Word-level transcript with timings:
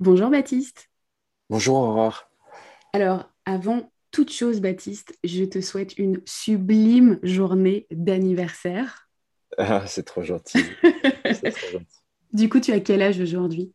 Bonjour 0.00 0.30
Baptiste. 0.30 0.88
Bonjour 1.50 1.76
Aurore. 1.76 2.28
Alors, 2.92 3.30
avant 3.44 3.92
toute 4.10 4.32
chose, 4.32 4.60
Baptiste, 4.60 5.18
je 5.24 5.44
te 5.44 5.60
souhaite 5.60 5.98
une 5.98 6.20
sublime 6.26 7.18
journée 7.22 7.86
d'anniversaire. 7.90 9.08
Ah, 9.58 9.84
c'est 9.86 10.02
trop, 10.04 10.22
trop 10.22 10.26
gentil. 10.26 10.58
du 12.32 12.48
coup, 12.48 12.60
tu 12.60 12.72
as 12.72 12.80
quel 12.80 13.02
âge 13.02 13.20
aujourd'hui? 13.20 13.72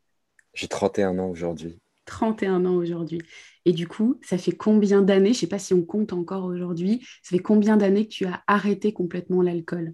J'ai 0.53 0.67
31 0.67 1.19
ans 1.19 1.29
aujourd'hui. 1.29 1.79
31 2.05 2.65
ans 2.65 2.75
aujourd'hui. 2.75 3.21
Et 3.65 3.71
du 3.71 3.87
coup, 3.87 4.19
ça 4.23 4.37
fait 4.37 4.51
combien 4.51 5.01
d'années, 5.01 5.33
je 5.33 5.37
ne 5.37 5.41
sais 5.41 5.47
pas 5.47 5.59
si 5.59 5.73
on 5.73 5.83
compte 5.83 6.13
encore 6.13 6.45
aujourd'hui, 6.45 7.05
ça 7.21 7.37
fait 7.37 7.43
combien 7.43 7.77
d'années 7.77 8.05
que 8.07 8.13
tu 8.13 8.25
as 8.25 8.43
arrêté 8.47 8.93
complètement 8.93 9.41
l'alcool? 9.41 9.93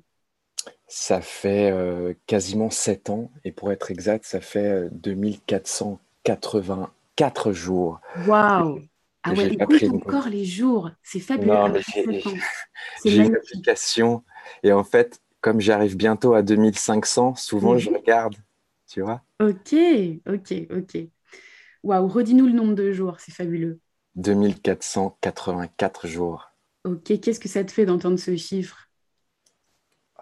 Ça 0.88 1.22
fait 1.22 1.72
euh, 1.72 2.14
quasiment 2.28 2.70
7 2.70 3.10
ans, 3.10 3.32
et 3.44 3.52
pour 3.52 3.72
être 3.72 3.92
exact, 3.92 4.26
ça 4.26 4.42
fait 4.42 4.86
euh, 4.86 4.90
2400 4.92 6.00
84 6.26 7.54
jours. 7.54 8.02
Waouh! 8.28 8.82
Ah 9.24 9.34
ouais, 9.34 9.54
écoute 9.54 9.84
encore 9.84 10.28
les 10.28 10.46
jours, 10.46 10.92
c'est 11.02 11.20
fabuleux. 11.20 11.52
Hein, 11.52 11.74
j'ai 13.06 13.18
une 13.18 13.36
application 13.36 14.24
et 14.62 14.72
en 14.72 14.84
fait, 14.84 15.20
comme 15.42 15.60
j'arrive 15.62 15.96
bientôt 15.98 16.34
à 16.34 16.44
2500, 16.44 17.36
souvent 17.36 17.78
je 17.78 17.90
regarde, 17.90 18.36
tu 18.88 19.02
vois. 19.02 19.22
Ok, 19.40 19.76
ok, 20.28 20.54
ok. 20.72 20.98
Waouh, 21.84 22.08
redis-nous 22.08 22.48
le 22.48 22.54
nombre 22.54 22.76
de 22.76 22.92
jours, 22.92 23.20
c'est 23.20 23.32
fabuleux. 23.32 23.80
2484 24.16 26.08
jours. 26.08 26.52
Ok, 26.84 27.20
qu'est-ce 27.20 27.40
que 27.40 27.50
ça 27.50 27.64
te 27.64 27.72
fait 27.72 27.86
d'entendre 27.86 28.18
ce 28.18 28.36
chiffre? 28.36 28.90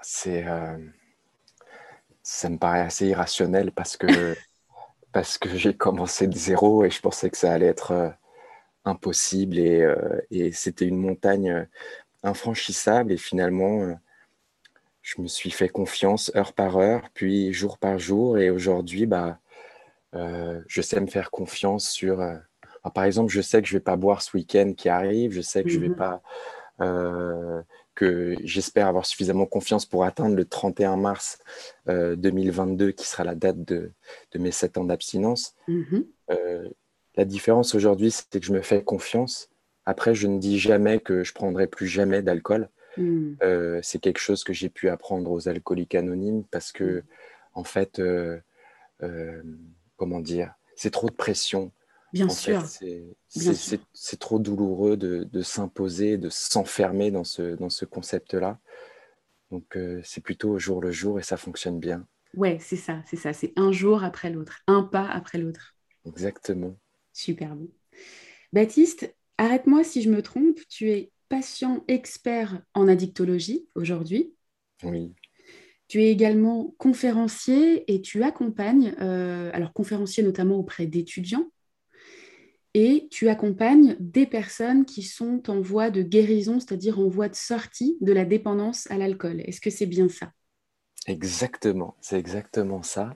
C'est. 0.01 0.47
Euh, 0.47 0.77
ça 2.21 2.49
me 2.49 2.57
paraît 2.57 2.81
assez 2.81 3.07
irrationnel 3.07 3.71
parce 3.71 3.97
que. 3.97 4.07
parce 5.13 5.37
que 5.37 5.49
j'ai 5.55 5.73
commencé 5.73 6.27
de 6.27 6.35
zéro 6.35 6.83
et 6.83 6.89
je 6.89 6.99
pensais 6.99 7.29
que 7.29 7.37
ça 7.37 7.53
allait 7.53 7.67
être 7.67 7.91
euh, 7.91 8.09
impossible 8.85 9.57
et, 9.59 9.81
euh, 9.81 10.19
et 10.31 10.51
c'était 10.51 10.85
une 10.85 10.97
montagne 10.97 11.67
infranchissable 12.23 13.11
et 13.11 13.17
finalement 13.17 13.97
je 15.01 15.21
me 15.21 15.27
suis 15.27 15.51
fait 15.51 15.69
confiance 15.69 16.31
heure 16.35 16.53
par 16.53 16.77
heure 16.77 17.09
puis 17.13 17.53
jour 17.53 17.77
par 17.77 17.99
jour 17.99 18.37
et 18.37 18.49
aujourd'hui 18.49 19.05
bah 19.05 19.39
euh, 20.15 20.61
je 20.67 20.81
sais 20.81 20.99
me 20.99 21.07
faire 21.07 21.31
confiance 21.31 21.89
sur. 21.89 22.21
Euh, 22.21 22.35
par 22.93 23.05
exemple, 23.05 23.31
je 23.31 23.41
sais 23.41 23.61
que 23.61 23.67
je 23.67 23.73
vais 23.73 23.83
pas 23.83 23.95
boire 23.95 24.21
ce 24.21 24.35
week-end 24.35 24.73
qui 24.75 24.89
arrive. 24.89 25.31
Je 25.31 25.41
sais 25.41 25.63
que 25.63 25.69
je 25.69 25.79
vais 25.79 25.89
mhm. 25.89 25.95
pas. 25.95 26.21
Euh, 26.81 27.61
que 27.95 28.35
j'espère 28.43 28.87
avoir 28.87 29.05
suffisamment 29.05 29.45
confiance 29.45 29.85
pour 29.85 30.03
atteindre 30.03 30.35
le 30.35 30.45
31 30.45 30.97
mars 30.97 31.39
2022, 31.87 32.91
qui 32.91 33.07
sera 33.07 33.23
la 33.23 33.35
date 33.35 33.63
de, 33.63 33.91
mes 34.35 34.51
7 34.51 34.77
ans 34.77 34.83
d'abstinence. 34.83 35.55
Mhm. 35.67 36.05
la 37.15 37.25
différence 37.25 37.75
aujourd'hui, 37.75 38.11
c'est 38.11 38.39
que 38.39 38.45
je 38.45 38.53
me 38.53 38.61
fais 38.61 38.83
confiance. 38.83 39.49
Après, 39.85 40.15
je 40.15 40.27
ne 40.27 40.39
dis 40.39 40.57
jamais 40.57 40.99
que 40.99 41.23
je 41.23 41.33
prendrai 41.33 41.67
plus 41.67 41.87
jamais 41.87 42.21
d'alcool. 42.21 42.69
Mhm. 42.97 43.37
c'est 43.81 43.99
quelque 43.99 44.19
chose 44.19 44.43
que 44.43 44.53
j'ai 44.53 44.69
pu 44.69 44.89
apprendre 44.89 45.31
aux 45.31 45.47
alcooliques 45.47 45.95
anonymes 45.95 46.43
parce 46.51 46.71
que, 46.71 47.03
en 47.53 47.63
fait, 47.63 48.01
comment 49.97 50.19
dire, 50.19 50.53
c'est 50.75 50.91
trop 50.91 51.09
de 51.09 51.15
pression. 51.15 51.71
Bien 52.13 52.29
sûr. 52.29 52.63
C'est 52.67 54.19
trop 54.19 54.39
douloureux 54.39 54.95
de, 54.95 55.41
s'imposer, 55.41 56.17
de 56.17 56.29
s'enfermer 56.29 57.11
dans 57.11 57.23
ce, 57.23 57.55
dans 57.55 57.69
ce 57.69 57.85
concept-là. 57.85 58.59
Donc, 59.51 59.75
euh, 59.75 59.99
c'est 60.03 60.21
plutôt 60.21 60.51
au 60.51 60.59
jour 60.59 60.81
le 60.81 60.91
jour 60.91 61.19
et 61.19 61.23
ça 61.23 61.37
fonctionne 61.37 61.79
bien. 61.79 62.07
Ouais, 62.35 62.57
c'est 62.59 62.77
ça, 62.77 63.03
c'est 63.05 63.17
ça. 63.17 63.33
C'est 63.33 63.53
un 63.55 63.71
jour 63.71 64.03
après 64.03 64.29
l'autre, 64.31 64.61
un 64.67 64.83
pas 64.83 65.07
après 65.07 65.37
l'autre. 65.37 65.75
Exactement. 66.05 66.75
Super 67.11 67.55
bon. 67.55 67.69
Baptiste, 68.51 69.13
arrête-moi 69.37 69.83
si 69.83 70.01
je 70.01 70.09
me 70.09 70.21
trompe, 70.21 70.59
tu 70.69 70.89
es 70.89 71.11
patient 71.29 71.83
expert 71.87 72.61
en 72.73 72.87
addictologie 72.87 73.67
aujourd'hui. 73.75 74.33
Oui. 74.83 75.13
Tu 75.87 76.03
es 76.03 76.11
également 76.11 76.73
conférencier 76.77 77.91
et 77.91 78.01
tu 78.01 78.23
accompagnes, 78.23 78.95
euh, 79.01 79.51
alors 79.53 79.73
conférencier 79.73 80.23
notamment 80.23 80.57
auprès 80.57 80.87
d'étudiants, 80.87 81.51
et 82.73 83.07
tu 83.11 83.29
accompagnes 83.29 83.95
des 83.99 84.25
personnes 84.25 84.85
qui 84.85 85.03
sont 85.03 85.49
en 85.49 85.61
voie 85.61 85.89
de 85.89 86.01
guérison, 86.01 86.59
c'est-à-dire 86.59 86.99
en 86.99 87.07
voie 87.07 87.29
de 87.29 87.35
sortie 87.35 87.97
de 88.01 88.13
la 88.13 88.25
dépendance 88.25 88.89
à 88.89 88.97
l'alcool. 88.97 89.41
Est-ce 89.45 89.61
que 89.61 89.69
c'est 89.69 89.85
bien 89.85 90.09
ça? 90.09 90.31
Exactement, 91.07 91.95
c'est 92.01 92.17
exactement 92.17 92.81
ça. 92.81 93.15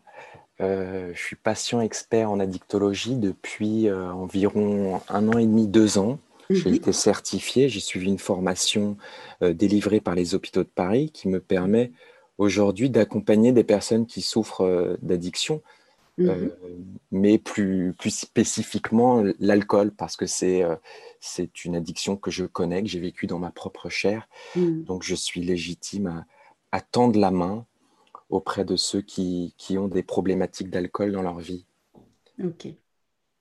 Euh, 0.59 1.11
je 1.13 1.19
suis 1.19 1.35
patient 1.35 1.81
expert 1.81 2.29
en 2.29 2.39
addictologie 2.39 3.15
depuis 3.15 3.87
euh, 3.87 4.11
environ 4.11 5.01
un 5.09 5.27
an 5.27 5.37
et 5.37 5.45
demi, 5.45 5.67
deux 5.67 5.97
ans. 5.97 6.19
J'ai 6.49 6.69
mhm. 6.69 6.75
été 6.75 6.93
certifié, 6.93 7.67
j'ai 7.67 7.81
suivi 7.81 8.07
une 8.07 8.19
formation 8.19 8.95
délivrée 9.41 9.99
par 9.99 10.15
les 10.15 10.33
hôpitaux 10.33 10.63
de 10.63 10.69
Paris 10.69 11.11
qui 11.11 11.27
me 11.27 11.41
permet 11.41 11.91
aujourd'hui 12.37 12.89
d'accompagner 12.89 13.51
des 13.51 13.63
personnes 13.63 14.05
qui 14.05 14.21
souffrent 14.21 14.61
euh, 14.61 14.97
d'addiction, 15.01 15.61
mhm. 16.17 16.29
euh, 16.29 16.49
mais 17.11 17.37
plus, 17.37 17.93
plus 17.97 18.11
spécifiquement 18.11 19.23
l'alcool, 19.39 19.91
parce 19.91 20.15
que 20.15 20.25
c'est 20.25 20.63
euh, 20.63 20.75
c'est 21.19 21.65
une 21.65 21.75
addiction 21.75 22.15
que 22.15 22.31
je 22.31 22.45
connais, 22.45 22.83
que 22.83 22.89
j'ai 22.89 22.99
vécue 22.99 23.27
dans 23.27 23.39
ma 23.39 23.51
propre 23.51 23.89
chair. 23.89 24.27
Mhm. 24.55 24.83
Donc 24.83 25.03
je 25.03 25.15
suis 25.15 25.41
légitime 25.41 26.25
à, 26.71 26.81
tendre 26.81 27.19
la 27.19 27.31
main 27.31 27.65
auprès 28.29 28.63
de 28.63 28.75
ceux 28.75 29.01
qui, 29.01 29.55
qui 29.57 29.77
ont 29.77 29.87
des 29.87 30.03
problématiques 30.03 30.69
d'alcool 30.69 31.11
dans 31.11 31.23
leur 31.23 31.39
vie. 31.39 31.65
Ok. 32.43 32.67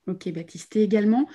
Ok, 0.07 0.31
Baptiste. 0.31 0.75
Et 0.75 0.83
également, 0.83 1.27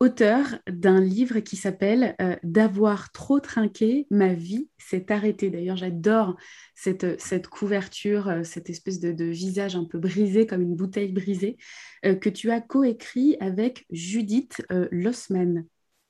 auteur 0.00 0.58
d'un 0.68 1.00
livre 1.00 1.40
qui 1.40 1.56
s'appelle 1.56 2.14
euh, 2.20 2.36
D'avoir 2.42 3.10
trop 3.12 3.40
trinqué, 3.40 4.06
ma 4.10 4.32
vie 4.32 4.68
s'est 4.78 5.10
arrêtée. 5.10 5.50
D'ailleurs, 5.50 5.76
j'adore 5.76 6.36
cette, 6.74 7.20
cette, 7.20 7.48
couverture, 7.48 8.28
euh, 8.28 8.42
cette 8.44 8.70
espèce 8.70 9.00
de, 9.00 9.24
visage 9.24 9.76
un 9.76 9.84
peu 9.84 9.98
brisé, 9.98 10.46
comme 10.46 10.62
une 10.62 10.76
bouteille 10.76 11.12
brisée, 11.12 11.56
euh, 12.04 12.14
que 12.14 12.28
tu 12.28 12.50
as 12.50 12.60
coécrit 12.60 13.36
avec 13.40 13.86
Judith 13.90 14.62
Lossman. 14.90 15.64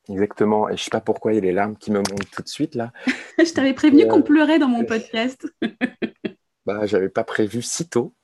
Exactement, 0.08 0.68
et 0.68 0.72
je 0.72 0.80
ne 0.80 0.84
sais 0.84 0.90
pas 0.90 1.02
pourquoi 1.02 1.32
il 1.32 1.36
y 1.36 1.38
a 1.38 1.42
les 1.42 1.52
larmes 1.52 1.76
qui 1.76 1.90
me 1.90 1.98
montent 1.98 2.30
tout 2.30 2.42
de 2.42 2.48
suite 2.48 2.74
là. 2.74 2.92
je 3.38 3.52
t'avais 3.52 3.74
prévenu 3.74 4.08
qu'on 4.08 4.22
pleurait 4.22 4.58
dans 4.58 4.68
mon 4.68 4.84
podcast. 4.84 5.46
bah, 6.66 6.86
j'avais 6.86 7.10
pas 7.10 7.24
prévu 7.24 7.60
si 7.60 7.88
tôt. 7.88 8.14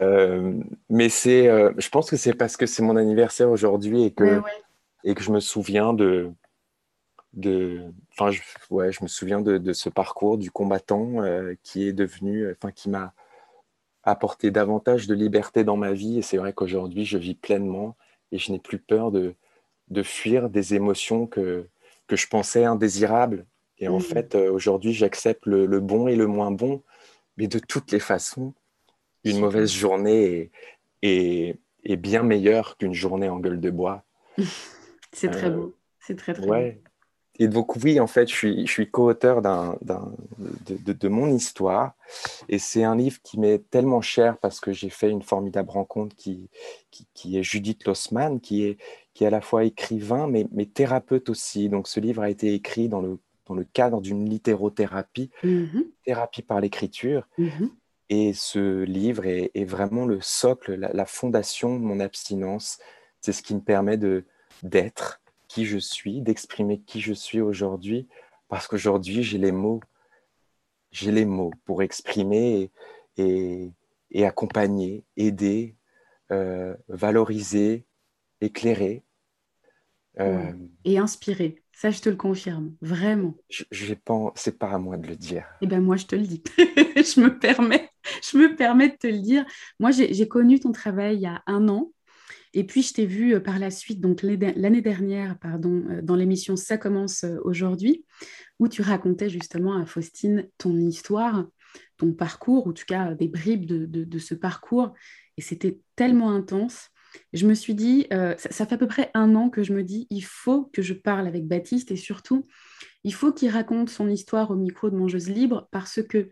Euh, 0.00 0.54
mais 0.88 1.08
c'est, 1.08 1.48
euh, 1.48 1.72
je 1.78 1.88
pense 1.88 2.10
que 2.10 2.16
c'est 2.16 2.34
parce 2.34 2.56
que 2.56 2.66
c'est 2.66 2.82
mon 2.82 2.96
anniversaire 2.96 3.50
aujourd'hui 3.50 4.04
et 4.04 4.10
que, 4.12 4.42
et 5.04 5.14
que 5.14 5.22
je 5.22 5.30
me 5.30 5.40
souviens 5.40 5.92
de, 5.92 6.30
de, 7.32 7.82
enfin, 8.12 8.30
je, 8.30 8.42
ouais, 8.70 8.92
je 8.92 9.02
me 9.02 9.08
souviens 9.08 9.40
de, 9.40 9.58
de 9.58 9.72
ce 9.72 9.88
parcours 9.88 10.38
du 10.38 10.50
combattant 10.50 11.22
euh, 11.22 11.54
qui 11.62 11.86
est 11.86 11.92
devenu, 11.92 12.50
enfin, 12.50 12.72
qui 12.72 12.90
m'a 12.90 13.14
apporté 14.02 14.50
davantage 14.50 15.06
de 15.06 15.14
liberté 15.14 15.64
dans 15.64 15.76
ma 15.76 15.92
vie. 15.92 16.18
Et 16.18 16.22
c'est 16.22 16.38
vrai 16.38 16.52
qu'aujourd'hui, 16.52 17.04
je 17.04 17.18
vis 17.18 17.34
pleinement 17.34 17.96
et 18.32 18.38
je 18.38 18.52
n'ai 18.52 18.58
plus 18.58 18.78
peur 18.78 19.10
de, 19.10 19.34
de 19.88 20.02
fuir 20.02 20.50
des 20.50 20.74
émotions 20.74 21.26
que, 21.26 21.68
que 22.06 22.16
je 22.16 22.26
pensais 22.26 22.64
indésirables. 22.64 23.46
Et 23.78 23.88
en 23.88 23.98
mmh. 23.98 24.02
fait, 24.02 24.34
aujourd'hui, 24.34 24.92
j'accepte 24.92 25.46
le, 25.46 25.66
le, 25.66 25.80
bon 25.80 26.06
et 26.06 26.16
le 26.16 26.26
moins 26.26 26.50
bon, 26.50 26.82
mais 27.36 27.46
de 27.46 27.58
toutes 27.58 27.92
les 27.92 28.00
façons, 28.00 28.52
une 29.24 29.40
mauvaise 29.40 29.72
journée 29.72 30.50
est, 31.02 31.56
bien 31.98 32.22
meilleure 32.22 32.76
qu'une 32.76 32.94
journée 32.94 33.28
en 33.28 33.38
gueule 33.38 33.60
de 33.60 33.70
bois. 33.70 34.04
c'est 35.12 35.30
très 35.30 35.48
euh, 35.48 35.56
beau. 35.56 35.74
C'est 35.98 36.16
très, 36.16 36.34
très 36.34 36.46
ouais. 36.46 36.72
beau. 36.72 36.90
Et 37.40 37.48
donc, 37.48 37.74
oui, 37.76 37.98
en 38.00 38.06
fait, 38.06 38.28
je 38.28 38.34
suis, 38.34 38.66
je 38.66 38.70
suis 38.70 38.90
co-auteur 38.90 39.40
de, 39.40 40.92
de, 40.92 41.08
mon 41.08 41.34
histoire. 41.34 41.94
Et 42.50 42.58
c'est 42.58 42.84
un 42.84 42.94
livre 42.94 43.18
qui 43.22 43.40
m'est 43.40 43.60
tellement 43.70 44.02
cher 44.02 44.36
parce 44.36 44.60
que 44.60 44.74
j'ai 44.74 44.90
fait 44.90 45.08
une 45.08 45.22
formidable 45.22 45.70
rencontre 45.70 46.14
qui, 46.16 46.50
qui, 47.14 47.38
est 47.38 47.42
Judith 47.42 47.86
Lossman, 47.86 48.40
qui 48.40 48.64
est, 48.64 48.76
qui 49.14 49.24
est 49.24 49.26
à 49.26 49.30
la 49.30 49.40
fois 49.40 49.64
écrivain, 49.64 50.26
mais, 50.26 50.46
mais 50.52 50.66
thérapeute 50.66 51.30
aussi. 51.30 51.70
Donc, 51.70 51.88
ce 51.88 51.98
livre 51.98 52.20
a 52.20 52.28
été 52.28 52.52
écrit 52.52 52.90
dans 52.90 53.00
le, 53.00 53.18
dans 53.46 53.54
le 53.54 53.64
cadre 53.64 54.02
d'une 54.02 54.28
littérothérapie, 54.28 55.30
mm-hmm. 55.42 55.86
thérapie 56.04 56.42
par 56.42 56.60
l'écriture. 56.60 57.26
Mm-hmm. 57.38 57.70
Et 58.12 58.32
ce 58.34 58.82
livre 58.82 59.24
est, 59.24 59.64
vraiment 59.64 60.04
le 60.04 60.20
socle, 60.20 60.74
la, 60.74 61.06
fondation 61.06 61.78
de 61.78 61.84
mon 61.84 62.00
abstinence. 62.00 62.78
C'est 63.20 63.32
ce 63.32 63.40
qui 63.40 63.54
me 63.54 63.60
permet 63.60 63.96
de 63.96 64.24
d'être 64.64 65.22
qui 65.46 65.64
je 65.64 65.78
suis, 65.78 66.20
d'exprimer 66.20 66.80
qui 66.80 67.00
je 67.00 67.12
suis 67.12 67.40
aujourd'hui, 67.40 68.08
parce 68.48 68.66
qu'aujourd'hui 68.66 69.22
j'ai 69.22 69.38
les 69.38 69.52
mots, 69.52 69.80
j'ai 70.90 71.12
les 71.12 71.24
mots 71.24 71.52
pour 71.64 71.82
exprimer 71.82 72.70
et, 73.16 73.70
et, 74.10 74.26
accompagner, 74.26 75.04
aider, 75.16 75.76
euh, 76.32 76.74
valoriser, 76.88 77.84
éclairer. 78.40 79.04
Euh, 80.18 80.52
et 80.84 80.98
inspirer. 80.98 81.62
Ça, 81.72 81.90
je 81.90 82.00
te 82.00 82.10
le 82.10 82.16
confirme, 82.16 82.74
vraiment. 82.82 83.34
Je, 83.48 83.64
je 83.70 83.94
pas, 83.94 84.32
c'est 84.34 84.58
pas 84.58 84.72
à 84.72 84.78
moi 84.78 84.98
de 84.98 85.06
le 85.06 85.16
dire. 85.16 85.46
Eh 85.62 85.66
ben 85.66 85.80
moi, 85.80 85.96
je 85.96 86.06
te 86.06 86.14
le 86.14 86.26
dis. 86.26 86.42
je 86.58 87.20
me 87.20 87.38
permets, 87.38 87.88
je 88.30 88.38
me 88.38 88.56
permets 88.56 88.88
de 88.88 88.96
te 88.96 89.06
le 89.06 89.18
dire. 89.18 89.44
Moi, 89.78 89.90
j'ai 89.90 90.28
connu 90.28 90.60
ton 90.60 90.72
travail 90.72 91.16
il 91.16 91.22
y 91.22 91.26
a 91.26 91.42
un 91.46 91.68
an. 91.68 91.92
Et 92.52 92.64
puis, 92.64 92.82
je 92.82 92.92
t'ai 92.92 93.06
vu 93.06 93.34
euh, 93.34 93.40
par 93.40 93.58
la 93.58 93.70
suite, 93.70 94.00
donc 94.00 94.22
l'année 94.22 94.82
dernière, 94.82 95.38
pardon, 95.38 95.84
euh, 95.88 96.02
dans 96.02 96.16
l'émission 96.16 96.56
Ça 96.56 96.78
commence 96.78 97.24
euh, 97.24 97.36
aujourd'hui, 97.44 98.04
où 98.58 98.66
tu 98.66 98.82
racontais 98.82 99.28
justement 99.28 99.76
à 99.76 99.86
Faustine 99.86 100.48
ton 100.58 100.76
histoire, 100.76 101.46
ton 101.96 102.12
parcours, 102.12 102.66
ou 102.66 102.70
en 102.70 102.72
tout 102.72 102.84
cas 102.86 103.14
des 103.14 103.28
bribes 103.28 103.66
de, 103.66 104.18
ce 104.18 104.34
parcours. 104.34 104.92
Et 105.36 105.42
c'était 105.42 105.78
tellement 105.94 106.32
intense. 106.32 106.88
Je 107.32 107.46
me 107.46 107.54
suis 107.54 107.74
dit, 107.74 108.06
ça, 108.10 108.36
ça, 108.36 108.66
fait 108.66 108.74
à 108.74 108.78
peu 108.78 108.86
près 108.86 109.10
un 109.14 109.34
an 109.34 109.50
que 109.50 109.62
je 109.62 109.72
me 109.72 109.82
dis, 109.82 110.06
il 110.10 110.24
faut 110.24 110.64
que 110.72 110.82
je 110.82 110.94
parle 110.94 111.26
avec 111.26 111.46
Baptiste 111.46 111.90
et 111.90 111.96
surtout, 111.96 112.46
il 113.02 113.14
faut 113.14 113.32
qu'il 113.32 113.50
raconte 113.50 113.88
son 113.88 114.08
histoire 114.08 114.50
au 114.50 114.56
micro 114.56 114.90
de 114.90 114.96
Mangeuse 114.96 115.28
Libre 115.28 115.68
parce 115.72 116.02
que 116.02 116.30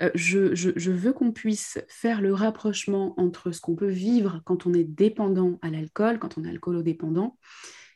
euh, 0.00 0.10
je, 0.14 0.90
veux 0.90 1.12
qu'on 1.12 1.32
puisse 1.32 1.78
faire 1.88 2.20
le 2.20 2.32
rapprochement 2.32 3.14
entre 3.16 3.50
ce 3.50 3.60
qu'on 3.60 3.74
peut 3.74 3.88
vivre 3.88 4.40
quand 4.44 4.66
on 4.66 4.72
est 4.72 4.84
dépendant 4.84 5.58
à 5.62 5.70
l'alcool, 5.70 6.18
quand 6.18 6.38
on 6.38 6.44
est 6.44 6.50
alcoolodépendant, 6.50 7.36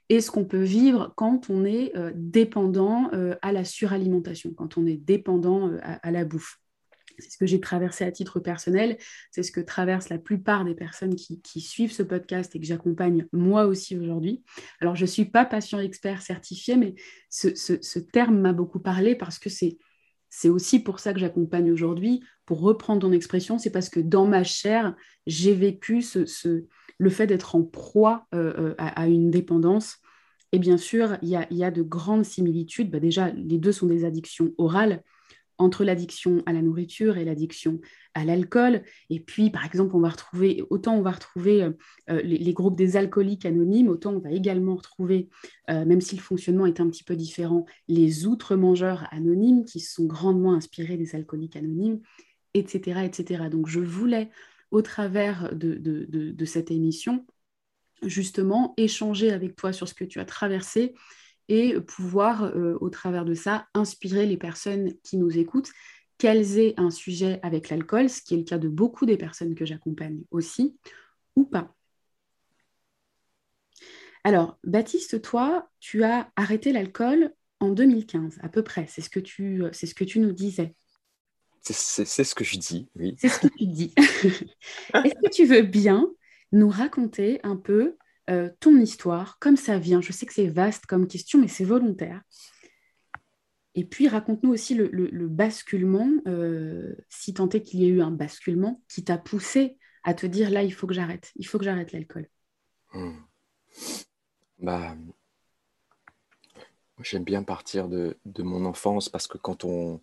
et 0.08 0.20
ce 0.20 0.30
qu'on 0.30 0.44
peut 0.44 0.62
vivre 0.62 1.12
quand 1.16 1.48
on 1.48 1.64
est 1.64 1.96
euh, 1.96 2.10
dépendant 2.14 3.08
euh, 3.12 3.36
à 3.40 3.52
la 3.52 3.64
suralimentation, 3.64 4.52
quand 4.52 4.76
on 4.76 4.86
est 4.86 4.96
dépendant 4.96 5.70
à, 5.82 6.10
la 6.10 6.24
bouffe. 6.24 6.58
C'est 7.18 7.30
ce 7.30 7.38
que 7.38 7.46
j'ai 7.46 7.60
traversé 7.60 8.04
à 8.04 8.10
titre 8.10 8.40
personnel, 8.40 8.96
c'est 9.30 9.42
ce 9.42 9.52
que 9.52 9.60
traversent 9.60 10.08
la 10.08 10.18
plupart 10.18 10.64
des 10.64 10.74
personnes 10.74 11.14
qui, 11.14 11.60
suivent 11.60 11.92
ce 11.92 12.02
podcast 12.02 12.56
et 12.56 12.58
que 12.58 12.66
j'accompagne 12.66 13.26
moi 13.32 13.66
aussi 13.66 13.96
aujourd'hui. 13.96 14.42
Alors, 14.80 14.96
je 14.96 15.02
ne 15.02 15.08
suis 15.08 15.26
pas 15.26 15.44
patient 15.44 15.78
expert 15.78 16.20
certifié, 16.22 16.76
mais 16.76 16.94
ce 17.28 17.98
terme 17.98 18.40
m'a 18.40 18.54
beaucoup 18.54 18.80
parlé 18.80 19.14
parce 19.14 19.38
que 19.38 19.50
c'est 19.50 19.78
c'est 20.34 20.48
aussi 20.48 20.78
pour 20.78 20.98
ça 20.98 21.12
que 21.12 21.20
j'accompagne 21.20 21.70
aujourd'hui. 21.70 22.24
Pour 22.46 22.62
reprendre 22.62 23.02
ton 23.02 23.12
expression, 23.12 23.58
c'est 23.58 23.68
parce 23.68 23.90
que 23.90 24.00
dans 24.00 24.26
ma 24.26 24.44
chair, 24.44 24.96
j'ai 25.26 25.52
vécu 25.52 26.00
ce, 26.00 26.64
le 26.96 27.10
fait 27.10 27.26
d'être 27.26 27.54
en 27.54 27.62
proie 27.62 28.26
euh, 28.34 28.54
euh, 28.56 28.74
à, 28.78 29.08
une 29.08 29.30
dépendance. 29.30 29.98
Et 30.52 30.58
bien 30.58 30.78
sûr, 30.78 31.18
il 31.20 31.28
y 31.28 31.64
a, 31.64 31.70
de 31.70 31.82
grandes 31.82 32.24
similitudes. 32.24 32.90
Bah, 32.90 32.98
déjà, 32.98 33.28
les 33.28 33.58
deux 33.58 33.72
sont 33.72 33.86
des 33.86 34.06
addictions 34.06 34.52
orales 34.56 35.02
entre 35.58 35.84
l'addiction 35.84 36.42
à 36.46 36.52
la 36.52 36.62
nourriture 36.62 37.16
et 37.18 37.24
l'addiction 37.24 37.80
à 38.14 38.24
l'alcool. 38.24 38.82
Et 39.10 39.20
puis, 39.20 39.50
par 39.50 39.64
exemple, 39.64 39.94
on 39.94 40.00
va 40.00 40.12
autant 40.70 40.96
on 40.96 41.02
va 41.02 41.12
retrouver 41.12 41.62
euh, 41.62 42.22
les, 42.22 42.52
groupes 42.52 42.76
des 42.76 42.96
alcooliques 42.96 43.46
anonymes, 43.46 43.88
autant 43.88 44.12
on 44.14 44.18
va 44.18 44.30
également 44.32 44.76
retrouver, 44.76 45.28
euh, 45.70 45.84
même 45.84 46.00
si 46.00 46.16
le 46.16 46.22
fonctionnement 46.22 46.66
est 46.66 46.80
un 46.80 46.88
petit 46.88 47.04
peu 47.04 47.16
différent, 47.16 47.64
les 47.88 48.26
outre-mangeurs 48.26 49.06
anonymes 49.10 49.64
qui 49.64 49.80
sont 49.80 50.04
grandement 50.04 50.54
inspirés 50.54 50.96
des 50.96 51.14
alcooliques 51.14 51.56
anonymes, 51.56 52.00
etc. 52.54 53.04
etc. 53.04 53.44
Donc, 53.50 53.68
je 53.68 53.80
voulais, 53.80 54.30
au 54.70 54.82
travers 54.82 55.54
de 55.54 56.44
cette 56.44 56.70
émission, 56.70 57.24
justement, 58.02 58.74
échanger 58.76 59.30
avec 59.30 59.56
toi 59.56 59.72
sur 59.72 59.88
ce 59.88 59.94
que 59.94 60.04
tu 60.04 60.20
as 60.20 60.24
traversé 60.24 60.94
et 61.48 61.80
pouvoir, 61.80 62.44
euh, 62.44 62.76
au 62.80 62.90
travers 62.90 63.24
de 63.24 63.34
ça, 63.34 63.66
inspirer 63.74 64.26
les 64.26 64.36
personnes 64.36 64.92
qui 65.02 65.16
nous 65.16 65.38
écoutent, 65.38 65.70
qu'elles 66.18 66.58
aient 66.58 66.74
un 66.76 66.90
sujet 66.90 67.40
avec 67.42 67.68
l'alcool, 67.68 68.08
ce 68.08 68.22
qui 68.22 68.34
est 68.34 68.38
le 68.38 68.44
cas 68.44 68.58
de 68.58 68.68
beaucoup 68.68 69.06
des 69.06 69.16
personnes 69.16 69.54
que 69.54 69.64
j'accompagne 69.64 70.22
aussi, 70.30 70.76
ou 71.36 71.44
pas. 71.44 71.74
Alors, 74.24 74.58
Baptiste, 74.62 75.20
toi, 75.20 75.68
tu 75.80 76.04
as 76.04 76.30
arrêté 76.36 76.72
l'alcool 76.72 77.32
en 77.58 77.70
2015, 77.70 78.38
à 78.42 78.48
peu 78.48 78.62
près. 78.62 78.86
C'est 78.88 79.00
ce, 79.00 79.10
que 79.10 79.20
tu, 79.20 79.64
c'est 79.72 79.86
ce 79.86 79.94
que 79.94 80.04
tu 80.04 80.20
nous 80.20 80.32
disais. 80.32 80.74
C'est, 81.60 82.24
ce 82.24 82.34
que 82.34 82.44
je 82.44 82.58
dis, 82.58 82.88
oui. 82.96 83.14
C'est 83.18 83.28
ce 83.28 83.40
que 83.40 83.46
tu 83.46 83.66
dis. 83.66 83.94
Est-ce 83.96 85.14
que 85.14 85.30
tu 85.30 85.44
veux 85.44 85.62
bien 85.62 86.08
nous 86.50 86.68
raconter 86.68 87.40
un 87.44 87.56
peu 87.56 87.96
euh, 88.32 88.50
ton 88.60 88.76
histoire, 88.78 89.38
comme 89.38 89.56
ça 89.56 89.78
vient. 89.78 90.00
Je 90.00 90.12
sais 90.12 90.26
que 90.26 90.32
c'est 90.32 90.48
vaste 90.48 90.86
comme 90.86 91.06
question, 91.06 91.38
mais 91.38 91.48
c'est 91.48 91.64
volontaire. 91.64 92.22
Et 93.74 93.84
puis, 93.84 94.08
raconte-nous 94.08 94.50
aussi 94.50 94.74
le, 94.74 95.28
basculement, 95.28 96.08
euh, 96.26 96.94
si 97.08 97.32
tant 97.34 97.48
est 97.48 97.62
qu'il 97.62 97.80
y 97.80 97.84
ait 97.84 97.88
eu 97.88 98.02
un 98.02 98.10
basculement, 98.10 98.82
qui 98.88 99.04
t'a 99.04 99.18
poussé 99.18 99.78
à 100.04 100.14
te 100.14 100.26
dire 100.26 100.50
là, 100.50 100.62
il 100.62 100.72
faut 100.72 100.86
que 100.86 100.94
j'arrête, 100.94 101.30
il 101.36 101.46
faut 101.46 101.58
que 101.58 101.64
j'arrête 101.64 101.92
l'alcool. 101.92 102.28
Hmm. 102.92 103.16
Bah, 104.58 104.96
j'aime 107.00 107.24
bien 107.24 107.42
partir 107.42 107.88
de, 107.88 108.16
mon 108.38 108.64
enfance 108.64 109.08
parce 109.08 109.26
que 109.26 109.38
quand 109.38 109.64
on, 109.64 110.00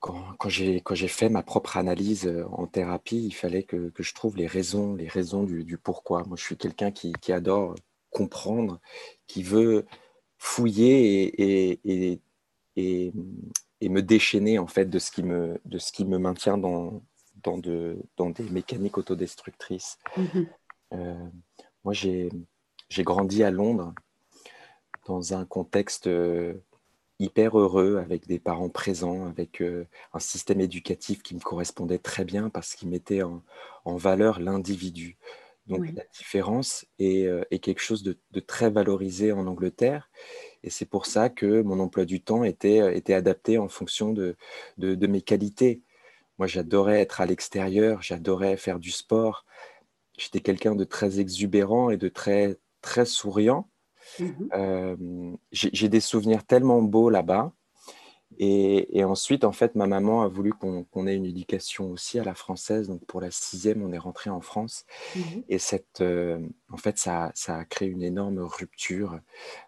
quand, 0.00 0.34
quand 0.38 0.48
j'ai 0.48 1.08
fait 1.08 1.28
ma 1.28 1.42
propre 1.42 1.76
analyse 1.76 2.26
euh, 2.26 2.44
en 2.52 2.66
thérapie, 2.66 3.24
il 3.24 3.32
fallait 3.32 3.64
que, 3.64 3.92
je 3.98 4.14
trouve 4.14 4.36
les 4.36 4.46
raisons, 4.46 4.94
les 4.94 5.08
raisons 5.08 5.42
du, 5.44 5.78
pourquoi. 5.78 6.24
Moi, 6.24 6.36
je 6.36 6.44
suis 6.44 6.56
quelqu'un 6.56 6.90
qui, 6.90 7.14
adore 7.32 7.74
comprendre, 8.10 8.80
qui 9.26 9.42
veut 9.42 9.86
fouiller 10.38 11.80
et, 11.84 12.20
et, 12.76 13.12
me 13.82 14.00
déchaîner 14.00 14.58
en 14.58 14.66
fait 14.66 14.86
de 14.86 14.98
ce 14.98 15.10
qui 15.10 15.22
me, 15.22 15.60
de 15.64 15.78
ce 15.78 15.92
qui 15.92 16.04
me 16.04 16.18
maintient 16.18 16.58
dans, 16.58 17.02
dans, 17.42 17.58
de, 17.58 17.98
dans 18.16 18.30
des 18.30 18.48
mécaniques 18.50 18.98
autodestructrices. 18.98 19.98
Mmh 20.16 20.42
euh, 20.94 21.28
moi, 21.84 21.92
j'ai 21.92 22.30
grandi 23.00 23.42
à 23.42 23.50
Londres 23.50 23.92
dans 25.06 25.34
un 25.34 25.44
contexte 25.44 26.06
euh, 26.06 26.54
hyper 27.18 27.58
heureux 27.58 27.96
avec 27.96 28.26
des 28.26 28.38
parents 28.38 28.68
présents, 28.68 29.26
avec 29.26 29.60
euh, 29.60 29.86
un 30.12 30.20
système 30.20 30.60
éducatif 30.60 31.22
qui 31.22 31.34
me 31.34 31.40
correspondait 31.40 31.98
très 31.98 32.24
bien 32.24 32.48
parce 32.48 32.74
qu'il 32.74 32.88
mettait 32.88 33.22
en, 33.22 33.42
valeur 33.84 34.38
l'individu. 34.38 35.16
Donc 35.66 35.86
la 35.94 36.04
différence 36.16 36.86
euh, 37.00 37.44
est, 37.50 37.58
quelque 37.58 37.80
chose 37.80 38.02
de, 38.02 38.18
très 38.40 38.70
valorisé 38.70 39.32
en 39.32 39.46
Angleterre. 39.46 40.10
Et 40.62 40.70
c'est 40.70 40.84
pour 40.84 41.06
ça 41.06 41.30
que 41.30 41.62
mon 41.62 41.80
emploi 41.80 42.04
du 42.04 42.20
temps 42.20 42.44
était, 42.44 42.96
était 42.96 43.14
adapté 43.14 43.58
en 43.58 43.68
fonction 43.68 44.12
de, 44.12 44.36
de 44.76 45.06
mes 45.06 45.22
qualités. 45.22 45.82
Moi, 46.38 46.46
j'adorais 46.46 47.00
être 47.00 47.20
à 47.20 47.26
l'extérieur, 47.26 48.02
j'adorais 48.02 48.56
faire 48.56 48.78
du 48.78 48.90
sport. 48.90 49.44
J'étais 50.16 50.40
quelqu'un 50.40 50.74
de 50.74 50.84
très 50.84 51.18
exubérant 51.20 51.90
et 51.90 51.96
de 51.96 52.08
très, 52.08 52.56
très 52.80 53.04
souriant. 53.04 53.68
Mmh 54.18 54.48
euh, 54.54 54.96
j'ai 55.52 55.88
des 55.88 56.00
souvenirs 56.00 56.44
tellement 56.44 56.82
beaux 56.82 57.10
là-bas. 57.10 57.52
Et, 58.40 59.02
ensuite, 59.02 59.42
en 59.42 59.52
fait, 59.52 59.74
ma 59.74 59.86
maman 59.86 60.22
a 60.22 60.28
voulu 60.28 60.52
qu'on 60.52 61.06
ait 61.06 61.16
une 61.16 61.24
éducation 61.24 61.90
aussi 61.90 62.20
à 62.20 62.24
la 62.24 62.34
française. 62.34 62.86
Donc, 62.86 63.04
pour 63.06 63.20
la 63.20 63.30
sixième, 63.32 63.82
on 63.82 63.92
est 63.92 63.98
rentré 63.98 64.30
en 64.30 64.40
France. 64.40 64.84
Mmh 65.16 65.20
et 65.48 65.58
cette, 65.58 66.02
euh, 66.02 66.38
en 66.70 66.76
fait, 66.76 66.98
ça, 66.98 67.32
ça, 67.34 67.56
a 67.56 67.64
créé 67.64 67.88
une 67.88 68.02
énorme 68.02 68.38
rupture 68.38 69.18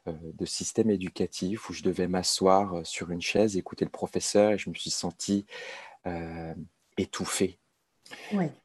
euh, 0.07 0.13
de 0.35 0.45
système 0.45 0.91
éducatif 0.91 1.69
où 1.69 1.73
je 1.73 1.83
devais 1.83 2.07
m'asseoir 2.07 2.87
sur 2.87 3.11
une 3.11 3.23
chaise, 3.23 3.57
écouter 3.57 3.85
le 3.85 3.91
professeur, 3.91 4.53
et 4.53 4.59
je 4.59 4.71
me 4.71 4.75
suis 4.75 4.91
senti 4.91 5.47
étouffé. 6.97 7.59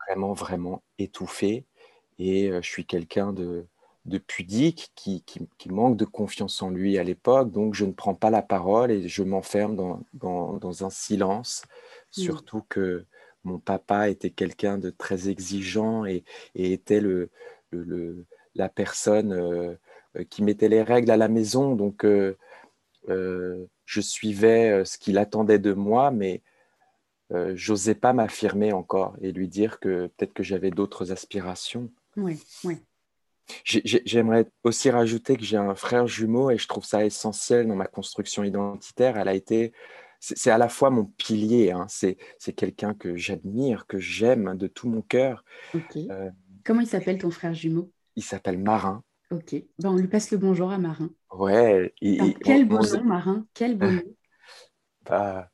Vraiment, 0.07 0.33
vraiment 0.33 0.83
étouffé. 0.99 1.65
Et 2.19 2.49
je 2.49 2.67
suis 2.67 2.85
quelqu'un 2.85 3.33
de, 3.33 3.65
de 4.05 4.17
pudique, 4.19 4.91
qui, 4.95 5.23
manque 5.69 5.97
de 5.97 6.05
confiance 6.05 6.61
en 6.61 6.69
lui 6.69 6.97
à 6.97 7.03
l'époque, 7.03 7.51
donc 7.51 7.73
je 7.73 7.85
ne 7.85 7.91
prends 7.91 8.13
pas 8.13 8.29
la 8.29 8.43
parole 8.43 8.91
et 8.91 9.07
je 9.07 9.23
m'enferme 9.23 9.75
dans, 10.13 10.83
un 10.83 10.89
silence, 10.89 11.63
mmh. 11.65 12.21
surtout 12.21 12.63
que 12.69 13.05
mon 13.43 13.59
papa 13.59 14.09
était 14.09 14.29
quelqu'un 14.29 14.77
de 14.77 14.89
très 14.91 15.29
exigeant 15.29 16.05
et, 16.05 16.23
était 16.53 16.99
le, 17.01 17.29
la 18.53 18.69
personne 18.69 19.33
euh, 19.33 19.75
qui 20.29 20.43
mettait 20.43 20.69
les 20.69 20.83
règles 20.83 21.11
à 21.11 21.17
la 21.17 21.27
maison, 21.27 21.75
donc 21.75 22.05
euh, 22.05 22.37
euh, 23.09 23.65
je 23.85 24.01
suivais 24.01 24.85
ce 24.85 24.97
qu'il 24.97 25.17
attendait 25.17 25.59
de 25.59 25.73
moi, 25.73 26.11
mais 26.11 26.41
j'osais 27.53 27.95
pas 27.95 28.13
m'affirmer 28.13 28.71
encore 28.71 29.15
et 29.19 29.31
lui 29.31 29.47
dire 29.47 29.79
que 29.79 30.07
peut-être 30.07 30.33
que 30.33 30.43
j'avais 30.43 30.69
d'autres 30.69 31.11
aspirations. 31.11 31.91
Oui, 32.17 32.39
oui. 32.63 32.77
J'aimerais 33.63 34.49
aussi 34.63 34.89
rajouter 34.89 35.35
que 35.35 35.43
j'ai 35.43 35.57
un 35.57 35.75
frère 35.75 36.07
jumeau 36.07 36.49
et 36.49 36.57
je 36.57 36.67
trouve 36.67 36.85
ça 36.85 37.05
essentiel 37.05 37.67
dans 37.67 37.75
ma 37.75 37.87
construction 37.87 38.43
identitaire. 38.43 39.17
Elle 39.17 39.27
a 39.27 39.33
été, 39.33 39.73
c'est 40.19 40.51
à 40.51 40.57
la 40.57 40.69
fois 40.69 40.89
mon 40.89 41.05
pilier, 41.05 41.71
hein. 41.71 41.85
c'est 41.87 42.17
quelqu'un 42.55 42.93
que 42.93 43.15
j'admire, 43.15 43.85
que 43.87 43.99
j'aime 43.99 44.55
de 44.57 44.67
tout 44.67 44.89
mon 44.89 45.01
cœur. 45.01 45.43
Euh, 45.95 46.29
Comment 46.63 46.81
il 46.81 46.87
s'appelle 46.87 47.17
ton 47.17 47.31
frère 47.31 47.53
jumeau? 47.53 47.91
Il 48.15 48.23
s'appelle 48.23 48.57
Marin. 48.57 49.03
Ok, 49.31 49.55
ben, 49.79 49.89
on 49.89 49.97
lui 49.97 50.07
passe 50.07 50.31
le 50.31 50.37
bonjour 50.37 50.71
à 50.71 50.77
Marin. 50.77 51.09
Ouais. 51.33 51.93
quel 52.43 52.67
beau 52.67 52.79
nom, 52.79 53.03
Marin, 53.03 53.45
quel 53.53 53.77
beau 53.77 53.89
nom. 53.89 54.01
Bah, 55.07 55.51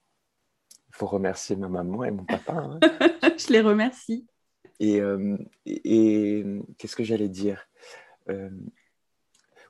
il 0.88 0.96
faut 0.96 1.08
remercier 1.08 1.58
ma 1.58 1.68
maman 1.68 2.06
et 2.06 2.12
mon 2.12 2.24
papa. 2.24 2.54
Hein. 2.54 2.80
je 3.38 3.52
les 3.52 3.60
remercie. 3.60 4.26
Et, 4.80 5.02
euh, 5.02 5.38
et 5.66 6.46
qu'est-ce 6.78 6.96
que 6.96 7.04
j'allais 7.04 7.28
dire? 7.28 7.68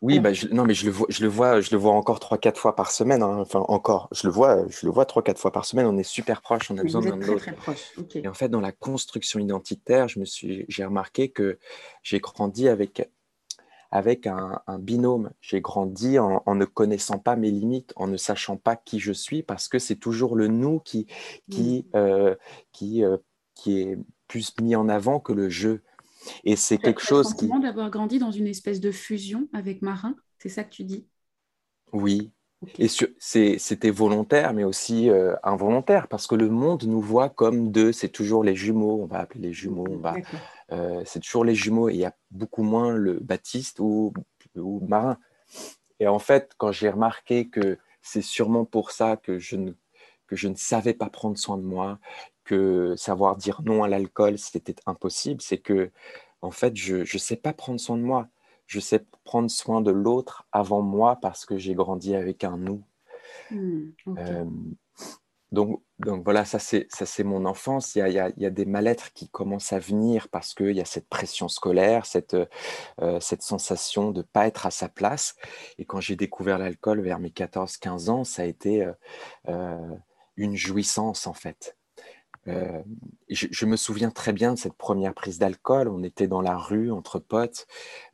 Oui, 0.01 0.19
bah, 0.19 0.31
non, 0.51 0.65
mais 0.65 0.73
je 0.73 0.85
le 0.85 0.91
vois, 0.91 1.05
je 1.09 1.21
le 1.21 1.27
vois, 1.29 1.61
je 1.61 1.69
le 1.71 1.77
vois 1.77 1.91
encore 1.93 2.19
trois, 2.19 2.39
quatre 2.39 2.59
fois 2.59 2.75
par 2.75 2.89
semaine. 2.89 3.21
Hein. 3.21 3.37
Enfin, 3.37 3.63
encore, 3.67 4.09
je 4.11 4.25
le 4.25 4.33
vois, 4.33 4.67
je 4.67 4.87
le 4.87 4.91
vois 4.91 5.05
trois, 5.05 5.21
quatre 5.21 5.39
fois 5.39 5.51
par 5.51 5.65
semaine. 5.65 5.85
On 5.85 5.95
est 5.97 6.03
super 6.03 6.41
proches, 6.41 6.71
on 6.71 6.77
a 6.79 6.81
besoin 6.81 7.01
d'un 7.01 7.17
de 7.17 7.23
l'autre. 7.23 7.43
Très 7.43 7.53
proche. 7.53 7.91
Et 8.15 8.27
en 8.27 8.33
fait, 8.33 8.49
dans 8.49 8.61
la 8.61 8.71
construction 8.71 9.39
identitaire, 9.39 10.07
je 10.07 10.19
me 10.19 10.25
suis, 10.25 10.65
j'ai 10.69 10.83
remarqué 10.83 11.29
que 11.29 11.59
j'ai 12.01 12.19
grandi 12.19 12.67
avec 12.67 13.07
avec 13.91 14.25
un, 14.25 14.61
binôme. 14.79 15.31
J'ai 15.39 15.61
grandi 15.61 16.17
en, 16.17 16.41
ne 16.47 16.65
connaissant 16.65 17.19
pas 17.19 17.35
mes 17.35 17.51
limites, 17.51 17.93
en 17.95 18.07
ne 18.07 18.17
sachant 18.17 18.57
pas 18.57 18.75
qui 18.75 18.99
je 18.99 19.11
suis, 19.11 19.43
parce 19.43 19.67
que 19.67 19.77
c'est 19.77 19.97
toujours 19.97 20.35
le 20.35 20.47
nous 20.47 20.79
qui 20.79 21.05
qui 21.51 21.85
mmh. 21.93 21.97
euh, 21.97 22.35
qui 22.71 23.03
euh, 23.03 23.17
qui 23.53 23.81
est 23.81 23.99
plus 24.27 24.53
mis 24.61 24.75
en 24.75 24.89
avant 24.89 25.19
que 25.19 25.33
le 25.33 25.49
je. 25.49 25.77
Et 26.43 26.55
c'est 26.55 26.77
quelque 26.77 27.01
chose 27.01 27.33
qui. 27.33 27.47
d'avoir 27.47 27.89
grandi 27.89 28.19
dans 28.19 28.31
une 28.31 28.47
espèce 28.47 28.79
de 28.79 28.91
fusion 28.91 29.47
avec 29.53 29.81
Marin, 29.81 30.15
c'est 30.37 30.49
ça 30.49 30.63
que 30.63 30.69
tu 30.69 30.83
dis? 30.83 31.07
Oui. 31.93 32.31
Et 32.77 32.87
c'était 32.87 33.89
volontaire, 33.89 34.53
mais 34.53 34.63
aussi 34.63 35.09
euh, 35.09 35.35
involontaire, 35.41 36.07
parce 36.07 36.27
que 36.27 36.35
le 36.35 36.47
monde 36.47 36.83
nous 36.83 37.01
voit 37.01 37.29
comme 37.29 37.71
deux. 37.71 37.91
C'est 37.91 38.09
toujours 38.09 38.43
les 38.43 38.55
jumeaux. 38.55 39.01
On 39.01 39.07
va 39.07 39.19
appeler 39.19 39.47
les 39.47 39.53
jumeaux. 39.53 39.87
On 39.89 39.97
va. 39.97 40.15
Euh, 40.71 41.01
c'est 41.05 41.21
toujours 41.21 41.43
les 41.43 41.55
jumeaux. 41.55 41.89
Et 41.89 41.93
il 41.93 41.99
y 41.99 42.05
a 42.05 42.15
beaucoup 42.29 42.61
moins 42.61 42.91
le 42.91 43.13
Baptiste 43.13 43.79
ou, 43.79 44.13
ou 44.55 44.79
Marin. 44.87 45.17
Et 45.99 46.07
en 46.07 46.19
fait, 46.19 46.51
quand 46.57 46.71
j'ai 46.71 46.89
remarqué 46.89 47.49
que 47.49 47.79
c'est 48.03 48.21
sûrement 48.21 48.65
pour 48.65 48.91
ça 48.91 49.17
que 49.17 49.39
je 49.39 49.55
ne 49.55 49.73
que 50.27 50.37
je 50.37 50.47
ne 50.47 50.55
savais 50.55 50.93
pas 50.93 51.09
prendre 51.09 51.37
soin 51.37 51.57
de 51.57 51.63
moi, 51.63 51.99
que 52.51 52.96
savoir 52.98 53.38
dire 53.38 53.62
non 53.63 53.81
à 53.84 53.88
l'alcool, 53.88 54.38
c'était 54.38 54.75
impossible, 54.86 55.41
c'est 55.41 55.60
que, 55.60 55.89
en 56.41 56.51
fait, 56.51 56.75
je 56.75 56.98
ne 56.98 57.20
sais 57.20 57.38
pas 57.38 57.53
prendre 57.53 57.79
soin 57.79 57.96
de 57.96 58.01
moi. 58.01 58.27
Je 58.67 58.81
sais 58.81 59.05
prendre 59.24 59.50
soin 59.50 59.79
de 59.79 59.91
l'autre 59.91 60.46
avant 60.51 60.81
moi 60.81 61.17
parce 61.22 61.46
que 61.46 61.58
j'ai 61.58 61.75
grandi 61.75 62.13
avec 62.13 62.43
un 62.43 62.58
nous. 62.58 62.84
Hmm, 63.51 63.91
euh, 64.17 64.46
donc, 65.53 65.81
donc 66.00 66.24
voilà, 66.25 66.43
ça 66.43 66.60
c'est, 66.60 66.88
ça 66.89 67.05
c'est 67.05 67.24
mon 67.24 67.46
enfance. 67.46 67.96
Il 67.96 68.00
y, 68.00 68.20
a, 68.20 68.29
il, 68.29 68.43
y 68.43 68.46
a, 68.46 68.50
des 68.50 68.65
mal-être 68.65 69.13
qui 69.13 69.29
commencent 69.29 69.72
à 69.72 69.79
venir 69.79 70.27
parce 70.29 70.53
qu'il 70.53 70.75
y 70.75 70.81
a 70.81 70.86
cette 70.86 71.08
pression 71.08 71.48
scolaire, 71.48 72.05
cette, 72.05 72.36
euh, 73.01 73.20
cette 73.22 73.43
sensation 73.43 74.12
de 74.12 74.20
ne 74.20 74.24
pas 74.24 74.48
être 74.48 74.65
à 74.65 74.72
sa 74.72 74.89
place. 74.89 75.36
Et 75.77 75.86
quand 75.86 76.01
j'ai 76.01 76.17
découvert 76.17 76.58
l'alcool 76.58 77.01
vers 77.01 77.20
mes 77.20 77.29
14-15 77.29 78.10
ans, 78.10 78.24
ça 78.25 78.41
a 78.41 78.46
été 78.46 78.89
euh, 79.48 79.96
une 80.36 80.55
jouissance 80.55 81.27
en 81.27 81.34
fait. 81.34 81.77
Euh, 82.48 82.81
je, 83.29 83.65
me 83.65 83.75
souviens 83.75 84.10
très 84.10 84.33
bien 84.33 84.53
de 84.53 84.57
cette 84.57 84.74
première 84.74 85.13
prise 85.13 85.38
d'alcool. 85.38 85.88
On 85.88 86.03
était 86.03 86.27
dans 86.27 86.41
la 86.41 86.57
rue 86.57 86.91
entre 86.91 87.19
potes 87.19 87.67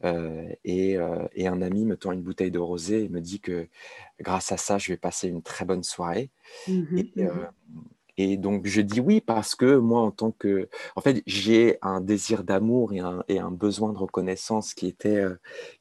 euh, 0.03 0.49
euh, 0.67 1.27
et, 1.33 1.47
un 1.47 1.61
ami 1.61 1.85
me 1.85 1.95
tend 1.95 2.11
une 2.11 2.21
bouteille 2.21 2.51
de 2.51 2.59
rosé 2.59 3.05
et 3.05 3.09
me 3.09 3.21
dit 3.21 3.39
que 3.39 3.67
grâce 4.19 4.51
à 4.51 4.57
ça, 4.57 4.77
je 4.77 4.91
vais 4.91 4.97
passer 4.97 5.27
une 5.29 5.41
très 5.41 5.65
bonne 5.65 5.83
soirée. 5.83 6.29
Mmh 6.67 7.01
mmh 7.15 7.29
et, 8.19 8.35
donc, 8.35 8.65
je 8.65 8.81
dis 8.81 8.99
oui 8.99 9.21
parce 9.21 9.53
que 9.53 9.75
moi, 9.75 10.01
en 10.01 10.09
tant 10.09 10.31
que... 10.31 10.69
En 10.95 11.01
fait, 11.01 11.21
j'ai 11.27 11.77
un 11.83 12.01
désir 12.01 12.43
d'amour 12.43 12.91
et 12.91 12.99
un, 12.99 13.23
et 13.27 13.37
un, 13.37 13.51
besoin 13.51 13.93
de 13.93 13.99
reconnaissance 13.99 14.73
qui 14.73 14.87
était, 14.87 15.23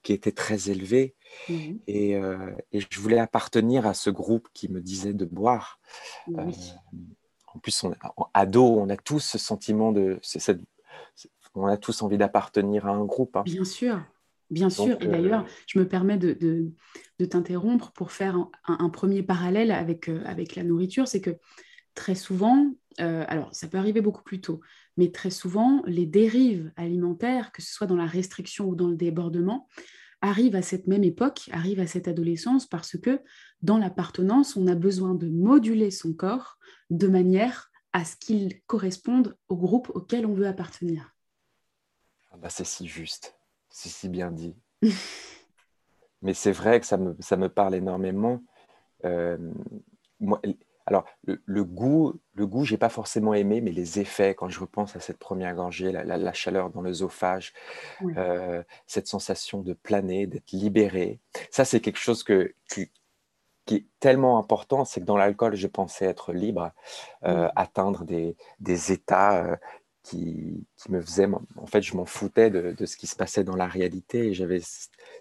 qui 0.02 0.12
était 0.12 0.32
très 0.32 0.68
élevé. 0.68 1.14
Mmh 1.48 1.54
et, 1.86 2.10
et, 2.10 2.80
je 2.90 3.00
voulais 3.00 3.18
appartenir 3.18 3.86
à 3.86 3.94
ce 3.94 4.10
groupe 4.10 4.48
qui 4.52 4.70
me 4.70 4.82
disait 4.82 5.14
de 5.14 5.24
boire. 5.24 5.80
Oui 6.28 6.74
en 7.56 7.58
plus, 7.58 7.84
on, 7.84 7.94
ado, 8.34 8.64
on 8.64 8.88
a 8.90 8.96
tous 8.96 9.20
ce 9.20 9.38
sentiment 9.38 9.90
de. 9.90 10.20
On 11.54 11.66
a 11.66 11.78
tous 11.78 12.02
envie 12.02 12.18
d'appartenir 12.18 12.86
à 12.86 12.90
un 12.90 13.04
groupe. 13.04 13.34
Hein. 13.34 13.42
Bien 13.46 13.64
sûr, 13.64 13.98
bien 14.50 14.68
sûr. 14.68 14.98
Et 15.00 15.06
d'ailleurs, 15.06 15.44
euh, 15.44 15.50
je 15.66 15.78
me 15.78 15.88
permets 15.88 16.18
de, 16.18 16.34
de, 17.18 17.24
t'interrompre 17.24 17.92
pour 17.92 18.12
faire 18.12 18.36
un, 18.66 18.90
premier 18.90 19.22
parallèle 19.22 19.70
avec, 19.70 20.10
euh, 20.10 20.22
avec 20.26 20.54
la 20.54 20.64
nourriture. 20.64 21.08
C'est 21.08 21.22
que 21.22 21.38
très 21.94 22.14
souvent, 22.14 22.74
euh, 23.00 23.24
alors 23.26 23.48
ça 23.54 23.68
peut 23.68 23.78
arriver 23.78 24.02
beaucoup 24.02 24.22
plus 24.22 24.42
tôt, 24.42 24.60
mais 24.98 25.10
très 25.10 25.30
souvent, 25.30 25.82
les 25.86 26.04
dérives 26.04 26.70
alimentaires, 26.76 27.52
que 27.52 27.62
ce 27.62 27.72
soit 27.72 27.86
dans 27.86 27.96
la 27.96 28.04
restriction 28.04 28.66
ou 28.66 28.74
dans 28.74 28.88
le 28.88 28.96
débordement, 28.96 29.66
arrivent 30.20 30.56
à 30.56 30.62
cette 30.62 30.86
même 30.86 31.04
époque, 31.04 31.48
arrivent 31.52 31.80
à 31.80 31.86
cette 31.86 32.08
adolescence 32.08 32.66
parce 32.66 32.98
que 32.98 33.20
dans 33.62 33.78
l'appartenance, 33.78 34.56
on 34.56 34.66
a 34.66 34.74
besoin 34.74 35.14
de 35.14 35.28
moduler 35.28 35.90
son 35.90 36.12
corps 36.12 36.58
de 36.90 37.08
manière 37.08 37.70
à 37.92 38.04
ce 38.04 38.16
qu'il 38.16 38.60
corresponde 38.62 39.36
au 39.48 39.56
groupe 39.56 39.90
auquel 39.94 40.26
on 40.26 40.34
veut 40.34 40.46
appartenir. 40.46 41.14
Ah 42.30 42.36
bah 42.36 42.50
c'est 42.50 42.66
si 42.66 42.86
juste, 42.86 43.38
c'est 43.70 43.88
si 43.88 44.08
bien 44.08 44.30
dit. 44.30 44.54
Mais 46.22 46.34
c'est 46.34 46.52
vrai 46.52 46.80
que 46.80 46.86
ça 46.86 46.96
me, 46.96 47.16
ça 47.20 47.36
me 47.36 47.48
parle 47.48 47.74
énormément. 47.74 48.42
Euh, 49.04 49.38
moi, 50.20 50.40
alors, 50.86 51.04
le, 51.24 51.64
goût, 51.64 52.14
le 52.34 52.46
goût, 52.46 52.64
j'ai 52.64 52.78
pas 52.78 52.88
forcément 52.88 53.34
aimé, 53.34 53.60
mais 53.60 53.72
les 53.72 53.98
effets, 53.98 54.36
quand 54.36 54.48
je 54.48 54.60
repense 54.60 54.94
à 54.94 55.00
cette 55.00 55.18
première 55.18 55.52
gorgée, 55.54 55.90
la, 55.90 56.32
chaleur 56.32 56.70
dans 56.70 56.80
l'œsophage, 56.80 57.52
euh, 58.16 58.62
cette 58.86 59.08
sensation 59.08 59.62
de 59.62 59.72
planer, 59.72 60.28
d'être 60.28 60.52
libéré, 60.52 61.18
ça, 61.50 61.64
c'est 61.64 61.80
quelque 61.80 61.98
chose 61.98 62.22
que, 62.22 62.54
qui, 62.68 62.88
est 63.68 63.86
tellement 63.98 64.38
important, 64.38 64.84
c'est 64.84 65.00
que 65.00 65.06
dans 65.06 65.16
l'alcool, 65.16 65.56
je 65.56 65.66
pensais 65.66 66.04
être 66.04 66.32
libre, 66.32 66.70
euh, 67.24 67.48
atteindre 67.56 68.04
des, 68.04 68.36
des 68.60 68.92
états 68.92 69.44
euh, 69.44 69.56
qui, 70.06 70.64
me 70.88 71.00
faisait, 71.00 71.26
en 71.56 71.66
fait, 71.66 71.82
je 71.82 71.96
m'en 71.96 72.04
foutais 72.04 72.50
de, 72.50 72.86
ce 72.86 72.96
qui 72.96 73.08
se 73.08 73.16
passait 73.16 73.42
dans 73.42 73.56
la 73.56 73.66
réalité. 73.66 74.34
J'avais, 74.34 74.60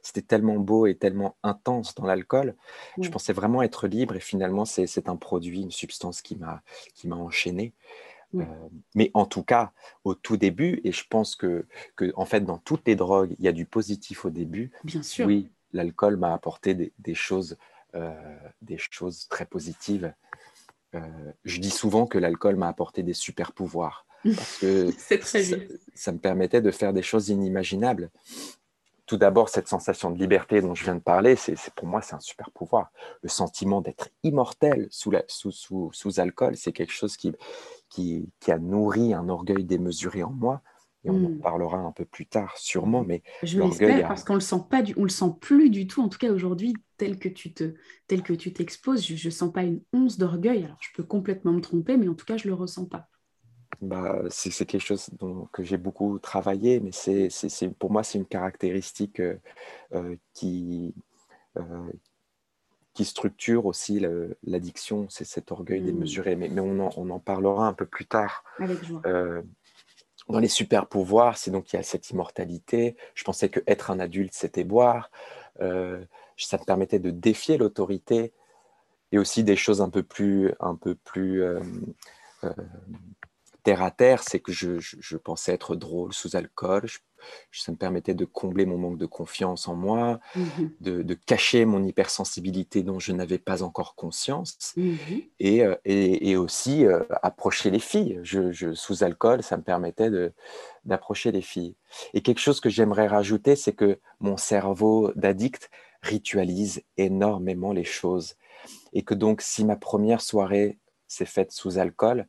c'était 0.04 0.22
tellement 0.22 0.58
beau 0.58 0.86
et 0.86 0.96
tellement 0.96 1.36
intense 1.42 1.96
dans 1.96 2.06
l'alcool. 2.06 2.56
Je 3.02 3.10
pensais 3.10 3.34
vraiment 3.34 3.64
être 3.64 3.88
libre 3.88 4.16
et 4.16 4.20
finalement, 4.20 4.66
c'est 4.66 5.10
un 5.10 5.16
produit, 5.16 5.62
une 5.62 5.72
substance 5.72 6.22
qui 6.22 6.36
m'a 6.36 6.62
qui 6.94 7.08
m'a 7.08 7.16
enchaîné. 7.16 7.74
Euh, 8.36 8.44
mais 8.96 9.12
en 9.14 9.26
tout 9.26 9.44
cas, 9.44 9.72
au 10.04 10.14
tout 10.14 10.38
début, 10.38 10.82
et 10.84 10.92
je 10.92 11.06
pense 11.10 11.36
que, 11.36 11.66
que, 11.96 12.12
en 12.16 12.26
fait, 12.26 12.42
dans 12.42 12.58
toutes 12.58 12.86
les 12.86 12.96
drogues, 12.96 13.34
il 13.40 13.46
y 13.46 13.48
a 13.48 13.54
du 13.54 13.66
positif 13.66 14.26
au 14.26 14.30
début. 14.30 14.72
Bien 14.84 15.02
sûr. 15.02 15.26
Oui, 15.26 15.50
l'alcool 15.72 16.18
m'a 16.18 16.34
apporté 16.34 16.92
des, 17.00 17.16
choses, 17.16 17.58
euh, 17.96 18.14
des 18.62 18.78
choses 18.78 19.28
très 19.30 19.46
positives. 19.46 20.14
Euh, 20.96 21.00
je 21.46 21.60
dis 21.60 21.70
souvent 21.70 22.08
que 22.08 22.18
l'alcool 22.18 22.58
m'a 22.58 22.68
apporté 22.68 23.04
des 23.04 23.14
super 23.14 23.54
pouvoirs 23.54 24.06
parce 24.34 24.58
que 24.60 24.92
ça, 25.94 26.12
me 26.12 26.18
permettait 26.18 26.62
de 26.62 26.72
faire 26.72 26.94
des 26.94 27.02
choses 27.02 27.30
inimaginables. 27.30 28.10
Tout 29.06 29.18
d'abord, 29.18 29.50
cette 29.50 29.68
sensation 29.68 30.10
de 30.10 30.18
liberté 30.18 30.62
dont 30.62 30.74
je 30.74 30.84
viens 30.84 30.96
de 30.96 31.00
parler, 31.02 31.36
c'est 31.36 31.56
pour 31.76 31.88
moi, 31.88 32.02
c'est 32.02 32.16
un 32.16 32.20
super 32.20 32.50
pouvoir. 32.50 32.92
Le 33.22 33.30
sentiment 33.30 33.82
d'être 33.82 34.10
immortel 34.24 34.88
sous, 34.90 35.14
sous, 35.28 35.92
sous, 35.94 36.20
alcool, 36.20 36.58
c'est 36.58 36.72
quelque 36.72 36.92
chose 36.92 37.16
qui, 37.16 37.32
qui, 37.90 38.26
a 38.48 38.58
nourri 38.58 39.14
un 39.14 39.30
orgueil 39.30 39.64
démesuré 39.64 40.24
en 40.24 40.32
moi. 40.32 40.62
Et 41.04 41.12
on 41.12 41.24
en 41.24 41.30
hmm. 41.30 41.40
parlera 41.40 41.78
un 41.78 41.92
peu 41.92 42.04
plus 42.04 42.26
tard, 42.26 42.58
sûrement. 42.58 43.04
Mais 43.04 43.22
je 43.44 43.62
l'espère 43.62 44.08
parce 44.08 44.24
qu'on 44.24 44.34
le 44.34 44.40
sent 44.40 44.64
pas, 44.72 44.82
du, 44.82 44.96
on 44.98 45.04
le 45.04 45.10
sent 45.10 45.34
plus 45.40 45.70
du 45.70 45.86
tout. 45.86 46.02
En 46.02 46.10
tout 46.10 46.18
cas, 46.18 46.32
aujourd'hui, 46.32 46.74
tel 46.98 47.20
que 47.20 47.30
tu 47.30 47.54
te, 47.54 47.76
tel 48.08 48.24
que 48.24 48.34
tu 48.34 48.54
t'exposes, 48.54 49.06
je, 49.06 49.28
ne 49.28 49.32
sens 49.32 49.54
pas 49.54 49.62
une 49.62 49.82
once 49.94 50.18
d'orgueil. 50.18 50.64
Alors, 50.64 50.78
je 50.82 50.90
peux 50.96 51.04
complètement 51.04 51.52
me 51.52 51.62
tromper, 51.62 51.96
mais 51.98 52.08
en 52.08 52.16
tout 52.16 52.26
cas, 52.26 52.38
je 52.38 52.48
le 52.48 52.56
ressens 52.56 52.86
pas 52.86 53.08
bah, 53.82 54.22
c'est 54.30 54.66
quelque 54.66 54.82
chose 54.82 55.10
dont, 55.20 55.48
que 55.52 55.64
j'ai 55.64 55.78
beaucoup 55.78 56.20
travaillé, 56.20 56.80
mais 56.80 56.92
c'est 56.92 57.30
pour 57.80 57.92
moi, 57.92 58.04
c'est 58.04 58.18
une 58.18 58.26
caractéristique 58.26 59.20
euh, 59.20 59.38
euh, 59.94 60.16
qui, 60.34 60.94
euh, 61.58 61.92
qui 62.94 63.06
structure 63.06 63.66
aussi 63.66 64.04
l'addiction, 64.44 65.08
c'est 65.10 65.26
cet 65.26 65.52
orgueil 65.52 65.82
mmh. 65.82 65.86
démesuré. 65.86 66.36
Mais, 66.36 66.50
mais 66.50 66.62
on, 66.62 66.80
en, 66.80 66.90
on, 66.98 67.10
en, 67.10 67.20
parlera 67.20 67.68
un 67.68 67.74
peu 67.74 67.86
plus 67.86 68.06
tard. 68.06 68.44
dans 70.28 70.40
les 70.40 70.48
super 70.48 70.88
pouvoirs, 70.88 71.38
c'est 71.38 71.52
donc 71.52 71.72
il 71.72 71.76
y 71.76 71.80
a 71.80 71.84
cette 71.84 72.10
immortalité. 72.10 72.96
Je 73.14 73.24
pensais 73.24 73.50
que 73.50 73.60
être 73.68 73.92
un 73.92 74.00
adulte, 74.00 74.34
c'était 74.34 74.64
boire. 74.64 75.12
ça 75.60 76.58
me 76.58 76.66
permettait 76.66 77.00
de 77.00 77.12
défier 77.12 77.58
l'autorité 77.58 78.34
et 79.12 79.20
aussi 79.20 79.44
des 79.44 79.56
choses 79.56 79.82
un 79.82 79.90
peu 79.90 80.02
plus, 80.02 80.52
un 80.60 80.76
peu 80.76 80.96
plus 80.96 81.44
terre 83.66 83.82
à 83.82 83.90
terre, 83.90 84.22
c'est 84.22 84.40
que 84.40 84.52
je, 84.52 85.18
pensais 85.18 85.52
être 85.52 85.76
drôle 85.76 86.14
sous 86.14 86.36
alcool. 86.36 86.86
ça 87.52 87.72
me 87.72 87.78
permettait 87.78 88.14
de 88.14 88.24
combler 88.24 88.68
mon 88.68 88.78
manque 88.78 89.00
de 89.00 89.08
confiance 89.08 89.68
en 89.68 89.76
moi, 89.76 90.20
mmh 90.36 90.42
de, 90.82 91.14
cacher 91.16 91.66
mon 91.66 91.84
hypersensibilité 91.84 92.84
dont 92.84 93.00
je 93.00 93.12
n'avais 93.12 93.40
pas 93.40 93.64
encore 93.64 93.96
conscience, 93.96 94.74
mmh 94.78 94.94
euh, 95.42 95.76
et, 95.84 96.30
et, 96.30 96.38
aussi 96.38 96.86
euh, 96.86 97.02
approcher 97.24 97.72
les 97.72 97.80
filles. 97.80 98.20
Je, 98.22 98.74
sous 98.76 99.04
alcool, 99.04 99.42
ça 99.42 99.58
me 99.58 99.64
permettait 99.64 100.12
d'approcher 100.86 101.32
les 101.32 101.42
filles. 101.42 101.76
Et 102.14 102.22
quelque 102.22 102.42
chose 102.42 102.60
que 102.60 102.70
j'aimerais 102.70 103.08
rajouter, 103.08 103.56
c'est 103.56 103.74
que 103.74 104.00
mon 104.20 104.38
cerveau 104.38 105.12
d'addict 105.16 105.72
ritualise 106.04 106.84
énormément 106.98 107.74
les 107.74 107.84
choses. 107.84 108.36
Et 108.94 109.02
que 109.02 109.16
donc, 109.16 109.42
si 109.42 109.66
ma 109.66 109.76
première 109.76 110.22
soirée 110.22 110.78
s'est 111.08 111.26
faite 111.26 111.52
sous 111.52 111.80
alcool, 111.80 112.28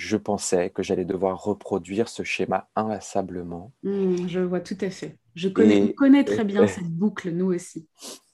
je 0.00 0.16
pensais 0.16 0.70
que 0.70 0.82
j'allais 0.82 1.04
devoir 1.04 1.44
reproduire 1.44 2.08
ce 2.08 2.22
schéma 2.22 2.70
inlassablement. 2.74 3.70
Mmh, 3.82 4.28
je 4.28 4.40
vois 4.40 4.60
tout 4.60 4.78
à 4.80 4.88
fait. 4.88 5.18
Je 5.34 5.50
connais, 5.50 5.92
connais 5.92 6.24
très 6.24 6.42
bien 6.42 6.66
cette 6.66 6.88
boucle, 6.88 7.30
nous 7.30 7.52
aussi. 7.52 7.86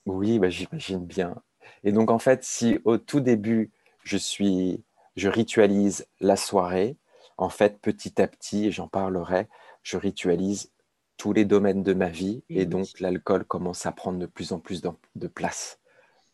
Oui, 0.06 0.38
bah, 0.38 0.49
j'imagine 0.49 1.04
bien. 1.04 1.35
Et 1.82 1.90
donc, 1.90 2.12
en 2.12 2.20
fait, 2.20 2.44
si 2.44 2.78
au 2.85 2.99
tout 2.99 3.18
début, 3.18 3.73
je, 4.04 4.16
suis, 4.16 4.85
je 5.16 5.28
ritualise 5.28 6.06
la 6.20 6.37
soirée, 6.37 6.96
en 7.37 7.49
fait, 7.49 7.80
petit 7.80 8.23
à 8.23 8.28
petit, 8.28 8.66
et 8.66 8.70
j'en 8.70 8.87
parlerai, 8.87 9.49
je 9.82 9.96
ritualise 9.96 10.70
tous 11.16 11.32
les 11.32 11.44
domaines 11.44 11.82
de 11.82 11.94
ma 11.94 12.11
vie 12.11 12.44
et, 12.49 12.64
donc 12.64 13.00
l'alcool 13.00 13.44
commence 13.44 13.87
à 13.87 13.92
prendre 13.92 14.20
de 14.20 14.26
plus 14.26 14.52
en 14.52 14.61
plus 14.61 14.82
de 14.82 15.26
place 15.26 15.80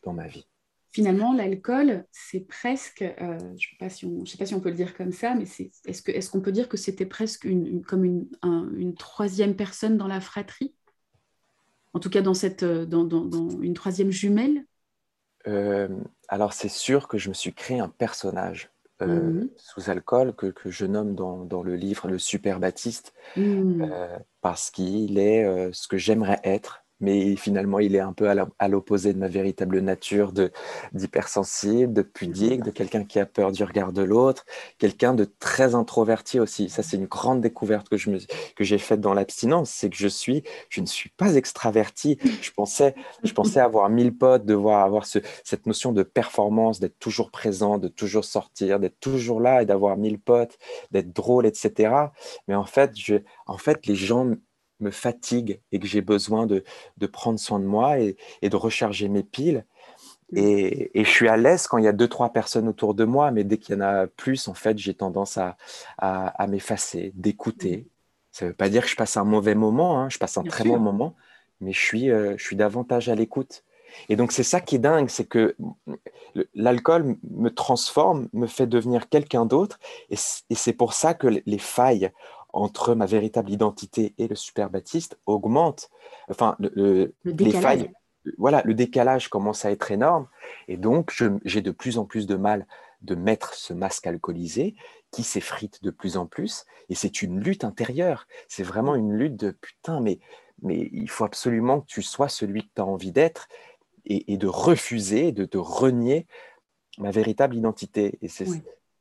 dans 0.02 0.12
ma 0.12 0.26
vie. 0.26 0.46
Finalement, 0.92 1.32
l'alcool, 1.32 2.04
c'est 2.10 2.46
presque, 2.46 3.00
euh, 3.00 3.38
je 3.38 3.44
ne 3.44 3.56
sais, 3.56 3.76
pas 3.78 3.88
si 3.88 4.04
on, 4.04 4.26
sais 4.26 4.36
pas 4.36 4.44
si 4.44 4.54
on 4.54 4.60
peut 4.60 4.68
le 4.68 4.74
dire 4.74 4.94
comme 4.94 5.10
ça, 5.10 5.34
mais 5.34 5.44
est-ce 5.86 6.30
qu'on 6.30 6.38
est 6.38 6.42
peut 6.42 6.52
dire 6.52 6.68
que 6.68 6.76
c'était 6.76 7.06
presque 7.06 7.44
une, 7.44 7.82
comme 7.82 8.04
une, 8.04 8.28
une, 8.76 8.94
troisième 8.94 9.56
personne 9.56 9.96
dans 9.96 10.06
la 10.06 10.20
fratrie? 10.20 10.74
En 11.94 11.98
tout 11.98 12.10
cas, 12.10 12.20
dans, 12.20 12.34
cette, 12.34 12.62
dans, 12.62 13.04
dans, 13.04 13.24
dans 13.24 13.48
une 13.62 13.72
troisième 13.72 14.10
jumelle? 14.10 14.66
Euh, 15.46 15.88
Alors, 16.28 16.52
c'est 16.52 16.68
sûr 16.68 17.08
que 17.08 17.16
je 17.16 17.30
me 17.30 17.34
suis 17.34 17.54
créé 17.54 17.80
un 17.80 17.88
personnage 17.88 18.70
euh, 19.00 19.06
mhm. 19.06 19.50
sous 19.56 19.88
alcool 19.88 20.34
que, 20.34 20.46
que 20.46 20.70
je 20.70 20.84
nomme 20.84 21.14
dans, 21.14 21.46
dans, 21.46 21.62
le 21.62 21.74
livre 21.74 22.06
le 22.06 22.18
Super 22.18 22.60
Baptiste, 22.60 23.14
mhm. 23.36 23.90
parce 24.42 24.70
qu'il 24.70 25.18
est 25.18 25.72
ce 25.72 25.88
que 25.88 25.96
j'aimerais 25.96 26.40
être 26.44 26.81
mais 27.02 27.36
finalement, 27.36 27.80
il 27.80 27.94
est 27.96 28.00
un 28.00 28.12
peu 28.12 28.30
à 28.30 28.68
l'opposé 28.68 29.12
de 29.12 29.18
ma 29.18 29.28
véritable 29.28 29.80
nature 29.80 30.32
d'hypersensible, 30.92 31.92
de, 31.92 32.02
pudique, 32.02 32.62
de 32.62 32.70
quelqu'un 32.70 33.04
qui 33.04 33.18
a 33.18 33.26
peur 33.26 33.50
du 33.52 33.64
regard 33.64 33.92
de 33.92 34.02
l'autre, 34.02 34.46
quelqu'un 34.78 35.12
de 35.12 35.24
très 35.24 35.74
introverti 35.74 36.38
aussi. 36.38 36.68
Ça, 36.68 36.82
c'est 36.82 36.96
une 36.96 37.06
grande 37.06 37.40
découverte 37.40 37.88
que, 37.88 37.96
que 38.54 38.64
j'ai 38.64 38.78
faite 38.78 39.00
dans 39.00 39.14
l'abstinence, 39.14 39.70
c'est 39.70 39.90
que 39.90 39.96
je, 39.96 40.06
suis, 40.08 40.44
je 40.68 40.80
ne 40.80 40.86
suis 40.86 41.10
pas 41.10 41.34
extraverti. 41.34 42.18
Je 42.40 42.50
pensais, 42.52 42.94
je 43.24 43.32
pensais 43.32 43.60
avoir 43.60 43.90
mille 43.90 44.16
potes, 44.16 44.46
devoir 44.46 44.84
avoir 44.84 45.04
ce, 45.04 45.18
cette 45.44 45.66
notion 45.66 45.92
de 45.92 46.04
performance, 46.04 46.78
d'être 46.78 46.98
toujours 47.00 47.32
présent, 47.32 47.78
de 47.78 47.88
toujours 47.88 48.24
sortir, 48.24 48.78
d'être 48.78 49.00
toujours 49.00 49.40
là 49.40 49.62
et 49.62 49.66
d'avoir 49.66 49.96
mille 49.96 50.20
potes, 50.20 50.56
d'être 50.92 51.12
drôle, 51.12 51.46
etc. 51.46 51.94
Mais 52.46 52.54
en 52.54 52.64
fait, 52.64 52.92
je, 52.94 53.16
en 53.46 53.58
fait, 53.58 53.86
les 53.86 53.96
gens 53.96 54.30
me 54.82 54.90
fatigue 54.90 55.60
et 55.72 55.78
que 55.78 55.86
j'ai 55.86 56.00
besoin 56.00 56.46
de, 56.46 56.64
prendre 57.06 57.38
soin 57.38 57.58
de 57.58 57.64
moi 57.64 57.98
et, 57.98 58.16
de 58.42 58.56
recharger 58.56 59.08
mes 59.08 59.22
piles. 59.22 59.64
Mm. 60.32 60.38
Et, 60.38 61.04
je 61.04 61.08
suis 61.08 61.28
à 61.28 61.36
l'aise 61.36 61.66
quand 61.66 61.78
il 61.78 61.84
y 61.84 61.88
a 61.88 61.92
deux, 61.92 62.08
trois 62.08 62.32
personnes 62.32 62.68
autour 62.68 62.94
de 62.94 63.04
moi, 63.04 63.30
mais 63.30 63.44
dès 63.44 63.58
qu'il 63.58 63.74
y 63.74 63.78
en 63.78 63.82
a 63.82 64.06
plus, 64.06 64.48
en 64.48 64.54
fait, 64.54 64.78
j'ai 64.78 64.94
tendance 64.94 65.38
à, 65.38 65.56
à, 65.98 66.46
m'effacer, 66.46 67.12
d'écouter. 67.14 67.76
Mm. 67.78 67.84
Ça 68.32 68.44
ne 68.44 68.50
veut 68.50 68.56
pas 68.56 68.68
dire 68.68 68.82
que 68.82 68.88
je 68.88 68.96
passe 68.96 69.16
un 69.16 69.24
mauvais 69.24 69.54
moment, 69.54 70.00
hein. 70.00 70.08
je 70.08 70.18
passe 70.18 70.38
un 70.38 70.42
très 70.42 70.64
bon 70.64 70.78
moment, 70.78 71.14
mais 71.60 71.72
je 71.72 71.80
suis, 71.80 72.10
euh, 72.10 72.34
je 72.38 72.44
suis 72.44 72.56
davantage 72.56 73.08
à 73.08 73.14
l'écoute. 73.14 73.62
Et 74.08 74.16
donc, 74.16 74.32
c'est 74.32 74.42
ça 74.42 74.60
qui 74.60 74.76
est 74.76 74.78
dingue, 74.78 75.08
c'est 75.08 75.26
que 75.26 75.54
l'alcool 76.54 77.16
me 77.30 77.50
transforme, 77.50 78.28
me 78.32 78.46
fait 78.46 78.66
devenir 78.66 79.08
quelqu'un 79.08 79.46
d'autre. 79.46 79.78
Et 80.10 80.16
c'est 80.54 80.72
pour 80.72 80.92
ça 80.94 81.14
que 81.14 81.26
les 81.44 81.58
failles 81.58 82.10
entre 82.52 82.94
ma 82.94 83.06
véritable 83.06 83.50
identité 83.50 84.14
et 84.18 84.28
le 84.28 84.34
super 84.34 84.70
Baptiste 84.70 85.18
augmente. 85.26 85.90
Enfin, 86.28 86.56
le, 86.58 87.14
les 87.24 87.52
failles, 87.52 87.90
voilà, 88.38 88.62
le 88.64 88.74
décalage 88.74 89.28
commence 89.28 89.64
à 89.64 89.70
être 89.70 89.90
énorme. 89.90 90.28
Et 90.68 90.76
donc, 90.76 91.12
j'ai 91.44 91.62
de 91.62 91.70
plus 91.70 91.98
en 91.98 92.04
plus 92.04 92.26
de 92.26 92.36
mal 92.36 92.66
de 93.02 93.14
mettre 93.14 93.54
ce 93.54 93.72
masque 93.72 94.06
alcoolisé 94.06 94.76
qui 95.10 95.24
s'effrite 95.24 95.82
de 95.82 95.90
plus 95.90 96.16
en 96.16 96.26
plus. 96.26 96.64
Et 96.88 96.94
c'est 96.94 97.22
une 97.22 97.40
lutte 97.40 97.64
intérieure. 97.64 98.26
C'est 98.48 98.62
vraiment 98.62 98.94
une 98.94 99.12
lutte 99.12 99.36
de 99.36 99.50
putain, 99.50 100.00
mais, 100.00 100.20
mais 100.62 100.88
il 100.92 101.10
faut 101.10 101.24
absolument 101.24 101.80
que 101.80 101.86
tu 101.86 102.02
sois 102.02 102.28
celui 102.28 102.62
que 102.62 102.70
tu 102.74 102.80
as 102.80 102.86
envie 102.86 103.12
d'être 103.12 103.48
et, 104.04 104.36
de 104.36 104.46
refuser, 104.46 105.32
de, 105.32 105.44
te 105.44 105.58
renier 105.58 106.26
ma 106.98 107.10
véritable 107.10 107.56
identité. 107.56 108.18
Et 108.20 108.28
c'est 108.28 108.46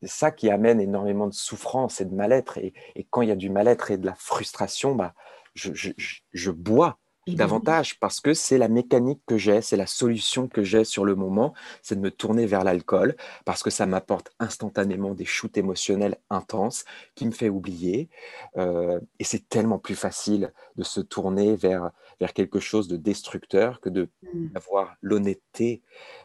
c'est 0.02 0.10
ça 0.10 0.32
qui 0.32 0.50
amène 0.50 0.82
énormément 0.82 1.28
de 1.28 1.34
souffrance 1.34 2.02
et 2.02 2.06
de 2.06 2.14
mal-être. 2.14 2.58
Et, 2.58 2.74
quand 3.10 3.22
il 3.22 3.30
y 3.30 3.32
a 3.32 3.36
du 3.36 3.50
mal-être 3.50 3.92
et 3.92 3.98
de 3.98 4.06
la 4.06 4.16
frustration, 4.16 4.96
bah, 4.96 5.14
je 5.54 6.52
bois 6.52 6.98
davantage 7.28 8.00
parce 8.00 8.20
que 8.20 8.34
c'est 8.34 8.58
la 8.58 8.68
mécanique 8.68 9.22
que 9.26 9.38
j'ai, 9.38 9.62
c'est 9.62 9.78
la 9.78 9.88
solution 9.88 10.48
que 10.48 10.64
j'ai 10.64 10.84
sur 10.84 11.06
le 11.06 11.16
moment, 11.16 11.54
c'est 11.82 11.96
de 11.96 12.02
me 12.02 12.12
tourner 12.12 12.46
vers 12.46 12.64
l'alcool 12.64 13.16
parce 13.46 13.64
que 13.64 13.70
ça 13.70 13.86
m'apporte 13.86 14.32
instantanément 14.40 15.14
des 15.14 15.26
shoots 15.26 15.58
émotionnels 15.58 16.18
intenses 16.30 16.86
qui 17.16 17.26
me 17.26 17.32
fait 17.32 17.50
oublier. 17.50 18.10
Euh, 18.58 19.00
et 19.20 19.24
c'est 19.24 19.48
tellement 19.50 19.80
plus 19.80 19.96
facile 19.96 20.52
de 20.76 20.84
se 20.84 21.02
tourner 21.02 21.56
vers, 21.56 21.92
vers 22.20 22.34
quelque 22.34 22.60
chose 22.60 22.88
de 22.88 22.98
destructeur 22.98 23.82
que 23.82 23.90
mmh. 23.90 24.08
d'avoir 24.54 24.96
l'honnêteté, 25.02 25.82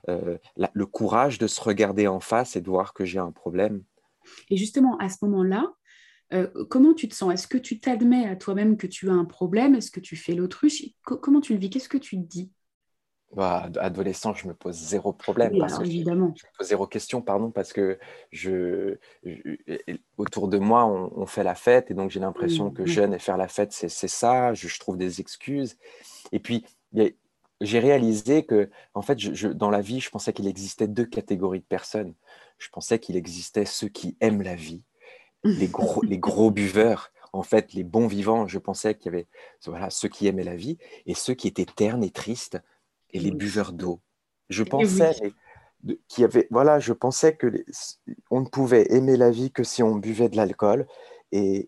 euh, 0.08 0.38
le 0.56 0.86
courage 0.86 1.38
de 1.38 1.46
se 1.46 1.60
regarder 1.60 2.06
en 2.06 2.20
face 2.20 2.56
et 2.56 2.60
de 2.60 2.70
voir 2.70 2.94
que 2.94 3.04
j'ai 3.04 3.18
un 3.18 3.32
problème. 3.32 3.82
Et 4.50 4.56
justement, 4.56 4.96
à 4.98 5.08
ce 5.08 5.18
moment-là, 5.22 5.72
euh, 6.32 6.48
comment 6.68 6.94
tu 6.94 7.08
te 7.08 7.14
sens? 7.14 7.32
Est-ce 7.32 7.46
que 7.46 7.58
tu 7.58 7.78
t'admets 7.78 8.28
à 8.28 8.36
toi-même 8.36 8.76
que 8.76 8.86
tu 8.86 9.08
as 9.08 9.12
un 9.12 9.24
problème? 9.24 9.74
Est-ce 9.74 9.90
que 9.90 10.00
tu 10.00 10.16
fais 10.16 10.34
l'autruche? 10.34 10.82
Comment 11.02 11.40
tu 11.40 11.52
le 11.52 11.58
vis? 11.58 11.70
Qu'est-ce 11.70 11.88
que 11.88 11.98
tu 11.98 12.16
te 12.16 12.26
dis? 12.26 12.50
Bah, 13.32 13.68
adolescent, 13.80 14.34
je 14.34 14.48
me 14.48 14.54
pose 14.54 14.76
zéro 14.76 15.12
problème. 15.12 15.52
évidemment. 15.84 16.32
Je, 16.36 16.46
me 16.46 16.58
pose 16.58 16.68
zéro 16.68 16.86
question, 16.86 17.20
pardon, 17.20 17.50
parce 17.50 17.72
que 17.72 17.98
je, 18.30 18.98
autour 20.16 20.48
de 20.48 20.58
moi, 20.58 20.86
on, 20.86 21.26
fait 21.26 21.42
la 21.42 21.54
fête 21.54 21.90
et 21.90 21.94
donc 21.94 22.10
j'ai 22.10 22.20
l'impression 22.20 22.70
que 22.70 22.86
jeune 22.86 23.12
et 23.14 23.18
faire 23.18 23.36
la 23.36 23.48
fête, 23.48 23.72
c'est 23.72 24.08
ça. 24.08 24.54
Je, 24.54 24.78
trouve 24.78 24.96
des 24.96 25.20
excuses. 25.20 25.76
Et 26.32 26.38
puis, 26.38 26.64
j'ai 27.60 27.78
réalisé 27.78 28.44
que, 28.44 28.70
en 28.94 29.02
fait, 29.02 29.18
dans 29.54 29.70
la 29.70 29.80
vie, 29.80 30.00
je 30.00 30.10
pensais 30.10 30.32
qu'il 30.32 30.46
existait 30.46 30.88
deux 30.88 31.06
catégories 31.06 31.60
de 31.60 31.64
personnes. 31.64 32.14
Je 32.58 32.68
pensais 32.70 32.98
qu'il 32.98 33.16
existait 33.16 33.66
ceux 33.66 33.88
qui 33.88 34.16
aiment 34.20 34.42
la 34.42 34.54
vie 34.54 34.82
les 35.46 35.68
gros, 35.68 36.02
les 36.02 36.18
gros 36.18 36.50
buveurs, 36.50 37.10
en 37.32 37.42
fait, 37.42 37.72
les 37.72 37.84
bons 37.84 38.06
vivants. 38.06 38.46
Je 38.46 38.58
pensais 38.58 38.94
qu'il 38.94 39.12
y 39.12 39.14
avait 39.14 39.26
voilà, 39.66 39.90
ceux 39.90 40.08
qui 40.08 40.26
aimaient 40.26 40.44
la 40.44 40.56
vie 40.56 40.78
et 41.06 41.14
ceux 41.14 41.34
qui 41.34 41.48
étaient 41.48 41.66
ternes 41.66 42.04
et 42.04 42.10
tristes 42.10 42.60
et 43.10 43.18
les 43.18 43.30
buveurs 43.30 43.72
d'eau. 43.72 44.00
Je 44.48 44.62
pensais 44.62 45.14
qu'il 46.08 46.22
y 46.22 46.24
avait, 46.24 46.48
voilà, 46.50 46.78
je 46.80 46.92
pensais 46.92 47.36
que 47.36 47.64
on 48.30 48.40
ne 48.40 48.46
pouvait 48.46 48.92
aimer 48.92 49.16
la 49.16 49.30
vie 49.30 49.50
que 49.50 49.64
si 49.64 49.82
on 49.82 49.96
buvait 49.96 50.28
de 50.28 50.36
l'alcool 50.36 50.86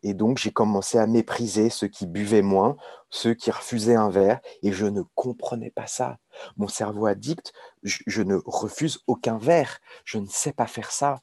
et, 0.03 0.15
donc, 0.15 0.39
j'ai 0.39 0.51
commencé 0.51 0.99
à 0.99 1.07
mépriser 1.07 1.71
ceux 1.71 1.89
qui 1.89 2.07
buvaient 2.07 2.43
moins, 2.43 2.77
ceux 3.11 3.35
qui 3.35 3.51
refusaient 3.51 3.95
un 3.95 4.09
verre, 4.09 4.41
et 4.63 4.73
je 4.73 4.87
ne 4.87 5.03
comprenais 5.15 5.71
pas 5.71 5.87
ça. 5.87 6.19
Mon 6.57 6.69
cerveau 6.69 7.07
addict, 7.07 7.53
je, 7.83 8.23
ne 8.23 8.37
refuse 8.47 9.01
aucun 9.07 9.39
verre, 9.39 9.79
je 10.05 10.19
ne 10.19 10.27
sais 10.27 10.53
pas 10.53 10.67
faire 10.67 10.91
ça, 10.91 11.21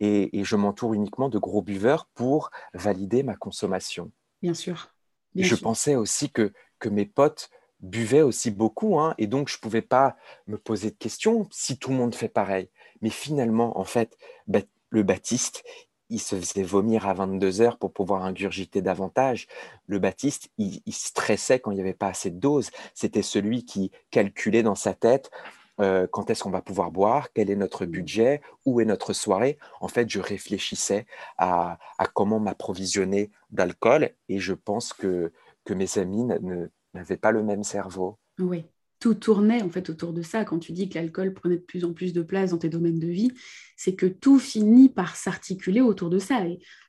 et, 0.00 0.30
je 0.44 0.56
m'entoure 0.56 0.94
uniquement 0.94 1.28
de 1.28 1.38
gros 1.38 1.62
buveurs 1.62 2.06
pour 2.14 2.50
valider 2.74 3.22
ma 3.22 3.34
consommation. 3.34 4.10
Bien 4.42 4.54
sûr. 4.54 4.94
je 5.34 5.54
pensais 5.56 5.96
aussi 5.96 6.30
que, 6.30 6.52
que 6.78 6.88
mes 6.88 7.06
potes 7.06 7.50
buvaient 7.80 8.22
aussi 8.22 8.50
beaucoup, 8.50 8.98
hein, 8.98 9.14
et 9.18 9.26
donc 9.26 9.48
je 9.48 9.56
ne 9.56 9.60
pouvais 9.60 9.82
pas 9.82 10.16
me 10.46 10.58
poser 10.58 10.90
de 10.90 10.96
questions 10.96 11.48
si 11.50 11.78
tout 11.78 11.90
le 11.90 11.96
monde 11.96 12.14
fait 12.14 12.28
pareil. 12.28 12.70
Mais 13.00 13.10
finalement, 13.10 13.78
en 13.78 13.84
fait, 13.84 14.16
le 14.90 15.02
Baptiste, 15.02 15.64
il 16.10 16.20
se 16.20 16.36
faisait 16.36 16.62
vomir 16.62 17.06
à 17.06 17.14
22 17.14 17.60
heures 17.60 17.78
pour 17.78 17.92
pouvoir 17.92 18.24
ingurgiter 18.24 18.82
davantage. 18.82 19.46
Le 19.86 19.98
Baptiste, 19.98 20.50
il, 20.58 20.80
stressait 20.92 21.60
quand 21.60 21.70
il 21.70 21.74
n'y 21.74 21.80
avait 21.80 21.94
pas 21.94 22.08
assez 22.08 22.30
de 22.30 22.38
doses. 22.38 22.70
C'était 22.94 23.22
celui 23.22 23.64
qui 23.64 23.90
calculait 24.10 24.62
dans 24.62 24.74
sa 24.74 24.94
tête 24.94 25.30
euh, 25.80 26.06
quand 26.10 26.28
est-ce 26.28 26.42
qu'on 26.42 26.50
va 26.50 26.62
pouvoir 26.62 26.90
boire, 26.90 27.32
quel 27.32 27.50
est 27.50 27.56
notre 27.56 27.86
mmh. 27.86 27.90
budget, 27.90 28.40
où 28.66 28.80
est 28.80 28.84
notre 28.84 29.12
soirée. 29.12 29.58
En 29.80 29.88
fait, 29.88 30.10
je 30.10 30.18
réfléchissais 30.18 31.06
à, 31.36 31.78
comment 32.14 32.40
m'approvisionner 32.40 33.30
d'alcool 33.50 34.10
et 34.28 34.40
je 34.40 34.54
pense 34.54 34.92
que, 34.92 35.32
que 35.64 35.74
mes 35.74 35.98
amis 35.98 36.26
n'avaient 36.94 37.16
pas 37.16 37.30
le 37.30 37.44
même 37.44 37.62
cerveau. 37.62 38.18
Oui, 38.40 38.64
tout 39.00 39.14
tournait 39.14 39.62
en 39.62 39.70
fait 39.70 39.90
autour 39.90 40.12
de 40.12 40.22
ça. 40.22 40.44
Quand 40.44 40.58
tu 40.58 40.72
dis 40.72 40.88
que 40.88 40.96
l'alcool 40.96 41.34
prenait 41.34 41.56
de 41.56 41.62
plus 41.62 41.84
en 41.84 41.92
plus 41.92 42.12
de 42.12 42.22
place 42.22 42.50
dans 42.50 42.58
tes 42.58 42.68
domaines 42.68 42.98
de 42.98 43.06
vie, 43.06 43.32
c'est 43.76 43.94
que 43.94 44.06
tout 44.06 44.38
finit 44.38 44.88
par 44.88 45.16
s'articuler 45.16 45.80
autour 45.80 46.10
de 46.10 46.18
ça. 46.18 46.44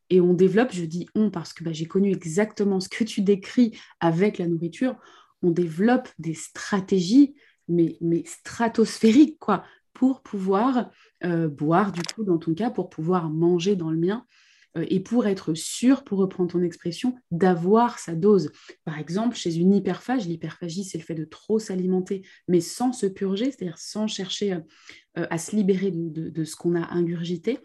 Et, 0.10 0.22
on 0.22 0.34
développe, 0.34 0.74
je 0.74 0.86
dis 0.86 1.08
on 1.14 1.30
parce 1.30 1.54
que 1.54 1.64
bah, 1.64 1.72
j'ai 1.72 1.86
connu 1.86 2.12
exactement 2.12 2.80
ce 2.80 2.90
que 2.90 3.04
tu 3.04 3.22
décris 3.22 3.80
avec 4.00 4.40
la 4.40 4.48
nourriture, 4.48 4.96
on 5.44 5.52
développe 5.52 6.10
des 6.18 6.34
stratégies, 6.34 7.36
mais, 7.68 7.98
stratosphériques, 8.26 9.38
quoi, 9.38 9.64
pour 9.94 10.22
pouvoir 10.22 10.90
euh, 11.24 11.48
boire, 11.48 11.92
du 11.92 12.02
coup, 12.02 12.24
dans 12.24 12.40
ton 12.40 12.56
cas, 12.56 12.72
pour 12.72 12.90
pouvoir 12.90 13.30
manger 13.30 13.76
dans 13.76 13.92
le 13.92 13.98
mien. 13.98 14.26
Euh, 14.78 14.86
et 14.90 15.00
pour 15.00 15.26
être 15.28 15.54
sûr, 15.54 16.04
pour 16.04 16.20
reprendre 16.20 16.52
ton 16.52 16.62
expression, 16.62 17.16
d'avoir 17.32 18.00
sa 18.00 18.16
dose. 18.16 18.52
Par 18.86 19.00
exemple, 19.00 19.36
chez 19.36 19.56
une 19.56 19.74
hyperphage, 19.74 20.28
l'hyperphagie, 20.28 20.84
c'est 20.84 20.98
le 20.98 21.04
fait 21.04 21.16
de 21.16 21.26
trop 21.26 21.60
s'alimenter, 21.60 22.26
mais 22.48 22.62
sans 22.62 22.94
se 22.94 23.06
purger, 23.06 23.46
c'est-à-dire 23.46 23.78
sans 23.78 24.08
chercher 24.08 24.54
euh, 24.54 25.28
à 25.30 25.38
se 25.38 25.56
libérer 25.56 25.92
de, 25.92 26.44
ce 26.44 26.56
qu'on 26.56 26.76
a 26.76 26.94
ingurgité. 26.94 27.60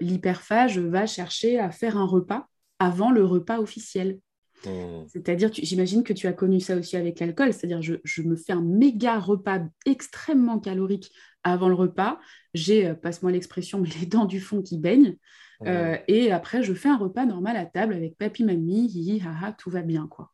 l'hyperphage 0.00 0.78
va 0.78 1.06
chercher 1.06 1.58
à 1.58 1.70
faire 1.70 1.96
un 1.96 2.04
repas 2.04 2.48
avant 2.78 3.10
le 3.10 3.24
repas 3.24 3.58
officiel. 3.60 4.18
Mmh. 4.66 5.06
C'est-à-dire, 5.06 5.50
j'imagine 5.52 6.02
que 6.02 6.12
tu 6.12 6.26
as 6.26 6.32
connu 6.32 6.60
ça 6.60 6.76
aussi 6.76 6.96
avec 6.96 7.20
l'alcool, 7.20 7.52
c'est-à-dire 7.52 7.80
je, 7.80 7.94
je, 8.02 8.22
me 8.22 8.34
fais 8.34 8.52
un 8.52 8.62
méga 8.62 9.18
repas 9.18 9.60
extrêmement 9.86 10.58
calorique 10.58 11.12
avant 11.44 11.68
le 11.68 11.76
repas, 11.76 12.18
j'ai, 12.54 12.92
passe-moi 12.94 13.30
l'expression, 13.30 13.80
mais 13.80 13.88
les 14.00 14.06
dents 14.06 14.24
du 14.24 14.40
fond 14.40 14.60
qui 14.62 14.78
baignent, 14.78 15.16
mmh. 15.60 15.98
et 16.08 16.32
après 16.32 16.62
je 16.62 16.74
fais 16.74 16.88
un 16.88 16.96
repas 16.96 17.24
normal 17.24 17.56
à 17.56 17.66
table 17.66 17.94
avec 17.94 18.16
papy, 18.16 18.44
mamie, 18.44 18.86
hi, 18.86 19.22
haha, 19.22 19.52
tout 19.52 19.70
va 19.70 19.82
bien, 19.82 20.06
quoi. 20.08 20.32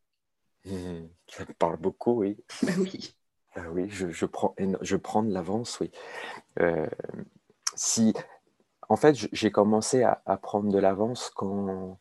Mmh. 0.66 1.08
Ça 1.28 1.44
me 1.48 1.54
parle 1.54 1.76
beaucoup, 1.78 2.20
oui. 2.20 2.37
Bah 2.62 2.72
oui. 2.78 3.14
Ah 3.56 3.70
oui, 3.70 3.87
je, 3.88 4.10
je, 4.10 4.26
prends, 4.26 4.54
je 4.80 4.96
prends 4.96 5.22
de 5.22 5.32
l'avance, 5.32 5.78
oui. 5.80 5.90
Euh, 6.60 6.87
si, 7.76 8.12
en 8.88 8.96
fait, 8.96 9.14
j'ai 9.32 9.50
commencé 9.50 10.02
à, 10.02 10.22
à, 10.26 10.37
prendre 10.37 10.72
de 10.72 10.78
l'avance 10.78 11.30
quand, 11.34 11.98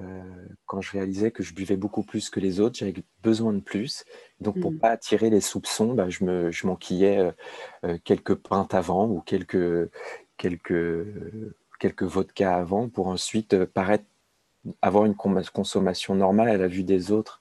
euh, 0.00 0.46
quand 0.66 0.80
je 0.80 0.92
réalisais 0.92 1.30
que 1.30 1.42
je 1.42 1.54
buvais 1.54 1.76
beaucoup 1.76 2.02
plus 2.02 2.30
que 2.30 2.40
les 2.40 2.58
autres, 2.58 2.78
j'avais 2.78 2.94
besoin 3.22 3.52
de 3.52 3.60
plus. 3.60 4.04
Donc, 4.40 4.58
pour 4.60 4.72
ne 4.72 4.76
mmh. 4.76 4.80
pas 4.80 4.90
attirer 4.90 5.30
les 5.30 5.40
soupçons, 5.40 5.94
bah, 5.94 6.08
je 6.08 6.24
m'enquillais 6.66 7.18
me, 7.18 7.32
je 7.82 7.88
euh, 7.88 7.98
quelques 8.04 8.34
pintes 8.34 8.74
avant 8.74 9.06
ou 9.08 9.20
quelques, 9.20 9.90
quelques, 10.36 11.06
quelques 11.78 12.02
vodkas 12.02 12.56
avant 12.56 12.88
pour 12.88 13.08
ensuite 13.08 13.64
paraître 13.64 14.04
avoir 14.82 15.04
une 15.04 15.14
consommation 15.14 16.14
normale 16.14 16.48
à 16.48 16.56
la 16.56 16.68
vue 16.68 16.84
des 16.84 17.12
autres 17.12 17.40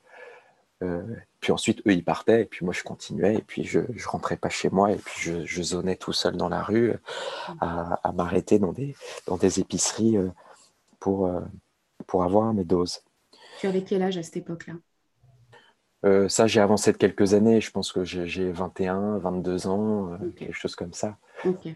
euh, 0.83 1.01
puis 1.39 1.51
ensuite, 1.51 1.79
eux, 1.87 1.93
ils 1.93 2.03
partaient, 2.03 2.41
et 2.41 2.45
puis 2.45 2.65
moi, 2.65 2.73
je 2.73 2.83
continuais, 2.83 3.35
et 3.35 3.41
puis 3.41 3.63
je 3.63 3.79
ne 3.79 4.07
rentrais 4.07 4.37
pas 4.37 4.49
chez 4.49 4.69
moi, 4.69 4.91
et 4.91 4.95
puis 4.95 5.15
je, 5.19 5.45
je 5.45 5.61
zonais 5.61 5.95
tout 5.95 6.13
seul 6.13 6.35
dans 6.35 6.49
la 6.49 6.61
rue 6.61 6.91
euh, 6.91 6.97
à, 7.61 8.11
m'arrêter 8.13 8.59
dans 8.59 8.73
des, 8.73 8.95
dans 9.25 9.37
des 9.37 9.59
épiceries 9.59 10.17
euh, 10.17 10.29
pour, 10.99 11.29
pour 12.05 12.23
avoir 12.23 12.53
mes 12.53 12.63
doses. 12.63 13.01
Tu 13.59 13.67
avais 13.67 13.83
quel 13.83 14.01
âge 14.01 14.17
à 14.17 14.23
cette 14.23 14.37
époque-là? 14.37 14.73
Ça, 16.29 16.47
j'ai 16.47 16.61
avancé 16.61 16.93
de 16.93 16.97
quelques 16.97 17.33
années. 17.33 17.59
Je 17.59 17.69
pense 17.69 17.91
que 17.91 18.05
j'ai 18.05 18.51
21, 18.51 19.17
22 19.17 19.67
ans, 19.67 20.17
quelque 20.37 20.53
chose 20.53 20.73
comme 20.73 20.93
ça. 20.93 21.17
Il 21.43 21.75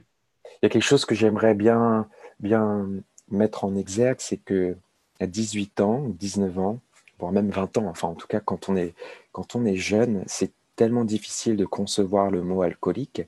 y 0.64 0.66
a 0.66 0.70
quelque 0.70 0.86
chose 0.86 1.04
que 1.04 1.14
j'aimerais 1.14 1.54
bien, 1.54 2.08
bien 2.42 2.88
mettre 3.30 3.64
en 3.64 3.76
exergue, 3.76 4.20
c'est 4.20 4.38
que 4.38 4.76
à 5.20 5.28
18 5.28 5.82
ans, 5.82 6.06
19 6.20 6.60
ans, 6.60 6.80
voire 7.20 7.32
même 7.32 7.50
20 7.50 7.78
ans, 7.78 7.88
enfin 7.88 8.08
en 8.08 8.16
tout 8.16 8.28
cas 8.28 8.40
quand 8.40 8.70
on 8.70 8.76
est, 8.76 8.94
quand 9.32 9.56
on 9.56 9.66
est 9.66 9.76
jeune, 9.76 10.24
c'est 10.28 10.52
tellement 10.76 11.06
difficile 11.06 11.58
de 11.58 11.66
concevoir 11.66 12.32
le 12.32 12.42
mot 12.42 12.64
alcoolique 12.64 13.24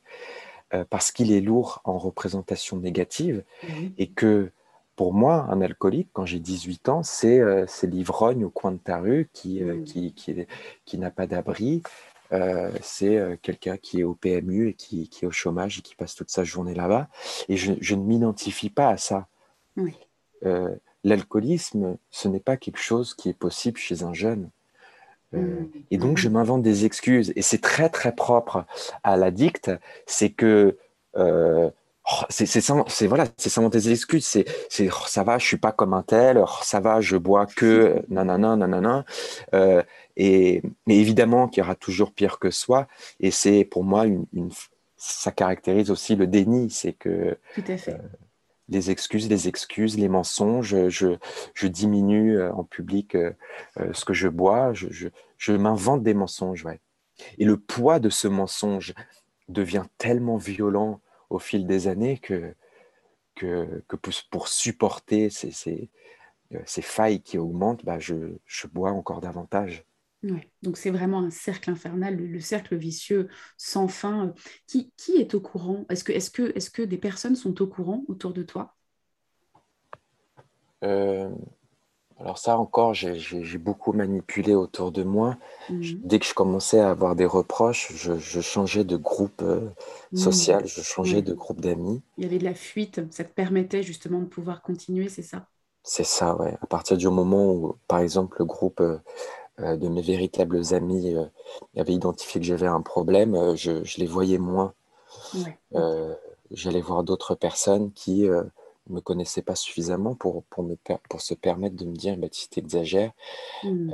euh, 0.73 0.83
parce 0.89 1.11
qu'il 1.11 1.31
est 1.31 1.41
lourd 1.41 1.81
en 1.83 1.97
représentation 1.97 2.77
négative 2.77 3.43
et 3.97 4.07
que 4.07 4.51
pour 4.95 5.13
moi, 5.13 5.47
un 5.49 5.61
alcoolique, 5.61 6.09
quand 6.13 6.25
j'ai 6.25 6.39
18 6.39 6.89
ans, 6.89 7.03
c'est 7.03 7.39
euh, 7.39 7.65
l'ivrogne 7.83 8.45
au 8.45 8.49
coin 8.49 8.71
de 8.71 8.77
ta 8.77 8.99
rue 8.99 9.29
qui, 9.33 9.63
euh, 9.63 9.81
qui, 9.83 10.13
qui, 10.13 10.45
qui 10.85 10.97
n'a 10.97 11.09
pas 11.09 11.25
d'abri. 11.25 11.81
C'est 12.81 13.39
quelqu'un 13.41 13.77
qui 13.77 13.99
est 13.99 14.03
au 14.03 14.15
PMU 14.15 14.69
et 14.69 14.73
qui, 14.73 15.07
qui, 15.09 15.25
est 15.25 15.27
au 15.27 15.31
chômage 15.31 15.79
et 15.79 15.81
qui 15.81 15.95
passe 15.95 16.15
toute 16.15 16.29
sa 16.29 16.43
journée 16.43 16.73
là-bas. 16.73 17.07
Et 17.49 17.57
je, 17.57 17.73
je 17.79 17.95
ne 17.95 18.03
m'identifie 18.03 18.69
pas 18.69 18.89
à 18.89 18.97
ça. 18.97 19.27
Oui 19.77 19.95
l'alcoolisme, 21.03 21.97
ce 22.11 22.27
n'est 22.27 22.39
pas 22.39 22.57
quelque 22.57 22.79
chose 22.79 23.13
qui 23.13 23.29
est 23.29 23.37
possible 23.37 23.77
chez 23.77 24.03
un 24.03 24.13
jeune. 24.13 24.49
Euh, 25.33 25.39
mm. 25.39 25.69
et 25.91 25.97
donc, 25.97 26.17
je 26.17 26.29
m'invente 26.29 26.61
des 26.61 26.85
excuses. 26.85 27.33
Et 27.35 27.41
c'est 27.41 27.61
très, 27.61 27.89
très 27.89 28.13
propre 28.13 28.65
à 29.03 29.17
l'addict. 29.17 29.71
C'est 30.05 30.29
que. 30.29 30.77
Oh, 32.11 32.25
c'est 32.29 33.07
voilà, 33.07 33.27
c'est 33.37 33.49
s'inventer 33.49 33.77
des 33.77 33.91
excuses. 33.91 34.25
C'est 34.25 34.89
oh, 34.89 35.05
ça 35.07 35.23
va, 35.23 35.37
je 35.37 35.45
suis 35.45 35.57
pas 35.57 35.71
comme 35.71 35.93
un 35.93 36.03
tel. 36.03 36.37
Oh, 36.37 36.49
ça 36.61 36.79
va, 36.79 36.99
je 36.99 37.15
bois 37.15 37.45
que 37.45 38.03
nanana 38.09 38.55
nanana. 38.55 39.05
Euh, 39.53 39.81
et 40.17 40.61
mais 40.85 40.97
évidemment 40.97 41.47
qu'il 41.47 41.61
y 41.61 41.65
aura 41.65 41.75
toujours 41.75 42.11
pire 42.11 42.39
que 42.39 42.51
soi. 42.51 42.87
Et 43.19 43.31
c'est 43.31 43.63
pour 43.63 43.83
moi 43.83 44.05
une, 44.05 44.25
ça 44.97 45.31
caractérise 45.31 45.91
aussi 45.91 46.15
le 46.15 46.27
déni. 46.27 46.69
C'est 46.69 46.93
que 46.93 47.37
Tout 47.55 47.63
à 47.67 47.77
fait. 47.77 47.93
Euh, 47.93 47.97
les 48.69 48.91
excuses, 48.91 49.29
les 49.29 49.47
excuses, 49.47 49.97
les 49.97 50.09
mensonges. 50.09 50.87
Je, 50.87 51.17
je 51.53 51.67
diminue 51.67 52.37
euh, 52.37 52.53
en 52.53 52.63
public 52.63 53.15
euh, 53.15 53.33
ce 53.93 54.03
que 54.03 54.13
je 54.13 54.27
bois. 54.27 54.73
Je, 54.73 54.87
je, 54.91 55.07
je 55.37 55.53
m'invente 55.53 56.03
des 56.03 56.13
mensonges. 56.13 56.65
Ouais. 56.65 56.79
Et 57.37 57.45
le 57.45 57.57
poids 57.57 57.99
de 57.99 58.09
ce 58.09 58.27
mensonge 58.27 58.93
devient 59.49 59.83
tellement 59.97 60.37
violent 60.37 61.01
au 61.33 61.39
fil 61.39 61.65
des 61.65 61.87
années 61.87 62.17
que, 62.19 62.55
que, 63.35 63.83
que 63.87 63.95
pour, 63.95 64.47
supporter 64.47 65.29
ces, 65.29 65.51
ces, 65.51 65.89
ces, 66.65 66.81
failles 66.81 67.21
qui 67.21 67.37
augmentent, 67.37 67.83
bah 67.83 67.99
je, 67.99 68.37
je 68.45 68.67
bois 68.67 68.91
encore 68.91 69.21
davantage. 69.21 69.83
Donc 70.61 70.77
c'est 70.77 70.89
vraiment 70.89 71.19
un 71.19 71.31
cercle 71.31 71.69
infernal, 71.69 72.15
le, 72.15 72.39
cercle 72.39 72.75
vicieux 72.75 73.27
sans 73.57 73.87
fin. 73.87 74.33
Qui, 74.67 74.93
qui 74.95 75.17
est 75.17 75.33
au 75.33 75.41
courant? 75.41 75.85
Est-ce 75.89 76.03
que, 76.03 76.13
est 76.13 76.33
que, 76.33 76.55
est 76.55 76.71
que 76.71 76.81
des 76.81 76.97
personnes 76.97 77.35
sont 77.35 77.61
au 77.61 77.67
courant 77.67 78.05
autour 78.07 78.33
de 78.33 78.43
toi? 78.43 78.75
Euh, 80.83 81.29
Alors 82.23 82.37
ça 82.37 82.57
encore, 82.57 82.93
j'ai 82.93 83.57
beaucoup 83.57 83.91
manipulé 83.91 84.55
autour 84.55 84.93
de 84.93 85.03
moi. 85.03 85.35
Mhm. 85.69 85.99
Dès 86.03 86.19
que 86.19 86.25
je 86.25 86.33
commençais 86.33 86.79
à 86.79 86.89
avoir 86.89 87.15
des 87.15 87.25
reproches, 87.25 87.91
je, 87.95 88.41
changeais 88.41 88.85
de 88.85 88.95
groupe 88.95 89.41
euh, 89.41 89.69
mhm. 90.13 90.17
social, 90.17 90.65
je 90.65 90.81
changeais 90.81 91.21
de 91.21 91.33
groupe 91.33 91.59
d'amis. 91.59 92.01
Il 92.17 92.23
y 92.23 92.27
avait 92.27 92.39
de 92.39 92.45
la 92.45 92.53
fuite, 92.53 93.01
ça 93.11 93.25
te 93.25 93.33
permettait 93.33 93.83
justement 93.83 94.19
de 94.19 94.25
pouvoir 94.25 94.61
continuer, 94.61 95.09
c'est 95.09 95.21
ça? 95.21 95.47
C'est 95.83 96.05
ça, 96.05 96.37
ouais. 96.37 96.57
À 96.61 96.65
partir 96.65 96.95
du 96.95 97.09
moment 97.09 97.51
où, 97.51 97.75
par 97.87 97.99
exemple, 97.99 98.37
le 98.39 98.45
groupe... 98.45 98.79
Euh, 98.79 98.97
euh, 99.59 99.77
de 99.77 99.87
mes 99.87 100.01
véritables 100.01 100.73
amis 100.73 101.13
euh, 101.13 101.25
avaient 101.77 101.93
identifié 101.93 102.41
que 102.41 102.47
j'avais 102.47 102.65
un 102.65 102.81
problème, 102.81 103.55
je, 103.55 103.83
je, 103.83 103.99
les 103.99 104.07
voyais 104.07 104.39
moins. 104.39 104.73
J'allais 106.49 106.81
voir 106.81 107.03
d'autres 107.03 107.35
personnes 107.35 107.91
qui 107.91 108.27
me 108.89 108.99
connaissaient 108.99 109.41
pas 109.41 109.55
suffisamment 109.55 110.15
pour, 110.15 110.43
pour, 110.45 110.63
me, 110.63 110.77
pour 111.09 111.21
se 111.21 111.33
permettre 111.33 111.75
de 111.75 111.85
me 111.85 111.95
dire 111.95 112.17
Baptiste 112.17 112.57
exagère. 112.57 113.11
Mmh. 113.63 113.91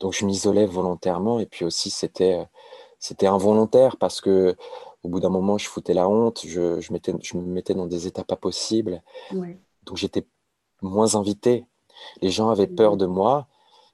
donc 0.00 0.12
je 0.12 0.24
m'isolais 0.24 0.66
volontairement 0.66 1.38
et 1.40 1.46
puis 1.46 1.64
aussi 1.64 1.90
c'était 1.90 2.44
c'était 2.98 3.28
involontaire 3.28 3.96
parce 3.96 4.20
que 4.20 4.56
au 5.04 5.08
bout 5.08 5.20
d'un 5.20 5.28
moment 5.28 5.56
je 5.58 5.68
foutais 5.68 5.94
la 5.94 6.08
honte, 6.08 6.42
je, 6.44 6.80
je, 6.80 6.92
je 7.22 7.36
me 7.36 7.42
mettais 7.42 7.74
dans 7.74 7.86
des 7.86 8.06
états 8.06 8.24
pas 8.24 8.36
possibles. 8.36 9.02
Donc 9.84 9.96
j'étais 9.96 10.26
moins 10.82 11.14
invité. 11.14 11.66
Les 12.22 12.30
gens 12.30 12.50
avaient 12.50 12.66
peur 12.66 12.94
mmh. 12.94 12.98
de 12.98 13.06
moi 13.06 13.48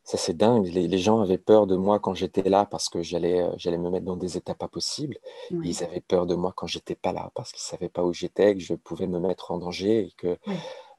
ça, 0.04 0.18
c'est 0.18 0.36
dingue. 0.36 0.66
Les, 0.66 0.98
gens 0.98 1.20
avaient 1.22 1.38
peur 1.38 1.66
de 1.66 1.76
moi 1.76 1.98
quand 1.98 2.14
j'étais 2.14 2.42
là 2.42 2.66
parce 2.66 2.90
que 2.90 3.02
j'allais, 3.02 3.40
euh, 3.40 3.50
j'allais 3.56 3.78
me 3.78 3.88
mettre 3.88 4.04
dans 4.04 4.16
des 4.18 4.36
états 4.36 4.54
pas 4.54 4.68
possibles. 4.68 5.16
Ils 5.50 5.82
avaient 5.82 6.02
peur 6.02 6.26
de 6.26 6.34
moi 6.34 6.52
quand 6.54 6.66
j'étais 6.66 6.94
pas 6.94 7.12
là 7.12 7.30
parce 7.34 7.52
qu'ils 7.52 7.62
savaient 7.62 7.88
pas 7.88 8.04
où 8.04 8.12
j'étais, 8.12 8.54
que 8.54 8.60
je 8.60 8.74
pouvais 8.74 9.06
me 9.06 9.18
mettre 9.18 9.50
en 9.50 9.58
danger 9.58 10.00
et 10.00 10.10
que 10.18 10.38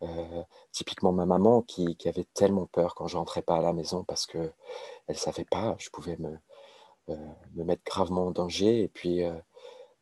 euh, 0.02 0.44
typiquement 0.72 1.12
ma 1.12 1.28
maman 1.28 1.62
qui, 1.62 1.96
qui, 1.98 2.10
avait 2.10 2.26
tellement 2.34 2.66
peur 2.66 2.96
quand 2.96 3.08
je 3.08 3.16
rentrais 3.18 3.44
pas 3.44 3.58
à 3.58 3.62
la 3.62 3.74
maison 3.74 4.04
parce 4.04 4.26
que 4.26 4.52
elle 5.08 5.18
savait 5.18 5.46
pas, 5.46 5.76
je 5.78 5.90
pouvais 5.92 6.18
me, 6.18 6.40
euh, 7.10 7.16
me 7.54 7.64
mettre 7.64 7.84
gravement 7.84 8.26
en 8.28 8.32
danger 8.32 8.82
et 8.82 8.88
puis 8.88 9.22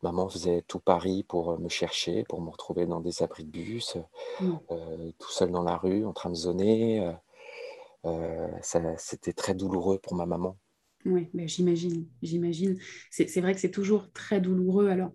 maman 0.02 0.30
faisait 0.30 0.62
tout 0.62 0.80
Paris 0.80 1.24
pour 1.24 1.60
me 1.60 1.68
chercher, 1.68 2.24
pour 2.24 2.42
me 2.42 2.50
retrouver 2.50 2.86
dans 2.86 3.02
des 3.02 3.22
abris 3.22 3.44
de 3.44 3.52
bus, 3.52 3.98
tout 4.70 5.30
seul 5.30 5.52
dans 5.52 5.64
la 5.64 5.76
rue, 5.76 6.06
en 6.06 6.14
train 6.14 6.30
de 6.30 6.36
zoner. 6.36 7.14
Euh, 8.06 8.48
c'était 8.98 9.34
très 9.34 9.54
douloureux 9.54 10.00
pour 10.00 10.16
ma 10.16 10.26
maman. 10.26 10.58
Oui, 11.06 11.30
mais 11.34 11.48
j'imagine, 11.48 12.08
j'imagine. 12.22 12.78
C'est 13.12 13.42
vrai 13.42 13.54
que 13.54 13.60
c'est 13.60 13.72
toujours 13.72 14.12
très 14.12 14.40
douloureux. 14.40 14.90
Alors, 14.90 15.12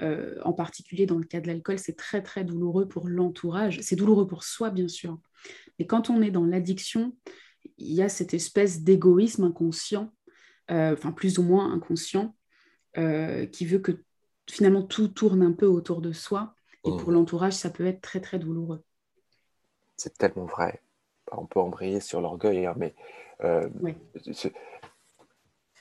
euh, 0.00 0.36
en 0.44 0.52
particulier 0.52 1.06
dans 1.06 1.18
le 1.18 1.24
cas 1.24 1.40
de 1.40 1.46
l'alcool, 1.46 1.78
c'est 1.78 1.96
très 1.96 2.22
très 2.22 2.44
douloureux 2.44 2.88
pour 2.88 3.08
l'entourage. 3.08 3.80
C'est 3.82 3.96
douloureux 3.96 4.26
pour 4.26 4.44
soi, 4.44 4.70
bien 4.70 4.88
sûr. 4.88 5.18
Mais 5.78 5.86
quand 5.86 6.10
on 6.10 6.22
est 6.22 6.30
dans 6.30 6.44
l'addiction, 6.44 7.16
il 7.78 7.92
y 7.92 8.02
a 8.02 8.08
cette 8.08 8.34
espèce 8.34 8.82
d'égoïsme 8.82 9.44
inconscient, 9.44 10.12
euh, 10.70 10.92
enfin 10.92 11.12
plus 11.12 11.38
ou 11.38 11.42
moins 11.42 11.72
inconscient, 11.72 12.36
qui 12.94 13.64
veut 13.64 13.78
que 13.78 14.04
finalement 14.50 14.82
tout 14.82 15.08
tourne 15.08 15.42
un 15.42 15.52
peu 15.52 15.66
autour 15.66 16.02
de 16.02 16.12
soi. 16.12 16.54
Et 16.84 16.90
mmh. 16.90 16.96
pour 16.98 17.12
l'entourage, 17.12 17.54
ça 17.54 17.70
peut 17.70 17.86
être 17.86 18.02
très 18.02 18.20
très 18.20 18.38
douloureux. 18.38 18.82
C'est 19.96 20.18
tellement 20.18 20.46
vrai 20.46 20.82
on 21.38 21.46
peut 21.46 21.60
embrayer 21.60 22.00
sur 22.00 22.20
l'orgueil, 22.20 22.66
hein, 22.66 22.74
mais 22.76 22.94
euh, 23.44 23.68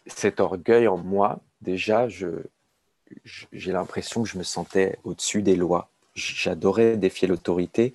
cet 0.08 0.40
orgueil 0.40 0.88
en 0.88 0.98
moi, 0.98 1.40
déjà, 1.62 2.08
j'ai 2.08 3.72
l'impression 3.72 4.24
que 4.24 4.30
je 4.30 4.38
me 4.38 4.44
sentais 4.44 4.98
au-dessus 5.04 5.42
des 5.42 5.56
lois. 5.56 5.90
J'adorais 6.16 6.98
défier 6.98 7.28
l'autorité 7.28 7.94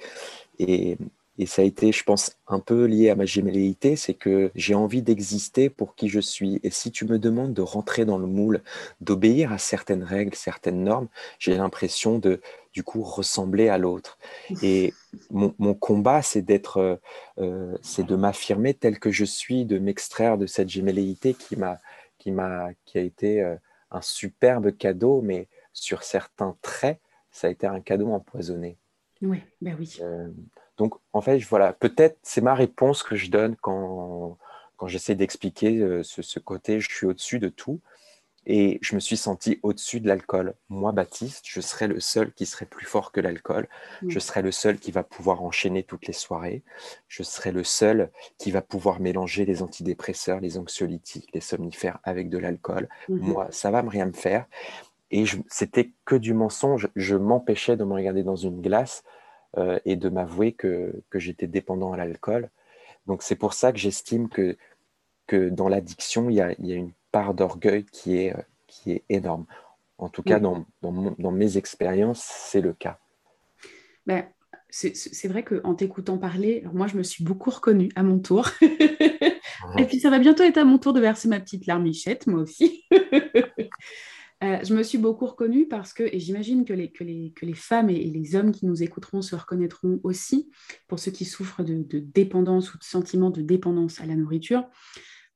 et, 0.58 0.96
et 1.38 1.46
ça 1.46 1.62
a 1.62 1.64
été, 1.64 1.92
je 1.92 2.02
pense, 2.02 2.36
un 2.46 2.60
peu 2.60 2.84
lié 2.84 3.10
à 3.10 3.14
ma 3.14 3.26
gémellité, 3.26 3.96
c'est 3.96 4.14
que 4.14 4.50
j'ai 4.54 4.74
envie 4.74 5.02
d'exister 5.02 5.68
pour 5.68 5.94
qui 5.94 6.08
je 6.08 6.20
suis. 6.20 6.60
Et 6.62 6.70
si 6.70 6.90
tu 6.90 7.04
me 7.04 7.18
demandes 7.18 7.52
de 7.52 7.62
rentrer 7.62 8.04
dans 8.04 8.18
le 8.18 8.26
moule, 8.26 8.62
d'obéir 9.00 9.52
à 9.52 9.58
certaines 9.58 10.02
règles, 10.02 10.34
certaines 10.34 10.82
normes, 10.82 11.08
j'ai 11.38 11.54
l'impression 11.56 12.18
de, 12.18 12.40
du 12.72 12.82
coup, 12.82 13.02
ressembler 13.02 13.68
à 13.68 13.78
l'autre. 13.78 14.18
Et 14.62 14.94
mon, 15.30 15.74
combat, 15.74 16.22
c'est 16.22 16.42
d'être, 16.42 16.78
euh, 16.78 16.96
euh, 17.38 17.76
c'est 17.82 18.06
de 18.06 18.16
m'affirmer 18.16 18.74
tel 18.74 18.98
que 18.98 19.10
je 19.10 19.24
suis, 19.24 19.66
de 19.66 19.78
m'extraire 19.78 20.38
de 20.38 20.46
cette 20.46 20.68
gémellité 20.68 21.34
qui 21.34 21.56
m'a, 21.56 21.80
qui 22.18 22.30
m'a, 22.30 22.70
qui 22.84 22.98
a 22.98 23.02
été 23.02 23.42
euh, 23.42 23.56
un 23.90 24.00
superbe 24.00 24.76
cadeau, 24.76 25.20
mais 25.20 25.48
sur 25.72 26.02
certains 26.02 26.56
traits, 26.62 27.00
ça 27.30 27.48
a 27.48 27.50
été 27.50 27.66
un 27.66 27.80
cadeau 27.80 28.12
empoisonné. 28.12 28.78
Oui, 29.20 29.42
ben 29.60 29.76
oui. 29.78 29.98
Donc, 30.76 30.94
en 31.12 31.20
fait, 31.20 31.38
voilà, 31.38 31.72
peut-être 31.72 32.18
c'est 32.22 32.40
ma 32.40 32.54
réponse 32.54 33.02
que 33.02 33.16
je 33.16 33.30
donne 33.30 33.56
quand, 33.56 34.38
quand 34.76 34.88
j'essaie 34.88 35.14
d'expliquer 35.14 35.78
euh, 35.78 36.02
ce, 36.02 36.38
côté, 36.38 36.80
je 36.80 36.88
suis 36.88 37.06
au-dessus 37.06 37.38
de 37.38 37.48
tout. 37.48 37.80
Et 38.48 38.78
je 38.80 38.94
me 38.94 39.00
suis 39.00 39.16
senti 39.16 39.58
au-dessus 39.64 39.98
de 39.98 40.06
l'alcool. 40.06 40.54
Moi, 40.68 40.92
Baptiste, 40.92 41.42
je 41.48 41.60
serais 41.60 41.88
le 41.88 41.98
seul 41.98 42.32
qui 42.32 42.46
serait 42.46 42.66
plus 42.66 42.86
fort 42.86 43.10
que 43.10 43.20
l'alcool. 43.20 43.66
Je 44.06 44.20
serais 44.20 44.40
le 44.40 44.52
seul 44.52 44.78
qui 44.78 44.92
va 44.92 45.02
pouvoir 45.02 45.42
enchaîner 45.42 45.82
toutes 45.82 46.06
les 46.06 46.12
soirées. 46.12 46.62
Je 47.08 47.24
serais 47.24 47.50
le 47.50 47.64
seul 47.64 48.08
qui 48.38 48.52
va 48.52 48.62
pouvoir 48.62 49.00
mélanger 49.00 49.46
les 49.46 49.62
antidépresseurs, 49.62 50.38
les 50.38 50.58
anxiolytiques, 50.58 51.28
les 51.34 51.40
somnifères 51.40 51.98
avec 52.04 52.28
de 52.28 52.38
l'alcool. 52.38 52.88
Mhm. 53.08 53.18
Moi, 53.18 53.48
ça 53.50 53.72
va 53.72 53.82
me 53.82 53.88
rien 53.88 54.06
me 54.06 54.12
faire. 54.12 54.46
Et 55.10 55.24
c'était 55.48 55.90
que 56.04 56.14
du 56.14 56.32
mensonge. 56.32 56.88
Je 56.94 57.16
m'empêchais 57.16 57.76
de 57.76 57.82
me 57.82 57.94
regarder 57.94 58.22
dans 58.22 58.36
une 58.36 58.60
glace 58.60 59.02
euh, 59.56 59.78
et 59.84 59.96
de 59.96 60.08
m'avouer 60.08 60.52
que, 60.52 61.02
que 61.10 61.18
j'étais 61.18 61.46
dépendant 61.46 61.92
à 61.92 61.96
l'alcool. 61.96 62.50
Donc 63.06 63.22
c'est 63.22 63.36
pour 63.36 63.54
ça 63.54 63.72
que 63.72 63.78
j'estime 63.78 64.28
que, 64.28 64.56
que 65.26 65.48
dans 65.48 65.68
l'addiction, 65.68 66.28
il 66.30 66.36
y 66.36 66.40
a, 66.40 66.52
y 66.60 66.72
a, 66.72 66.76
une 66.76 66.92
part 67.12 67.34
d'orgueil 67.34 67.84
qui 67.84 68.18
est, 68.18 68.34
qui 68.66 68.92
est 68.92 69.04
énorme. 69.08 69.46
En 69.98 70.08
tout 70.08 70.22
cas, 70.22 70.40
dans, 70.40 70.66
dans, 70.82 71.14
dans 71.18 71.30
mes 71.32 71.56
expériences, 71.56 72.22
c'est 72.22 72.60
le 72.60 72.74
cas. 72.74 72.98
Ben, 74.04 74.26
c'est 74.68 75.28
vrai 75.28 75.42
qu'en 75.42 75.74
t'écoutant 75.74 76.18
parler, 76.18 76.64
moi, 76.72 76.86
je 76.86 76.96
me 76.96 77.02
suis 77.02 77.24
beaucoup 77.24 77.50
reconnue 77.50 77.88
à 77.96 78.02
mon 78.02 78.18
tour. 78.18 78.50
et 78.60 79.84
puis, 79.86 80.00
ça 80.00 80.10
va 80.10 80.18
bientôt 80.18 80.42
être 80.42 80.58
à 80.58 80.64
mon 80.64 80.78
tour 80.78 80.92
de 80.92 81.00
verser 81.00 81.28
ma 81.28 81.40
petite 81.40 81.66
larmichette, 81.66 82.26
moi 82.26 82.40
aussi. 82.40 82.84
Euh, 84.44 84.58
je 84.62 84.74
me 84.74 84.82
suis 84.82 84.98
beaucoup 84.98 85.24
reconnue 85.24 85.66
parce 85.66 85.94
que, 85.94 86.02
et 86.02 86.20
j'imagine 86.20 86.64
que 86.64 86.74
les, 86.74 87.54
femmes 87.54 87.88
et, 87.88 88.04
les 88.04 88.36
hommes 88.36 88.52
qui 88.52 88.66
nous 88.66 88.82
écouteront 88.82 89.22
se 89.22 89.34
reconnaîtront 89.34 89.98
aussi, 90.02 90.50
pour 90.88 90.98
ceux 90.98 91.10
qui 91.10 91.24
souffrent 91.24 91.62
de, 91.62 91.82
dépendance 91.98 92.74
ou 92.74 92.78
de 92.78 92.84
sentiment 92.84 93.30
de 93.30 93.40
dépendance 93.40 94.00
à 94.00 94.06
la 94.06 94.14
nourriture, 94.14 94.66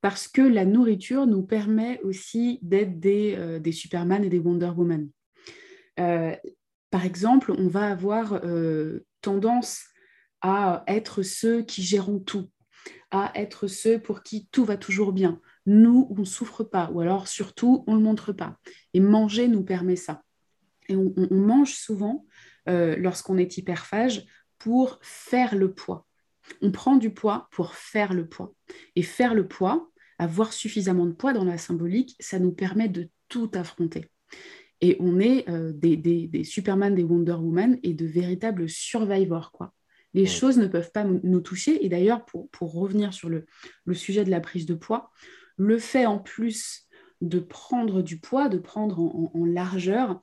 parce 0.02 0.28
que 0.28 0.42
la 0.42 0.66
nourriture 0.66 1.26
nous 1.26 1.42
permet 1.42 2.00
aussi 2.02 2.58
d'être 2.62 3.00
des, 3.00 3.34
euh, 3.36 3.72
Superman 3.72 4.22
et 4.22 4.28
des 4.28 4.38
Wonder 4.38 4.72
Woman. 4.76 5.08
Euh, 5.98 6.36
par 6.90 7.04
exemple, 7.04 7.52
on 7.56 7.68
va 7.68 7.86
avoir 7.90 8.42
tendance 9.20 9.84
à 10.40 10.82
être 10.88 11.22
ceux 11.22 11.62
qui 11.62 11.82
gèrent 11.82 12.10
tout, 12.26 12.50
à 13.12 13.30
être 13.36 13.68
ceux 13.68 14.00
pour 14.00 14.22
qui 14.22 14.48
tout 14.50 14.64
va 14.64 14.76
toujours 14.76 15.12
bien, 15.12 15.40
nous, 15.66 16.09
on 16.11 16.20
ne 16.20 16.25
souffre 16.25 16.64
pas, 16.64 16.90
ou 16.92 17.01
alors 17.01 17.29
surtout, 17.29 17.85
on 17.87 17.92
ne 17.92 17.99
le 17.99 18.05
montre 18.05 18.33
pas. 18.33 18.59
Et 18.94 19.01
manger 19.01 19.49
nous 19.49 19.62
permet 19.62 19.96
ça. 19.96 20.23
Et 20.88 20.96
on, 20.96 21.14
mange 21.31 21.75
souvent, 21.75 22.27
euh, 22.68 22.96
lorsqu'on 22.96 23.38
est 23.38 23.57
hyperphage, 23.57 24.25
pour 24.59 24.99
faire 25.03 25.55
le 25.55 25.73
poids. 25.73 26.07
On 26.62 26.73
prend 26.73 26.96
du 26.96 27.11
poids 27.11 27.49
pour 27.53 27.75
faire 27.75 28.12
le 28.12 28.27
poids. 28.27 28.55
Et 28.96 29.03
faire 29.03 29.35
le 29.35 29.46
poids, 29.46 29.90
avoir 30.18 30.53
suffisamment 30.53 31.07
de 31.07 31.12
poids 31.12 31.33
dans 31.33 31.44
la 31.44 31.59
symbolique, 31.59 32.16
ça 32.20 32.38
nous 32.38 32.53
permet 32.53 32.88
de 32.88 33.09
tout 33.29 33.51
affronter. 33.55 34.11
Et 34.81 34.96
on 35.01 35.20
est 35.20 35.49
euh, 35.49 35.73
des, 35.73 35.96
des, 35.96 36.44
Superman, 36.44 36.94
des 36.94 37.05
Wonder 37.05 37.33
Woman 37.33 37.79
et 37.83 37.94
de 37.94 38.07
véritables 38.07 38.68
survivors, 38.68 39.53
quoi. 39.53 39.73
Les 40.12 40.27
choses 40.27 40.59
ne 40.59 40.66
peuvent 40.66 40.90
pas 40.90 41.05
nous 41.05 41.40
toucher. 41.40 41.85
Et 41.85 41.88
d'ailleurs, 41.88 42.25
pour, 42.25 42.49
revenir 42.61 43.14
sur 43.14 43.29
le, 43.29 43.46
sujet 43.92 44.25
de 44.25 44.31
la 44.31 44.40
prise 44.40 44.66
de 44.66 44.75
poids, 44.75 45.11
le 45.61 45.79
fait 45.79 46.07
en 46.07 46.18
plus 46.18 46.88
de 47.20 47.38
prendre 47.38 48.01
du 48.01 48.18
poids, 48.18 48.49
de 48.49 48.57
prendre 48.57 48.99
en, 48.99 49.44
largeur, 49.44 50.23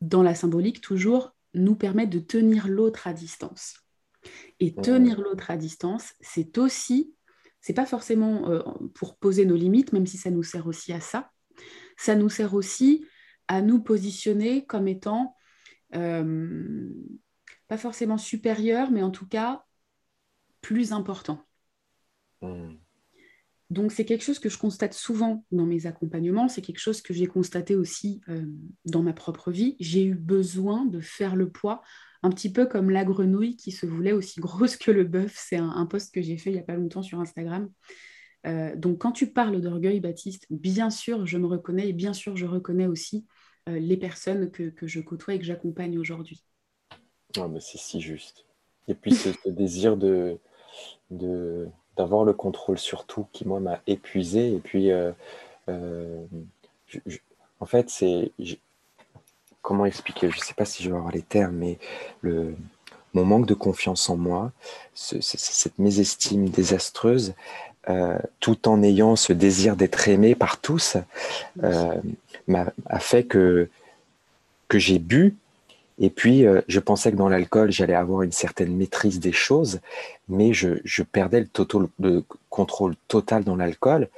dans 0.00 0.24
la 0.24 0.34
symbolique 0.34 0.80
toujours, 0.80 1.36
nous 1.54 1.76
permet 1.76 2.08
de 2.08 2.18
tenir 2.18 2.66
l'autre 2.66 3.06
à 3.06 3.12
distance. 3.12 3.76
Et 4.58 4.74
tenir 4.74 5.20
l'autre 5.20 5.52
à 5.52 5.56
distance, 5.56 6.14
c'est 6.20 6.58
aussi, 6.58 7.14
c'est 7.60 7.72
pas 7.72 7.86
forcément 7.86 8.50
euh, 8.50 8.62
pour 8.94 9.16
poser 9.16 9.46
nos 9.46 9.54
limites, 9.54 9.92
même 9.92 10.06
si 10.06 10.16
ça 10.16 10.32
nous 10.32 10.42
sert 10.42 10.66
aussi 10.66 10.92
à 10.92 11.00
ça, 11.00 11.30
ça 11.96 12.16
nous 12.16 12.28
sert 12.28 12.52
aussi 12.52 13.06
à 13.46 13.62
nous 13.62 13.80
positionner 13.80 14.66
comme 14.66 14.88
étant 14.88 15.36
euh, 15.94 16.90
pas 17.68 17.78
forcément 17.78 18.18
supérieur, 18.18 18.90
mais 18.90 19.04
en 19.04 19.12
tout 19.12 19.28
cas 19.28 19.64
plus 20.62 20.92
important. 20.92 21.44
Mmh. 22.42 22.74
Donc 23.70 23.92
c'est 23.92 24.04
quelque 24.04 24.22
chose 24.22 24.38
que 24.38 24.48
je 24.48 24.58
constate 24.58 24.92
souvent 24.92 25.44
dans 25.50 25.64
mes 25.64 25.86
accompagnements, 25.86 26.48
c'est 26.48 26.60
quelque 26.60 26.78
chose 26.78 27.00
que 27.00 27.14
j'ai 27.14 27.26
constaté 27.26 27.74
aussi 27.74 28.20
euh, 28.28 28.44
dans 28.84 29.02
ma 29.02 29.12
propre 29.12 29.50
vie. 29.50 29.76
J'ai 29.80 30.04
eu 30.04 30.14
besoin 30.14 30.84
de 30.84 31.00
faire 31.00 31.34
le 31.34 31.50
poids, 31.50 31.82
un 32.22 32.30
petit 32.30 32.52
peu 32.52 32.66
comme 32.66 32.90
la 32.90 33.04
grenouille 33.04 33.56
qui 33.56 33.72
se 33.72 33.86
voulait 33.86 34.12
aussi 34.12 34.40
grosse 34.40 34.76
que 34.76 34.90
le 34.90 35.04
bœuf. 35.04 35.34
C'est 35.36 35.56
un, 35.56 35.86
post 35.86 36.12
que 36.12 36.20
j'ai 36.20 36.36
fait 36.36 36.50
il 36.50 36.54
n'y 36.54 36.58
a 36.58 36.64
pas 36.64 36.76
longtemps 36.76 37.02
sur 37.02 37.20
Instagram. 37.20 37.70
Euh, 38.46 38.76
donc 38.76 38.98
quand 38.98 39.12
tu 39.12 39.32
parles 39.32 39.60
d'orgueil, 39.60 40.00
Baptiste, 40.00 40.46
bien 40.50 40.90
sûr 40.90 41.24
je 41.24 41.38
me 41.38 41.46
reconnais 41.46 41.88
et 41.88 41.92
bien 41.94 42.12
sûr 42.12 42.36
je 42.36 42.44
reconnais 42.44 42.86
aussi 42.86 43.26
euh, 43.70 43.78
les 43.78 43.96
personnes 43.96 44.50
que, 44.50 44.72
je 44.82 45.00
côtoie 45.00 45.34
et 45.34 45.38
que 45.38 45.44
j'accompagne 45.46 45.98
aujourd'hui. 45.98 46.44
Mais 47.36 47.60
c'est 47.60 47.78
si 47.78 48.00
juste. 48.02 48.44
Et 48.88 48.94
puis 48.94 49.14
ce, 49.14 49.30
désir 49.48 49.96
de, 49.96 50.38
de 51.10 51.66
d'avoir 51.96 52.24
le 52.24 52.32
contrôle 52.32 52.78
sur 52.78 53.04
tout 53.04 53.26
qui, 53.32 53.46
moi, 53.46 53.60
m'a 53.60 53.80
épuisé. 53.86 54.52
Et 54.54 54.58
puis, 54.58 54.90
euh, 54.90 55.12
euh, 55.68 56.24
en 57.60 57.66
fait, 57.66 57.90
c'est. 57.90 58.32
Comment 59.62 59.86
expliquer? 59.86 60.30
Je 60.30 60.36
ne 60.36 60.42
sais 60.42 60.52
pas 60.52 60.66
si 60.66 60.82
je 60.82 60.90
vais 60.90 60.96
avoir 60.96 61.10
les 61.10 61.22
termes, 61.22 61.56
mais 61.56 61.78
le, 62.20 62.54
mon 63.14 63.24
manque 63.24 63.46
de 63.46 63.54
confiance 63.54 64.10
en 64.10 64.16
moi, 64.18 64.52
cette 64.92 65.78
mésestime 65.78 66.50
désastreuse, 66.50 67.32
euh, 67.88 68.18
tout 68.40 68.68
en 68.68 68.82
ayant 68.82 69.16
ce 69.16 69.32
désir 69.32 69.74
d'être 69.76 70.06
aimé 70.08 70.34
par 70.34 70.60
tous, 70.60 70.98
m'a 72.46 72.66
a 72.84 72.98
fait 72.98 73.24
que, 73.24 73.70
que 74.68 74.78
j'ai 74.78 74.98
bu 74.98 75.34
et 75.98 76.10
puis, 76.10 76.46
euh, 76.46 76.60
je 76.66 76.80
pensais 76.80 77.12
que 77.12 77.16
dans 77.16 77.28
l'alcool, 77.28 77.70
j'allais 77.70 77.94
avoir 77.94 78.22
une 78.22 78.32
certaine 78.32 78.76
maîtrise 78.76 79.20
des 79.20 79.32
choses, 79.32 79.80
mais 80.28 80.52
je, 80.52 81.02
perdais 81.02 81.40
le, 81.40 81.46
total, 81.46 81.86
le, 82.00 82.24
contrôle 82.50 82.96
total 83.06 83.44
dans 83.44 83.56
l'alcool. 83.56 84.08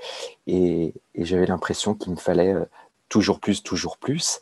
Et, 0.46 0.94
j'avais 1.16 1.46
l'impression 1.46 1.94
qu'il 1.94 2.12
me 2.12 2.16
fallait 2.16 2.54
euh, 2.54 2.64
toujours 3.08 3.40
plus, 3.40 3.62
toujours 3.62 3.98
plus. 3.98 4.40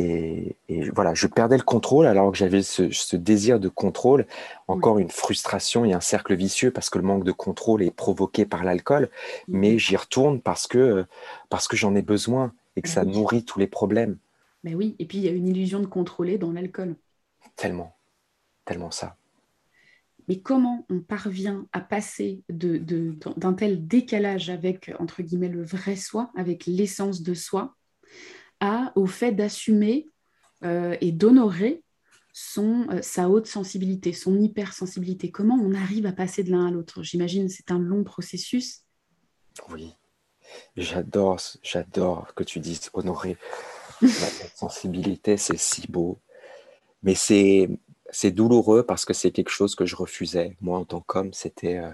Et, 0.00 0.56
voilà, 0.94 1.12
je 1.14 1.26
perdais 1.26 1.56
le 1.56 1.64
contrôle 1.64 2.06
alors 2.06 2.30
que 2.30 2.38
j'avais 2.38 2.62
ce, 2.62 3.16
désir 3.16 3.58
de 3.58 3.68
contrôle, 3.68 4.26
encore 4.68 4.98
une 5.00 5.10
frustration 5.10 5.84
et 5.84 5.92
un 5.92 6.00
cercle 6.00 6.36
vicieux 6.36 6.70
parce 6.70 6.88
que 6.88 6.98
le 6.98 7.04
manque 7.04 7.24
de 7.24 7.32
contrôle 7.32 7.82
est 7.82 7.90
provoqué 7.90 8.46
par 8.46 8.62
l'alcool, 8.62 9.10
mais 9.48 9.76
j'y 9.78 9.96
retourne 9.96 10.40
parce 10.40 10.68
que, 10.68 11.04
parce 11.48 11.66
que 11.66 11.76
j'en 11.76 11.96
ai 11.96 12.02
besoin 12.02 12.52
et 12.76 12.82
que 12.82 12.88
ça 12.88 13.04
nourrit 13.04 13.44
tous 13.44 13.58
les 13.58 13.66
problèmes. 13.66 14.18
Mais 14.64 14.74
oui, 14.74 14.96
et 14.98 15.06
puis 15.06 15.18
il 15.18 15.24
y 15.24 15.28
a 15.28 15.32
une 15.32 15.48
illusion 15.48 15.80
de 15.80 15.86
contrôler 15.86 16.38
dans 16.38 16.52
l'alcool. 16.52 16.96
Tellement, 17.56 17.96
tellement 18.64 18.90
ça. 18.90 19.16
Mais 20.28 20.40
comment 20.40 20.84
on 20.90 21.00
parvient 21.00 21.66
à 21.72 21.80
passer 21.80 22.42
d'un 22.50 22.78
de, 22.78 23.56
tel 23.56 23.86
décalage 23.86 24.50
avec, 24.50 24.92
entre 24.98 25.22
guillemets, 25.22 25.48
le 25.48 25.64
vrai 25.64 25.96
soi, 25.96 26.30
avec 26.36 26.66
l'essence 26.66 27.22
de 27.22 27.32
soi, 27.32 27.74
à, 28.60 28.92
au 28.94 29.06
fait 29.06 29.32
d'assumer 29.32 30.06
euh, 30.64 30.96
et 31.00 31.12
d'honorer 31.12 31.82
son, 32.34 32.86
euh, 32.90 33.00
sa 33.00 33.30
haute 33.30 33.46
sensibilité, 33.46 34.12
son 34.12 34.38
hypersensibilité? 34.38 35.30
Comment 35.30 35.56
on 35.56 35.72
arrive 35.72 36.04
à 36.04 36.12
passer 36.12 36.44
de 36.44 36.50
l'un 36.50 36.66
à 36.66 36.70
l'autre? 36.70 37.02
J'imagine 37.02 37.48
c'est 37.48 37.70
un 37.70 37.78
long 37.78 38.04
processus. 38.04 38.82
Oui, 39.70 39.94
j'adore, 40.76 41.40
j'adore 41.62 42.34
que 42.34 42.44
tu 42.44 42.60
dises 42.60 42.90
honorer 42.92 43.38
la 44.02 44.48
sensibilité, 44.54 45.36
c'est 45.36 45.58
si 45.58 45.86
beau. 45.88 46.18
Mais 47.02 47.14
c'est, 47.14 47.68
c'est 48.10 48.30
douloureux 48.30 48.84
parce 48.84 49.04
que 49.04 49.14
c'est 49.14 49.30
quelque 49.30 49.50
chose 49.50 49.74
que 49.74 49.86
je 49.86 49.96
refusais. 49.96 50.56
Moi, 50.60 50.78
en 50.78 50.84
tant 50.84 51.00
qu'homme, 51.00 51.32
c'était, 51.32 51.78
euh, 51.78 51.92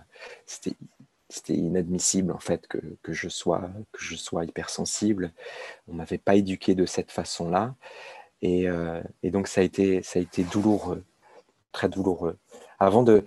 c'était 1.28 1.54
inadmissible 1.54 2.32
en 2.32 2.38
fait 2.38 2.66
que, 2.66 2.78
que, 3.02 3.12
je 3.12 3.28
sois, 3.28 3.70
que 3.92 4.02
je 4.02 4.16
sois 4.16 4.44
hypersensible. 4.44 5.32
On 5.88 5.94
m'avait 5.94 6.18
pas 6.18 6.36
éduqué 6.36 6.74
de 6.74 6.86
cette 6.86 7.10
façon-là. 7.10 7.74
Et, 8.42 8.68
euh, 8.68 9.02
et, 9.22 9.30
donc, 9.30 9.48
ça 9.48 9.60
a, 9.60 9.64
été, 9.64 10.02
ça 10.02 10.18
a 10.18 10.22
été 10.22 10.44
douloureux, 10.44 11.04
très 11.72 11.88
douloureux. 11.88 12.36
Avant 12.78 13.02
de, 13.02 13.24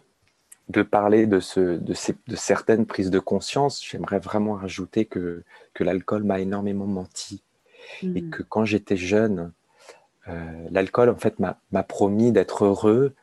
de 0.69 0.83
parler 0.83 1.27
de, 1.27 1.39
ce, 1.39 1.59
de, 1.77 1.93
ces, 1.93 2.15
de, 2.27 2.35
certaines 2.35 2.85
prises 2.85 3.09
de 3.09 3.19
conscience, 3.19 3.83
j'aimerais 3.83 4.19
vraiment 4.19 4.53
rajouter 4.53 5.05
que, 5.05 5.43
que 5.73 5.83
l'alcool 5.83 6.23
m'a 6.23 6.39
énormément 6.39 6.87
menti. 6.87 7.43
Et 8.03 8.21
hmm. 8.21 8.29
que 8.29 8.43
quand 8.43 8.65
j'étais 8.65 8.97
jeune, 8.97 9.51
euh, 10.27 10.67
l'alcool, 10.71 11.09
en 11.09 11.15
fait, 11.15 11.39
m'a 11.39 11.83
promis 11.83 12.31
d'être 12.31 12.65
heureux. 12.65 13.13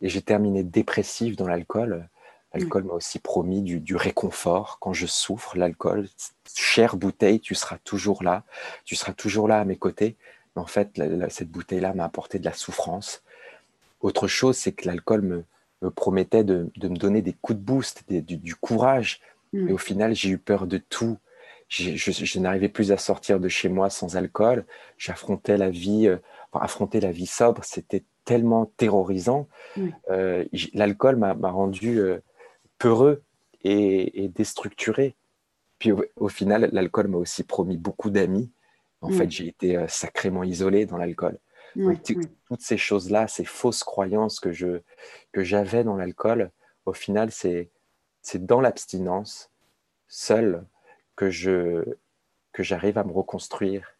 Et 0.00 0.08
j'ai 0.08 0.22
terminé 0.22 0.62
dépressif 0.62 1.36
dans 1.36 1.48
l'alcool. 1.48 2.08
L'alcool 2.54 2.84
m'a 2.84 2.94
aussi 2.94 3.18
promis 3.18 3.62
du, 3.62 3.80
du, 3.80 3.96
réconfort 3.96 4.78
quand 4.80 4.92
je 4.92 5.06
souffre. 5.06 5.56
L'alcool, 5.58 6.08
chère 6.54 6.96
bouteille, 6.96 7.40
tu 7.40 7.54
seras 7.54 7.78
toujours 7.84 8.22
là. 8.22 8.44
Tu 8.84 8.96
seras 8.96 9.12
toujours 9.12 9.48
là 9.48 9.60
à 9.60 9.64
mes 9.64 9.76
côtés. 9.76 10.16
Mais 10.54 10.62
en 10.62 10.66
fait, 10.66 11.00
cette 11.28 11.50
bouteille-là 11.50 11.92
m'a 11.94 12.04
apporté 12.04 12.38
de 12.38 12.44
la 12.44 12.52
souffrance. 12.52 13.22
Autre 14.00 14.28
chose, 14.28 14.56
c'est 14.56 14.72
que 14.72 14.86
l'alcool 14.86 15.22
me, 15.22 15.44
me 15.82 15.90
promettait 15.90 16.44
de, 16.44 16.70
me 16.82 16.96
donner 16.96 17.22
des 17.22 17.32
coups 17.32 17.58
de 17.58 17.64
boost, 17.64 18.04
du, 18.08 18.54
courage. 18.56 19.20
Mm. 19.52 19.68
Et 19.68 19.72
au 19.72 19.78
final, 19.78 20.14
j'ai 20.14 20.30
eu 20.30 20.38
peur 20.38 20.66
de 20.66 20.78
tout. 20.78 21.18
Je, 21.68 22.38
n'arrivais 22.38 22.68
plus 22.68 22.92
à 22.92 22.96
sortir 22.96 23.40
de 23.40 23.48
chez 23.48 23.68
moi 23.68 23.90
sans 23.90 24.16
alcool. 24.16 24.64
J'affrontais 24.96 25.56
la 25.56 25.70
vie, 25.70 26.08
euh, 26.08 26.16
affronter 26.52 27.00
la 27.00 27.12
vie 27.12 27.26
sobre, 27.26 27.62
c'était 27.64 28.04
tellement 28.24 28.66
terrorisant. 28.76 29.48
Euh, 30.10 30.44
l'alcool 30.74 31.16
m'a 31.16 31.50
rendu 31.50 31.98
euh, 31.98 32.20
peureux 32.78 33.22
et, 33.62 34.28
déstructuré. 34.34 35.16
Puis 35.78 35.92
au, 36.16 36.28
final, 36.28 36.70
l'alcool 36.72 37.08
m'a 37.08 37.18
aussi 37.18 37.44
promis 37.44 37.76
beaucoup 37.76 38.10
d'amis. 38.10 38.50
En 39.00 39.10
fait, 39.10 39.30
j'ai 39.30 39.46
été 39.46 39.78
sacrément 39.88 40.42
isolé 40.42 40.86
dans 40.86 40.96
l'alcool 40.96 41.38
toutes 42.46 42.60
ces 42.60 42.76
choses-là, 42.76 43.28
ces 43.28 43.44
fausses 43.44 43.84
croyances 43.84 44.40
que 44.40 44.52
je 44.52 44.80
que 45.32 45.44
j'avais 45.44 45.84
dans 45.84 45.96
l'alcool, 45.96 46.50
au 46.86 46.92
final, 46.92 47.30
c'est 47.30 47.70
c'est 48.22 48.44
dans 48.44 48.60
l'abstinence 48.60 49.50
seul 50.08 50.64
que 51.18 51.30
je 51.30 51.84
que 52.52 52.62
j'arrive 52.62 52.96
à 52.96 53.02
me 53.02 53.12
reconstruire. 53.12 53.96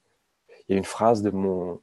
Il 0.68 0.72
y 0.72 0.74
a 0.76 0.78
une 0.78 0.84
phrase 0.84 1.20
de 1.20 1.30
mon 1.30 1.80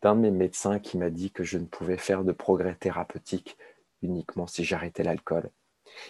d'un 0.00 0.14
de 0.14 0.20
mes 0.20 0.30
médecins 0.30 0.78
qui 0.78 0.96
m'a 0.96 1.10
dit 1.10 1.32
que 1.32 1.42
je 1.42 1.58
ne 1.58 1.64
pouvais 1.64 1.98
faire 1.98 2.22
de 2.22 2.30
progrès 2.30 2.76
thérapeutique 2.76 3.56
uniquement 4.02 4.46
si 4.46 4.62
j'arrêtais 4.62 5.02
l'alcool. 5.02 5.50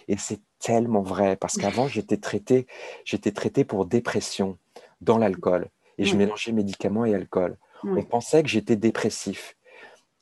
Et 0.07 0.17
c'est 0.17 0.41
tellement 0.59 1.01
vrai 1.01 1.37
parce 1.37 1.57
qu'avant 1.57 1.87
j'étais 1.87 2.17
traité, 2.17 2.67
j'étais 3.03 3.31
traité 3.31 3.65
pour 3.65 3.85
dépression 3.85 4.59
dans 5.01 5.17
l'alcool 5.17 5.69
et 5.97 6.05
je 6.05 6.15
mélangeais 6.15 6.51
médicaments 6.51 7.05
et 7.05 7.15
alcool. 7.15 7.57
On 7.83 8.03
pensait 8.03 8.43
que 8.43 8.49
j'étais 8.49 8.75
dépressif. 8.75 9.56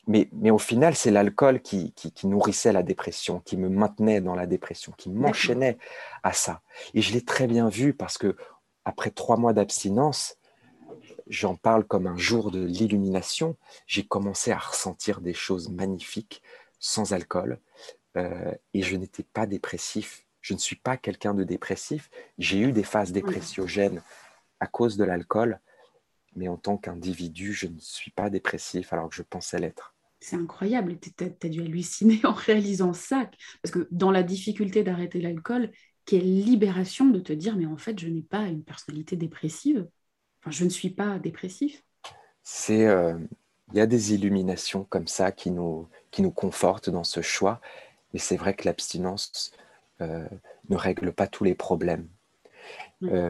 Mais, 0.08 0.30
mais, 0.34 0.52
au 0.52 0.60
final, 0.60 0.96
c'est 0.96 1.10
l'alcool 1.10 1.62
qui, 1.62 1.92
qui, 1.94 2.28
nourrissait 2.28 2.72
la 2.72 2.84
dépression, 2.84 3.40
qui 3.40 3.58
me 3.58 3.70
maintenait 3.70 4.22
dans 4.22 4.36
la 4.36 4.46
dépression, 4.46 4.94
qui 4.98 5.10
m'enchaînait 5.10 5.78
à 6.22 6.32
ça. 6.32 6.62
Et 6.94 7.02
je 7.02 7.12
l'ai 7.12 7.24
très 7.24 7.48
bien 7.48 7.70
vu 7.70 7.94
parce 7.94 8.18
que 8.18 8.36
après 8.84 9.10
trois 9.10 9.38
mois 9.38 9.54
d'abstinence, 9.54 10.38
j'en 11.28 11.56
parle 11.56 11.86
comme 11.86 12.08
un 12.08 12.18
jour 12.18 12.52
de 12.52 12.64
l'illumination. 12.64 13.58
J'ai 13.88 14.06
commencé 14.06 14.52
à 14.52 14.58
ressentir 14.58 15.22
des 15.22 15.34
choses 15.34 15.70
magnifiques 15.70 16.42
sans 16.80 17.14
alcool 17.14 17.60
euh, 18.16 18.54
et 18.74 18.84
je 18.84 18.96
n'étais 18.96 19.24
pas 19.24 19.48
dépressif. 19.48 20.26
Je 20.42 20.54
ne 20.54 20.60
suis 20.60 20.76
pas 20.76 20.98
quelqu'un 20.98 21.34
de 21.34 21.44
dépressif. 21.44 22.12
J'ai 22.38 22.60
eu 22.60 22.72
des 22.72 22.84
phases 22.84 23.12
dépressiogènes 23.12 24.04
à 24.60 24.68
cause 24.68 24.98
de 24.98 25.04
l'alcool, 25.04 25.60
mais 26.36 26.48
en 26.48 26.58
tant 26.58 26.78
qu'individu, 26.78 27.54
je 27.54 27.68
ne 27.68 27.80
suis 27.80 28.12
pas 28.12 28.30
dépressif 28.30 28.94
alors 28.94 29.10
que 29.10 29.16
je 29.16 29.24
pensais 29.24 29.58
l'être. 29.58 29.95
C'est 30.26 30.38
incroyable, 30.38 30.98
tu 31.00 31.12
as, 31.24 31.50
dû 31.50 31.62
halluciner 31.62 32.20
en 32.26 32.34
réalisant 32.34 32.94
ça, 32.94 33.30
parce 33.62 33.72
que 33.72 33.88
dans 33.92 34.10
la 34.10 34.24
difficulté 34.24 34.82
d'arrêter 34.82 35.22
l'alcool, 35.22 35.70
quelle 36.04 36.24
libération 36.24 37.06
de 37.06 37.20
te 37.20 37.32
dire, 37.32 37.56
mais 37.56 37.68
en 37.68 37.78
fait, 37.78 38.00
je 38.00 38.08
n'ai 38.08 38.24
pas 38.24 38.48
une 38.48 38.64
personnalité 38.64 39.18
dépressive, 39.18 39.88
enfin, 40.42 40.50
je 40.50 40.64
ne 40.64 40.70
suis 40.70 40.90
pas 40.90 41.20
dépressif. 41.20 41.84
C'est, 42.42 42.88
euh, 42.88 43.20
il 43.72 43.78
y 43.78 43.82
a 43.82 43.86
des 43.86 44.16
illuminations 44.16 44.84
comme 44.86 45.06
ça 45.06 45.32
qui 45.32 45.52
nous, 45.52 45.88
qui 46.10 46.24
nous 46.24 46.32
confortent 46.32 46.90
dans 46.90 47.04
ce 47.04 47.22
choix, 47.22 47.62
mais 48.12 48.20
c'est 48.20 48.38
vrai 48.38 48.56
que 48.56 48.66
l'abstinence 48.66 49.52
euh, 50.02 50.28
ne 50.70 50.76
règle 50.76 51.14
pas 51.14 51.28
tous 51.28 51.44
les 51.44 51.54
problèmes. 51.54 52.08
Euh, 53.04 53.30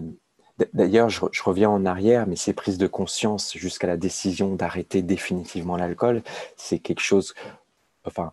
D'ailleurs, 0.73 1.09
je, 1.09 1.43
reviens 1.43 1.69
en 1.69 1.85
arrière, 1.85 2.27
mais 2.27 2.37
ces 2.37 2.53
prises 2.53 2.77
de 2.77 2.87
conscience 2.87 3.57
jusqu'à 3.57 3.87
la 3.87 3.97
décision 3.97 4.55
d'arrêter 4.55 5.01
définitivement 5.01 5.75
l'alcool, 5.75 6.21
c'est 6.55 6.79
quelque 6.79 7.01
chose, 7.01 7.33
enfin, 8.05 8.31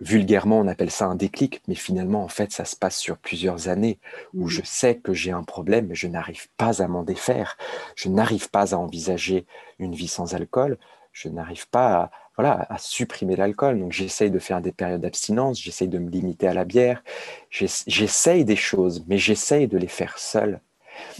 vulgairement, 0.00 0.58
on 0.58 0.66
appelle 0.66 0.90
ça 0.90 1.06
un 1.06 1.14
déclic, 1.14 1.62
mais 1.68 1.76
finalement, 1.76 2.24
en 2.24 2.28
fait, 2.28 2.50
ça 2.50 2.64
se 2.64 2.74
passe 2.74 2.96
sur 2.96 3.16
plusieurs 3.16 3.68
années 3.68 4.00
où 4.34 4.48
je 4.48 4.62
sais 4.64 4.96
que 4.96 5.14
j'ai 5.14 5.30
un 5.30 5.44
problème, 5.44 5.86
mais 5.86 5.94
je 5.94 6.08
n'arrive 6.08 6.48
pas 6.56 6.82
à 6.82 6.88
m'en 6.88 7.04
défaire. 7.04 7.56
Je 7.94 8.08
n'arrive 8.08 8.50
pas 8.50 8.74
à 8.74 8.78
envisager 8.78 9.46
une 9.78 9.94
vie 9.94 10.08
sans 10.08 10.34
alcool. 10.34 10.78
Je 11.12 11.28
n'arrive 11.28 11.68
pas 11.68 11.94
à, 11.94 12.10
voilà, 12.36 12.66
à 12.70 12.78
supprimer 12.78 13.36
l'alcool. 13.36 13.78
Donc, 13.78 13.92
j'essaye 13.92 14.32
de 14.32 14.38
faire 14.40 14.60
des 14.60 14.72
périodes 14.72 15.02
d'abstinence, 15.02 15.60
j'essaye 15.60 15.88
de 15.88 15.98
me 15.98 16.10
limiter 16.10 16.48
à 16.48 16.54
la 16.54 16.64
bière. 16.64 17.04
J'essaye 17.50 18.44
des 18.44 18.56
choses, 18.56 19.04
mais 19.06 19.18
j'essaye 19.18 19.68
de 19.68 19.78
les 19.78 19.88
faire 19.88 20.18
seul 20.18 20.60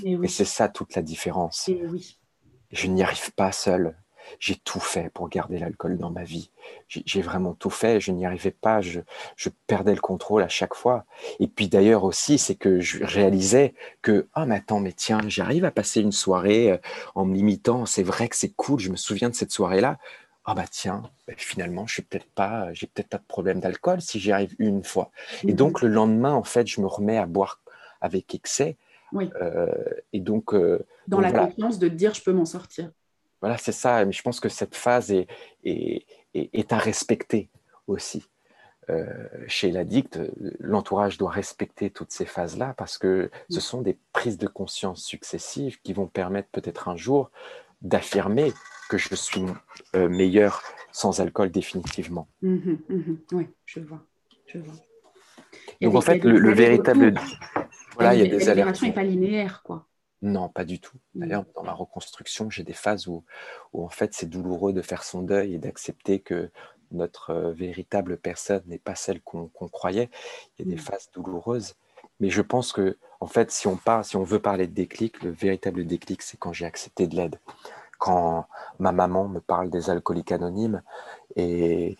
et, 0.04 0.28
c'est 0.28 0.44
ça 0.44 0.68
toute 0.68 0.94
la 0.94 1.02
différence. 1.02 1.70
Je 2.70 2.86
n'y 2.86 3.02
arrive 3.02 3.32
pas 3.32 3.52
seul. 3.52 3.96
J'ai 4.38 4.56
tout 4.56 4.80
fait 4.80 5.10
pour 5.10 5.28
garder 5.28 5.58
l'alcool 5.58 5.98
dans 5.98 6.10
ma 6.10 6.24
vie. 6.24 6.50
J'ai 6.88 7.22
vraiment 7.22 7.54
tout 7.54 7.70
fait. 7.70 8.00
Je 8.00 8.12
n'y 8.12 8.24
arrivais 8.24 8.50
pas. 8.50 8.80
Je, 8.80 9.00
perdais 9.66 9.94
le 9.94 10.00
contrôle 10.00 10.42
à 10.42 10.48
chaque 10.48 10.74
fois. 10.74 11.04
Et 11.40 11.48
puis 11.48 11.68
d'ailleurs 11.68 12.04
aussi, 12.04 12.38
c'est 12.38 12.54
que 12.54 12.80
je 12.80 13.04
réalisais 13.04 13.74
que 14.00 14.28
ah 14.34 14.46
mais 14.46 14.56
attends 14.56 14.80
mais 14.80 14.92
tiens, 14.92 15.20
j'arrive 15.26 15.64
à 15.64 15.70
passer 15.70 16.00
une 16.00 16.12
soirée 16.12 16.72
euh, 16.72 16.78
en 17.14 17.24
me 17.24 17.34
limitant. 17.34 17.86
C'est 17.86 18.02
vrai 18.02 18.28
que 18.28 18.36
c'est 18.36 18.54
cool. 18.54 18.80
Je 18.80 18.90
me 18.90 18.96
souviens 18.96 19.28
de 19.28 19.34
cette 19.34 19.52
soirée 19.52 19.80
là. 19.80 19.98
Ah 20.44 20.54
bah 20.54 20.64
tiens, 20.68 21.04
bah, 21.28 21.34
finalement, 21.36 21.86
je 21.86 21.94
suis 21.94 22.02
peut-être 22.02 22.28
pas, 22.28 22.72
j'ai 22.72 22.88
peut-être 22.88 23.08
pas 23.08 23.18
de 23.18 23.26
problème 23.28 23.60
d'alcool 23.60 24.00
si 24.00 24.18
j'y 24.18 24.32
arrive 24.32 24.56
une 24.58 24.82
fois. 24.82 25.12
Et 25.44 25.52
mmh 25.52 25.56
donc 25.56 25.82
le 25.82 25.88
lendemain, 25.88 26.32
en 26.32 26.42
fait, 26.42 26.66
je 26.66 26.80
me 26.80 26.86
remets 26.86 27.16
à 27.16 27.26
boire 27.26 27.60
avec 28.00 28.34
excès 28.34 28.76
oui. 29.12 29.30
Euh, 29.40 29.66
et 30.12 30.20
donc. 30.20 30.54
Euh, 30.54 30.84
Dans 31.08 31.20
la 31.20 31.32
confiance 31.32 31.78
de 31.78 31.88
dire 31.88 32.14
je 32.14 32.22
peux 32.22 32.32
m'en 32.32 32.44
sortir. 32.44 32.90
Voilà, 33.40 33.58
c'est 33.58 33.72
ça. 33.72 34.04
Mais 34.04 34.12
je 34.12 34.22
pense 34.22 34.40
que 34.40 34.48
cette 34.48 34.74
phase 34.74 35.10
est, 35.10 35.26
est, 35.64 36.06
est, 36.34 36.72
à 36.72 36.78
respecter 36.78 37.50
aussi. 37.86 38.24
Euh, 38.90 39.06
chez 39.46 39.70
l'addict, 39.70 40.18
l'entourage 40.58 41.18
doit 41.18 41.30
respecter 41.30 41.90
toutes 41.90 42.12
ces 42.12 42.24
phases-là 42.24 42.74
parce 42.76 42.98
que 42.98 43.30
ce 43.48 43.60
sont 43.60 43.80
des 43.80 43.96
prises 44.12 44.38
de 44.38 44.46
conscience 44.46 45.02
successives 45.02 45.80
qui 45.82 45.92
vont 45.92 46.06
permettre 46.06 46.48
peut-être 46.50 46.88
un 46.88 46.96
jour 46.96 47.30
d'affirmer 47.80 48.52
que 48.88 48.98
je 48.98 49.14
suis 49.14 49.44
meilleur 49.94 50.62
sans 50.92 51.20
alcool 51.20 51.50
définitivement. 51.50 52.28
Mmh 52.42 52.56
mmh 52.88 53.14
oui, 53.32 53.48
je 53.66 53.80
vois. 53.80 54.04
Je 54.46 54.58
vois. 54.58 54.74
Donc 55.80 55.94
en 55.94 56.00
fait, 56.00 56.22
le, 56.22 56.52
véritable... 56.52 57.14
Voilà, 57.94 58.14
il 58.14 58.20
y 58.20 58.24
a 58.24 58.36
des 58.36 58.48
alertes. 58.48 58.80
n'est 58.82 58.92
pas 58.92 59.02
linéaire, 59.02 59.62
quoi. 59.62 59.86
Non, 60.22 60.48
pas 60.48 60.64
du 60.64 60.80
tout. 60.80 60.96
Mm. 61.14 61.20
D'ailleurs, 61.20 61.44
dans 61.54 61.64
ma 61.64 61.72
reconstruction, 61.72 62.48
j'ai 62.48 62.62
des 62.62 62.72
phases 62.72 63.08
où, 63.08 63.24
où 63.72 63.84
en 63.84 63.88
fait, 63.88 64.14
c'est 64.14 64.28
douloureux 64.28 64.72
de 64.72 64.82
faire 64.82 65.02
son 65.02 65.22
deuil 65.22 65.54
et 65.54 65.58
d'accepter 65.58 66.20
que 66.20 66.50
notre 66.92 67.30
euh, 67.30 67.52
véritable 67.52 68.16
personne 68.16 68.62
n'est 68.66 68.78
pas 68.78 68.94
celle 68.94 69.20
qu'on 69.22 69.48
croyait. 69.48 70.10
Il 70.58 70.66
y 70.66 70.68
a 70.68 70.74
des 70.74 70.80
mm. 70.80 70.84
phases 70.84 71.10
douloureuses. 71.12 71.74
Mais 72.20 72.30
je 72.30 72.42
pense 72.42 72.72
que, 72.72 72.98
en 73.20 73.26
fait, 73.26 73.50
si 73.50 73.66
on, 73.66 73.76
parle, 73.76 74.04
si 74.04 74.16
on 74.16 74.22
veut 74.22 74.38
parler 74.38 74.68
de 74.68 74.74
déclic, 74.74 75.22
le 75.22 75.30
véritable 75.30 75.84
déclic, 75.86 76.22
c'est 76.22 76.36
quand 76.36 76.52
j'ai 76.52 76.66
accepté 76.66 77.06
de 77.08 77.16
l'aide 77.16 77.40
quand 78.02 78.48
ma 78.80 78.90
maman 78.90 79.28
me 79.28 79.38
parle 79.38 79.70
des 79.70 79.88
alcooliques 79.88 80.32
anonymes 80.32 80.82
et, 81.36 81.96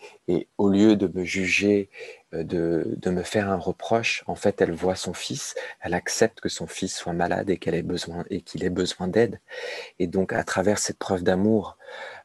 au 0.57 0.67
lieu 0.69 0.97
de 0.97 1.07
me 1.07 1.23
juger, 1.23 1.89
euh, 2.33 2.43
de, 2.43 3.09
me 3.09 3.23
faire 3.23 3.49
un 3.49 3.55
reproche, 3.55 4.21
en 4.27 4.35
fait, 4.35 4.59
elle 4.59 4.73
voit 4.73 4.97
son 4.97 5.13
fils, 5.13 5.55
elle 5.79 5.93
accepte 5.93 6.41
que 6.41 6.49
son 6.49 6.67
fils 6.67 6.93
soit 6.93 7.13
malade 7.13 7.49
et 7.49 7.57
qu'il 7.57 7.73
ait 7.73 7.83
besoin 7.83 8.25
et 8.29 8.41
qu'il 8.41 8.65
ait 8.65 8.69
besoin 8.69 9.07
d'aide. 9.07 9.39
Et 9.97 10.07
donc, 10.07 10.33
à 10.33 10.43
travers 10.43 10.77
cette 10.77 10.97
preuve 10.99 11.23
d'amour, 11.23 11.77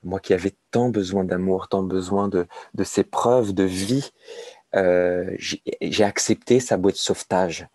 moi 0.03 0.19
qui 0.19 0.35
avais 0.35 0.55
tant 0.73 0.89
besoin 0.89 1.23
d'amour, 1.23 1.69
tant 1.69 1.85
besoin 1.85 2.27
de, 2.27 2.49
ces 2.83 3.05
preuves 3.05 3.55
de 3.55 3.63
vie, 3.63 4.11
euh, 4.75 5.37
j'ai 5.39 6.05
accepté 6.05 6.59
sa 6.59 6.77
boîte 6.79 6.97
de 6.97 6.99
sauvetage. 6.99 7.69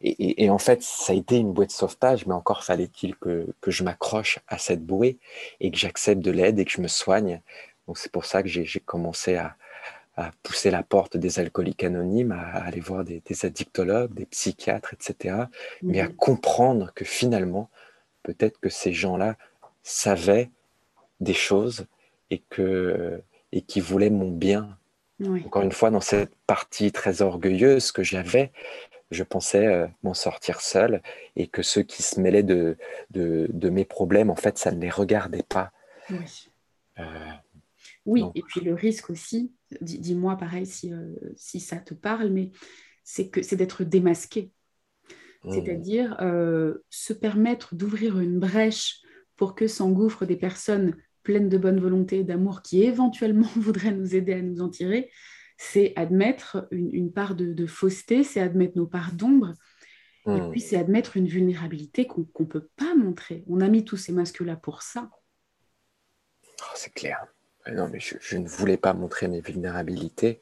Et, 0.00 0.50
en 0.50 0.58
fait, 0.58 0.82
ça 0.82 1.12
a 1.12 1.16
été 1.16 1.36
une 1.36 1.52
bouée 1.52 1.66
de 1.66 1.72
sauvetage, 1.72 2.26
mais 2.26 2.34
encore 2.34 2.64
fallait-il 2.64 3.16
que, 3.16 3.46
je 3.66 3.84
m'accroche 3.84 4.38
à 4.48 4.58
cette 4.58 4.84
bouée 4.84 5.18
et 5.60 5.70
que 5.70 5.76
j'accepte 5.76 6.22
de 6.22 6.30
l'aide 6.30 6.58
et 6.58 6.64
que 6.64 6.70
je 6.70 6.80
me 6.80 6.88
soigne. 6.88 7.40
Donc 7.86 7.98
c'est 7.98 8.12
pour 8.12 8.24
ça 8.24 8.42
que 8.42 8.48
j'ai 8.48 8.80
commencé 8.80 9.36
à, 9.36 9.56
pousser 10.42 10.72
la 10.72 10.82
porte 10.82 11.16
des 11.16 11.38
alcooliques 11.38 11.84
anonymes, 11.84 12.32
à, 12.32 12.64
aller 12.64 12.80
voir 12.80 13.04
des, 13.04 13.22
addictologues, 13.44 14.12
des 14.14 14.26
psychiatres, 14.26 14.92
etc. 14.94 15.44
Mais 15.82 16.00
à 16.00 16.08
comprendre 16.08 16.92
que 16.94 17.04
finalement, 17.04 17.70
peut-être 18.24 18.58
que 18.58 18.68
ces 18.68 18.92
gens-là 18.92 19.36
savaient 19.84 20.50
des 21.20 21.34
choses 21.34 21.86
et, 22.30 22.42
que, 22.50 23.22
et 23.52 23.62
qui 23.62 23.80
voulaient 23.80 24.10
mon 24.10 24.30
bien 24.30 24.76
Encore 25.46 25.62
une 25.62 25.72
fois, 25.72 25.90
dans 25.90 26.00
cette 26.00 26.34
partie 26.46 26.92
très 26.92 27.22
orgueilleuse 27.22 27.92
que 27.92 28.02
j'avais, 28.02 28.52
je 29.10 29.22
pensais 29.22 29.66
euh, 29.66 29.86
m'en 30.02 30.14
sortir 30.14 30.60
seul 30.60 31.02
et 31.36 31.46
que 31.46 31.62
ceux 31.62 31.82
qui 31.82 32.02
se 32.02 32.20
mêlaient 32.20 32.42
de, 32.42 32.76
de, 33.10 33.68
mes 33.70 33.84
problèmes, 33.84 34.30
en 34.30 34.36
fait, 34.36 34.58
ça 34.58 34.70
ne 34.72 34.80
les 34.80 34.90
regardait 34.90 35.42
pas. 35.42 35.72
Oui, 36.10 36.50
euh, 36.98 37.32
oui 38.06 38.24
et 38.34 38.42
puis 38.42 38.60
le 38.60 38.74
risque 38.74 39.10
aussi, 39.10 39.52
dis-moi 39.80 40.36
pareil 40.36 40.66
si, 40.66 40.92
euh, 40.92 41.14
si 41.36 41.60
ça 41.60 41.76
te 41.76 41.94
parle, 41.94 42.30
mais 42.30 42.50
c'est 43.04 43.28
que 43.28 43.42
c'est 43.42 43.56
d'être 43.56 43.84
démasqué. 43.84 44.50
Mmh. 45.44 45.52
C'est-à-dire 45.52 46.16
se 46.90 47.12
permettre 47.12 47.74
d'ouvrir 47.76 48.18
une 48.18 48.38
brèche 48.40 49.00
pour 49.36 49.54
que 49.54 49.68
s'engouffrent 49.68 50.26
des 50.26 50.36
personnes 50.36 50.96
pleines 51.22 51.48
de 51.48 51.58
bonne 51.58 51.78
volonté 51.78 52.20
et 52.20 52.24
d'amour 52.24 52.62
qui 52.62 52.82
éventuellement 52.82 53.48
voudraient 53.56 53.92
nous 53.92 54.14
aider 54.14 54.34
à 54.34 54.42
nous 54.42 54.60
en 54.60 54.68
tirer, 54.68 55.10
c'est 55.58 55.92
admettre 55.96 56.68
une, 56.70 57.12
part 57.12 57.34
de, 57.34 57.66
fausseté, 57.66 58.24
c'est 58.24 58.40
admettre 58.40 58.78
nos 58.78 58.86
parts 58.86 59.12
d'ombre, 59.12 59.54
et 60.26 60.30
hmm. 60.30 60.50
puis 60.50 60.60
c'est 60.60 60.76
admettre 60.76 61.16
une 61.16 61.26
vulnérabilité 61.26 62.06
qu'on 62.06 62.26
ne 62.38 62.44
peut 62.44 62.68
pas 62.76 62.94
montrer. 62.94 63.44
On 63.48 63.60
a 63.60 63.68
mis 63.68 63.84
tous 63.84 63.96
ces 63.96 64.12
masques-là 64.12 64.56
pour 64.56 64.82
ça. 64.82 65.10
Oh, 66.62 66.74
c'est 66.74 66.94
clair. 66.94 67.26
Non, 67.70 67.88
mais 67.88 67.98
je, 68.00 68.36
ne 68.36 68.48
voulais 68.48 68.76
pas 68.76 68.94
montrer 68.94 69.28
mes 69.28 69.40
vulnérabilités, 69.40 70.40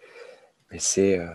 mais 0.71 0.79
c'est 0.79 1.19
euh, 1.19 1.27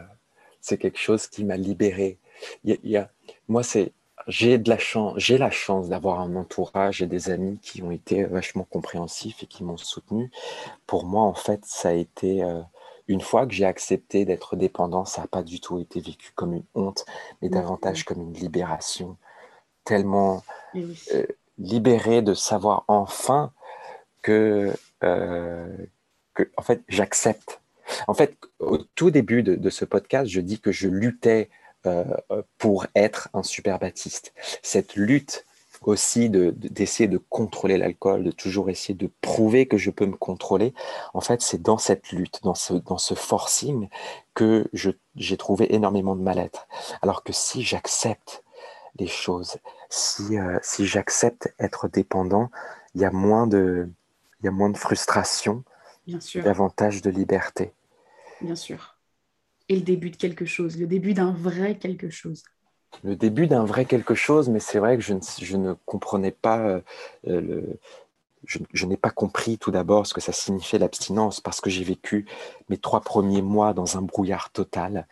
c'est 0.62 0.78
quelque 0.78 1.00
chose 1.00 1.28
qui 1.28 1.44
m'a 1.44 1.58
libéré. 1.58 2.20
Il 2.64 2.78
y 2.84 2.98
a, 2.98 3.12
moi, 3.48 3.64
c'est 3.64 3.94
j'ai 4.28 4.58
de 4.58 4.70
la 4.70 4.78
chance, 4.78 5.16
j'ai 5.18 5.38
la 5.38 5.50
chance 5.50 5.90
d'avoir 5.90 6.20
un 6.20 6.36
entourage 6.36 7.02
et 7.02 7.08
des 7.08 7.32
amis 7.32 7.60
qui 7.60 7.82
ont 7.82 7.92
été 7.92 8.24
vachement 8.26 8.64
compréhensifs 8.64 9.42
et 9.44 9.48
qui 9.48 9.64
m'ont 9.64 9.78
soutenu. 9.78 10.32
Pour 10.86 11.06
moi, 11.06 11.24
en 11.24 11.34
fait, 11.34 11.66
ça 11.66 11.90
a 11.90 11.94
été 11.94 12.44
euh, 12.44 12.62
une 13.12 13.22
fois 13.22 13.46
que 13.46 13.54
j'ai 13.54 13.66
accepté 13.66 14.26
d'être 14.26 14.56
dépendant, 14.56 15.06
ça 15.06 15.22
n'a 15.22 15.28
pas 15.28 15.44
du 15.44 15.60
tout 15.60 15.80
été 15.80 16.00
vécu 16.00 16.32
comme 16.34 16.54
une 16.54 16.64
honte, 16.76 17.06
mais 17.42 17.50
davantage 17.50 18.06
comme 18.06 18.22
une 18.22 18.34
libération. 18.34 19.18
Tellement 19.84 20.44
euh, 20.76 21.26
libéré 21.58 22.22
de 22.22 22.34
savoir 22.34 22.86
enfin 22.88 23.52
que, 24.22 24.74
euh, 25.04 25.68
que 26.34 26.50
en 26.56 26.62
fait, 26.62 26.82
j'accepte. 26.88 27.62
En 28.08 28.14
fait, 28.14 28.38
au 28.60 28.78
tout 28.78 29.12
début 29.12 29.44
de, 29.44 29.70
ce 29.70 29.84
podcast, 29.84 30.30
je 30.30 30.40
dis 30.40 30.60
que 30.60 30.72
je 30.72 30.88
luttais 30.88 31.50
euh, 31.86 32.06
pour 32.58 32.86
être 32.96 33.28
un 33.34 33.44
super 33.44 33.80
baptiste. 33.80 34.34
Cette 34.62 34.96
lutte 34.96 35.46
aussi 35.82 36.30
d'essayer 36.30 37.08
de, 37.08 37.18
contrôler 37.18 37.78
l'alcool, 37.78 38.24
de 38.24 38.32
toujours 38.32 38.70
essayer 38.70 38.94
de 38.94 39.10
prouver 39.22 39.68
que 39.68 39.78
je 39.78 39.90
peux 39.90 40.06
me 40.06 40.16
contrôler. 40.16 40.74
En 41.14 41.22
fait, 41.22 41.42
c'est 41.42 41.62
dans 41.62 41.78
cette 41.78 42.12
lutte, 42.12 42.42
dans 42.44 42.54
ce, 42.54 42.74
dans 42.74 43.00
ce 43.00 43.16
forcing 43.16 43.90
que 44.36 44.70
j'ai 44.74 45.38
trouvé 45.38 45.74
énormément 45.74 46.16
de 46.16 46.22
mal-être. 46.22 46.68
Alors 47.02 47.24
que 47.24 47.34
si 47.34 47.64
j'accepte 47.64 48.44
les 49.00 49.08
choses, 49.08 49.58
si, 49.90 50.38
euh, 50.38 50.60
si 50.62 50.86
j'accepte 50.86 51.54
être 51.60 51.88
dépendant, 51.88 52.52
il 52.94 53.02
y 53.02 53.06
a 53.06 53.12
moins 53.12 53.48
de, 53.48 53.90
il 54.42 54.46
y 54.46 54.50
a 54.50 54.52
moins 54.52 54.70
de 54.70 54.78
frustration, 54.78 55.64
Bien 56.06 56.20
sûr. 56.20 56.44
davantage 56.44 57.02
de 57.02 57.10
liberté. 57.10 57.74
Bien 58.42 58.56
sûr. 58.56 58.98
Et 59.70 59.76
le 59.76 59.82
début 59.82 60.12
de 60.12 60.18
quelque 60.18 60.46
chose, 60.46 60.78
le 60.78 60.88
début 60.88 61.14
d'un 61.14 61.32
vrai 61.32 61.78
quelque 61.78 62.10
chose 62.10 62.44
le 63.04 63.16
début 63.16 63.48
d'un 63.48 63.64
vrai 63.64 63.86
quelque 63.86 64.16
chose, 64.16 64.50
mais 64.50 64.60
c'est 64.60 64.80
vrai 64.80 64.98
que 64.98 65.04
je 65.04 65.14
ne, 65.14 65.20
je 65.42 65.58
ne 65.58 65.74
comprenais 65.86 66.32
pas 66.32 66.60
euh, 66.60 66.82
le, 67.26 67.80
je, 68.46 68.86
n'ai 68.86 68.98
pas 68.98 69.10
compris 69.10 69.58
tout 69.58 69.72
d'abord 69.72 70.08
ce 70.08 70.14
que 70.14 70.22
ça 70.22 70.32
signifiait 70.32 70.80
l'abstinence 70.80 71.42
parce 71.42 71.62
que 71.62 71.70
j'ai 71.70 71.84
vécu 71.84 72.26
mes 72.70 72.78
trois 72.78 73.02
premiers 73.02 73.42
mois 73.42 73.74
dans 73.74 73.98
un 73.98 74.02
brouillard 74.02 74.50
total, 74.52 75.08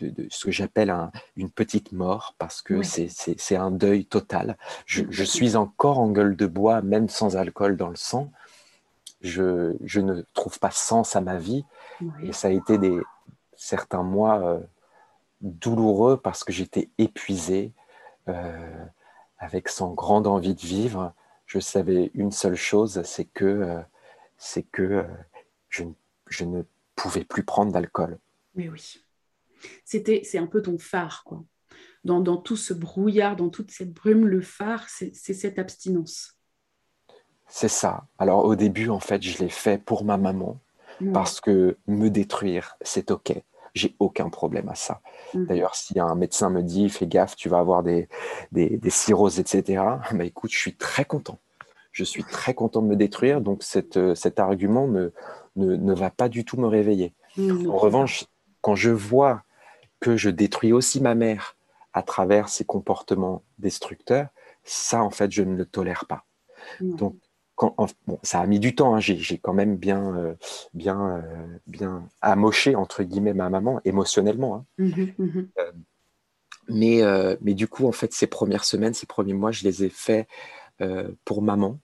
de, 0.00 0.26
ce 0.30 0.46
que 0.46 0.50
j'appelle 0.50 0.94
une 1.36 1.50
petite 1.50 1.92
mort 1.92 2.34
parce 2.38 2.62
que 2.62 2.82
c'est 2.82 3.56
un 3.56 3.70
deuil 3.70 4.06
total. 4.06 4.56
Je, 4.86 5.24
suis 5.24 5.56
encore 5.56 5.98
en 5.98 6.10
gueule 6.10 6.36
de 6.36 6.46
bois, 6.46 6.82
même 6.82 7.08
sans 7.08 7.36
alcool 7.36 7.76
dans 7.76 7.88
le 7.88 7.96
sang. 7.96 8.30
Je, 9.20 9.74
je 9.82 10.00
ne 10.00 10.22
trouve 10.34 10.58
pas 10.58 10.70
sens 10.70 11.16
à 11.16 11.22
ma 11.22 11.38
vie 11.38 11.64
et 12.22 12.32
ça 12.32 12.48
a 12.48 12.50
été 12.50 12.76
des, 12.76 13.00
certains 13.56 14.02
mois 14.02 14.40
euh, 14.40 14.60
douloureux 15.44 16.16
parce 16.16 16.42
que 16.42 16.52
j'étais 16.52 16.90
épuisé, 16.98 17.72
euh, 18.28 18.84
avec 19.38 19.68
sans 19.68 19.92
grande 19.92 20.26
envie 20.26 20.54
de 20.54 20.60
vivre. 20.60 21.12
Je 21.46 21.58
savais 21.60 22.10
une 22.14 22.32
seule 22.32 22.56
chose, 22.56 23.02
c'est 23.04 23.26
que, 23.26 23.44
euh, 23.44 23.80
c'est 24.38 24.62
que 24.62 24.82
euh, 24.82 25.02
je, 25.68 25.84
je, 26.28 26.44
ne 26.44 26.62
pouvais 26.96 27.24
plus 27.24 27.44
prendre 27.44 27.70
d'alcool. 27.70 28.18
Mais 28.54 28.68
oui, 28.68 29.04
c'était, 29.84 30.22
c'est 30.24 30.38
un 30.38 30.46
peu 30.46 30.62
ton 30.62 30.78
phare, 30.78 31.22
quoi. 31.24 31.44
Dans, 32.04 32.20
dans, 32.20 32.36
tout 32.36 32.56
ce 32.56 32.74
brouillard, 32.74 33.36
dans 33.36 33.48
toute 33.48 33.70
cette 33.70 33.92
brume, 33.92 34.26
le 34.26 34.42
phare, 34.42 34.88
c'est, 34.88 35.14
cette 35.14 35.58
abstinence. 35.58 36.36
C'est 37.48 37.68
ça. 37.68 38.06
Alors 38.18 38.44
au 38.44 38.56
début, 38.56 38.90
en 38.90 39.00
fait, 39.00 39.22
je 39.22 39.38
l'ai 39.38 39.48
fait 39.48 39.78
pour 39.78 40.04
ma 40.04 40.18
maman, 40.18 40.60
parce 41.12 41.40
que 41.40 41.76
me 41.86 42.08
détruire, 42.08 42.76
c'est 42.82 43.10
OK 43.10 43.32
j'ai 43.74 43.94
aucun 43.98 44.28
problème 44.28 44.68
à 44.68 44.74
ça. 44.74 45.00
Mmh. 45.34 45.46
D'ailleurs, 45.46 45.74
si 45.74 45.98
un 45.98 46.14
médecin 46.14 46.50
me 46.50 46.62
dit 46.62 46.88
fais 46.88 47.06
gaffe, 47.06 47.36
tu 47.36 47.48
vas 47.48 47.58
avoir 47.58 47.82
des, 47.82 48.08
des, 48.52 48.90
cirrhoses, 48.90 49.38
etc., 49.40 49.82
bah, 50.12 50.24
écoute, 50.24 50.52
je 50.52 50.58
suis 50.58 50.76
très 50.76 51.04
content. 51.04 51.38
Je 51.92 52.04
suis 52.04 52.24
très 52.24 52.54
content 52.54 52.82
de 52.82 52.88
me 52.88 52.96
détruire, 52.96 53.40
donc 53.40 53.62
cet, 53.62 54.14
cet 54.14 54.40
argument 54.40 54.88
ne, 54.88 55.10
ne, 55.56 55.94
va 55.94 56.10
pas 56.10 56.28
du 56.28 56.44
tout 56.44 56.56
me 56.56 56.66
réveiller. 56.66 57.12
Mmh, 57.36 57.70
en 57.70 57.76
revanche, 57.76 58.24
quand 58.62 58.74
je 58.74 58.90
vois 58.90 59.42
que 60.00 60.16
je 60.16 60.30
détruis 60.30 60.72
aussi 60.72 61.00
ma 61.00 61.14
mère 61.14 61.56
à 61.92 62.02
travers 62.02 62.48
ses 62.48 62.64
comportements 62.64 63.42
destructeurs, 63.58 64.28
ça, 64.64 65.02
en 65.02 65.10
fait, 65.10 65.30
je 65.30 65.42
ne 65.42 65.56
le 65.56 65.66
tolère 65.66 66.06
pas. 66.06 66.24
Donc, 66.80 67.16
bon, 67.58 68.18
ça 68.22 68.40
a 68.40 68.46
mis 68.46 68.58
du 68.58 68.74
temps, 68.74 68.94
hein, 68.94 69.00
j'ai 69.00 69.38
quand 69.38 69.52
même 69.52 69.76
bien, 69.76 70.16
euh, 70.16 70.34
bien, 70.72 71.18
euh, 71.18 71.58
bien 71.66 72.08
amoché, 72.20 72.74
entre 72.74 73.02
guillemets, 73.02 73.34
ma 73.34 73.50
maman, 73.50 73.80
émotionnellement. 73.84 74.56
Hein. 74.56 74.64
Mmh 74.78 75.02
mmh 75.18 75.40
euh, 75.58 75.72
mais, 76.68 77.02
mais 77.42 77.52
du 77.52 77.68
coup, 77.68 77.86
en 77.86 77.92
fait, 77.92 78.14
ces 78.14 78.26
premières 78.26 78.64
semaines, 78.64 78.94
ces 78.94 79.04
premiers 79.04 79.34
mois, 79.34 79.52
je 79.52 79.64
les 79.64 79.84
ai 79.84 79.90
faits 79.90 80.26
pour 81.26 81.42
maman. 81.42 81.78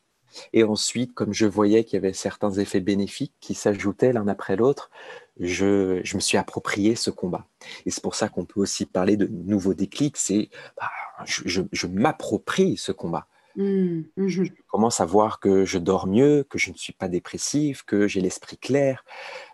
Et 0.55 0.65
ensuite, 0.65 1.13
comme 1.13 1.35
je 1.35 1.45
voyais 1.45 1.85
qu'il 1.85 1.95
y 1.95 1.99
avait 1.99 2.15
certains 2.15 2.53
effets 2.53 2.81
bénéfiques 2.81 3.35
qui 3.41 3.53
s'ajoutaient 3.53 4.15
l'un 4.15 4.27
après 4.27 4.57
l'autre, 4.57 4.91
je, 5.39 6.01
je, 6.03 6.17
me 6.17 6.21
suis 6.21 6.39
approprié 6.39 6.95
ce 6.95 7.11
combat. 7.11 7.47
Et 7.85 7.91
c'est 7.91 8.03
pour 8.03 8.15
ça 8.15 8.31
qu'on 8.31 8.47
peut 8.47 8.61
aussi 8.61 8.87
parler 8.87 9.19
de 9.19 9.27
nouveaux 9.27 9.75
déclics, 9.75 10.17
c'est 10.17 10.49
bah, 10.79 10.89
je, 11.27 11.63
je 11.71 11.87
m'approprie 11.87 12.79
ce 12.79 12.93
combat. 12.93 13.27
Mmh, 13.61 14.05
mmh. 14.17 14.29
Je 14.29 14.43
commence 14.69 15.01
à 15.01 15.05
voir 15.05 15.39
que 15.39 15.67
je 15.67 15.79
dors 15.79 16.07
mieux, 16.07 16.45
que 16.49 16.59
je 16.59 16.71
ne 16.71 16.77
suis 16.77 16.95
pas 16.95 17.09
dépressif, 17.09 17.83
que 17.83 18.09
j'ai 18.09 18.23
l'esprit 18.23 18.57
clair, 18.57 19.05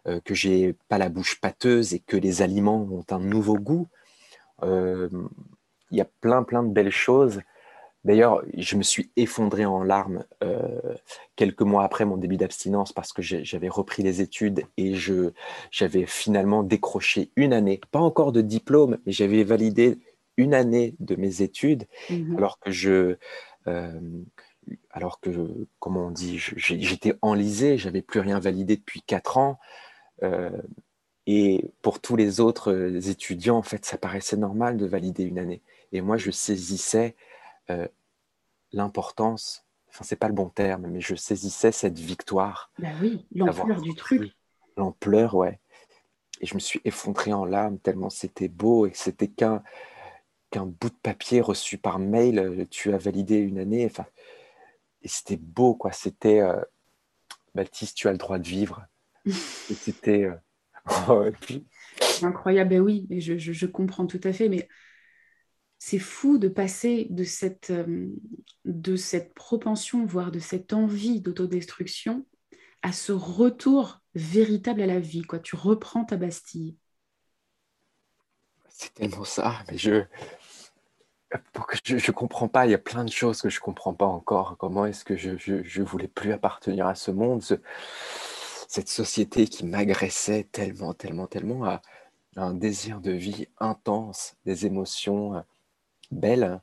euh, 0.07 0.21
que 0.21 0.33
j'ai 0.33 0.77
pas 0.89 0.99
la 0.99 1.09
bouche 1.09 1.41
pâteuse 1.41 1.93
et 1.93 1.99
que 1.99 2.17
les 2.17 2.41
aliments 2.41 2.87
ont 2.89 3.05
un 3.11 3.19
nouveau 3.19 3.55
goût. 3.57 3.89
Euh, 4.63 5.09
il 5.91 5.99
y 5.99 6.01
a 6.01 6.07
plein, 6.21 6.45
plein 6.45 6.63
de 6.63 6.73
belles 6.73 6.93
choses. 6.93 7.41
D'ailleurs, 8.05 8.45
je 8.57 8.77
me 8.77 8.85
suis 8.85 9.11
effondré 9.17 9.65
en 9.65 9.83
larmes 9.83 10.25
euh, 10.45 10.95
quelques 11.35 11.63
mois 11.63 11.83
après 11.83 12.05
mon 12.05 12.17
début 12.17 12.37
d'abstinence 12.37 12.93
parce 12.93 13.13
que 13.13 13.23
j'avais 13.23 13.69
repris 13.69 14.05
les 14.05 14.21
études 14.21 14.63
et 14.77 14.95
j'avais 15.73 16.07
finalement 16.07 16.63
décroché 16.63 17.33
une 17.35 17.53
année, 17.53 17.81
pas 17.91 17.99
encore 17.99 18.31
de 18.31 18.43
diplôme, 18.43 18.99
mais 19.05 19.11
j'avais 19.11 19.43
validé 19.43 19.99
une 20.37 20.55
année 20.55 20.95
de 21.01 21.17
mes 21.17 21.43
études 21.43 21.87
mmh 22.11 22.37
alors 22.37 22.59
que 22.61 22.71
je 22.71 23.17
euh, 23.69 24.01
alors 24.91 25.21
que, 25.21 25.31
comment 25.79 26.07
on 26.07 26.11
dit, 26.11 26.39
j'étais 26.39 27.15
enlisé, 27.23 27.79
j'avais 27.79 28.03
plus 28.03 28.21
rien 28.21 28.41
validé 28.41 28.77
depuis 28.77 29.03
quatre 29.03 29.37
ans. 29.37 29.59
Euh, 30.23 30.51
et 31.27 31.71
pour 31.83 32.01
tous 32.01 32.17
les 32.17 32.41
autres 32.41 32.73
étudiants, 33.09 33.57
en 33.57 33.63
fait, 33.63 33.85
ça 33.85 33.99
paraissait 33.99 34.37
normal 34.37 34.77
de 34.77 34.87
valider 34.87 35.25
une 35.25 35.39
année. 35.39 35.63
Et 35.93 36.01
moi, 36.01 36.17
je 36.17 36.31
saisissais 36.31 37.17
euh, 37.71 37.87
l'importance, 38.73 39.65
enfin, 39.89 40.05
c'est 40.05 40.17
pas 40.17 40.29
le 40.29 40.35
bon 40.35 40.49
terme, 40.49 40.87
mais 40.89 41.01
je 41.01 41.15
saisissais 41.15 41.73
cette 41.73 41.99
victoire. 41.99 42.71
Bah 42.79 42.89
oui, 43.01 43.27
l'ampleur 43.35 43.81
du 43.81 43.95
truc. 43.95 44.33
L'ampleur, 44.77 45.35
ouais. 45.35 45.59
Et 46.41 46.47
je 46.47 46.55
me 46.55 46.61
suis 46.61 46.81
effondré 46.85 47.33
en 47.33 47.45
larmes 47.45 47.79
tellement 47.79 48.11
c'était 48.11 48.49
beau 48.49 48.87
et 48.87 48.93
c'était 48.95 49.29
qu'un 49.29 49.63
qu'un 50.51 50.67
bout 50.67 50.91
de 50.91 50.97
papier 51.03 51.41
reçu 51.41 51.79
par 51.79 51.99
mail, 51.99 52.39
euh, 52.39 52.65
tu 52.71 52.93
as 52.93 52.99
validé 52.99 53.37
une 53.37 53.59
année. 53.59 53.87
Enfin, 53.87 54.07
et 55.03 55.09
c'était 55.09 55.37
beau, 55.37 55.75
quoi. 55.75 55.93
C'était 55.93 56.41
euh, 56.41 56.61
Baptiste, 57.55 57.97
tu 57.97 58.09
as 58.09 58.13
le 58.13 58.19
droit 58.19 58.39
de 58.39 58.47
vivre. 58.47 58.85
c'était 59.71 60.25
euh, 60.25 60.35
oh, 61.09 61.25
incroyable. 62.23 62.71
Ben 62.71 62.81
oui, 62.81 63.07
mais 63.11 63.21
je, 63.21 63.39
je, 63.39 63.67
comprends 63.67 64.07
tout 64.07 64.21
à 64.23 64.33
fait. 64.33 64.49
Mais 64.49 64.69
c'est 65.79 65.99
fou 65.99 66.39
de 66.39 66.49
passer 66.49 67.07
de 67.11 67.25
cette, 67.25 67.73
de 68.65 68.97
cette 68.97 69.35
propension, 69.35 70.07
voire 70.07 70.31
de 70.31 70.39
cette 70.39 70.73
envie 70.73 71.21
d'autodestruction, 71.21 72.27
à 72.83 72.93
ce 72.93 73.13
retour 73.13 74.01
véritable 74.15 74.81
à 74.81 74.87
la 74.87 75.01
vie. 75.01 75.23
Quoi. 75.23 75.39
Tu 75.39 75.57
reprends 75.57 76.05
ta 76.05 76.17
Bastille. 76.17 76.77
C'est 78.79 78.93
tellement 78.93 79.25
ça, 79.25 79.55
mais 79.71 79.79
je 79.79 80.05
je 81.83 81.95
ne 81.95 82.13
comprends 82.13 82.49
pas, 82.49 82.67
il 82.67 82.71
y 82.71 82.75
a 82.75 82.79
plein 82.79 83.05
de 83.05 83.11
choses 83.11 83.41
que 83.41 83.49
je 83.49 83.59
ne 83.59 83.63
comprends 83.63 83.95
pas 83.95 84.07
encore. 84.07 84.57
Comment 84.59 84.87
est-ce 84.87 85.05
que 85.05 85.17
je 85.17 85.31
ne 85.31 85.85
voulais 85.85 86.09
plus 86.09 86.33
appartenir 86.33 86.87
à 86.87 86.95
ce 86.95 87.11
monde, 87.11 87.43
cette 88.69 88.89
société 88.89 89.47
qui 89.47 89.65
m'agressait 89.65 90.45
tellement, 90.53 90.95
tellement, 90.95 91.27
tellement, 91.27 91.65
à, 91.65 91.83
un 92.37 92.53
désir 92.53 93.01
de 93.01 93.13
vie 93.13 93.49
intense, 93.59 94.37
des 94.45 94.67
émotions 94.67 95.37
euh, 95.37 95.41
belles. 96.11 96.61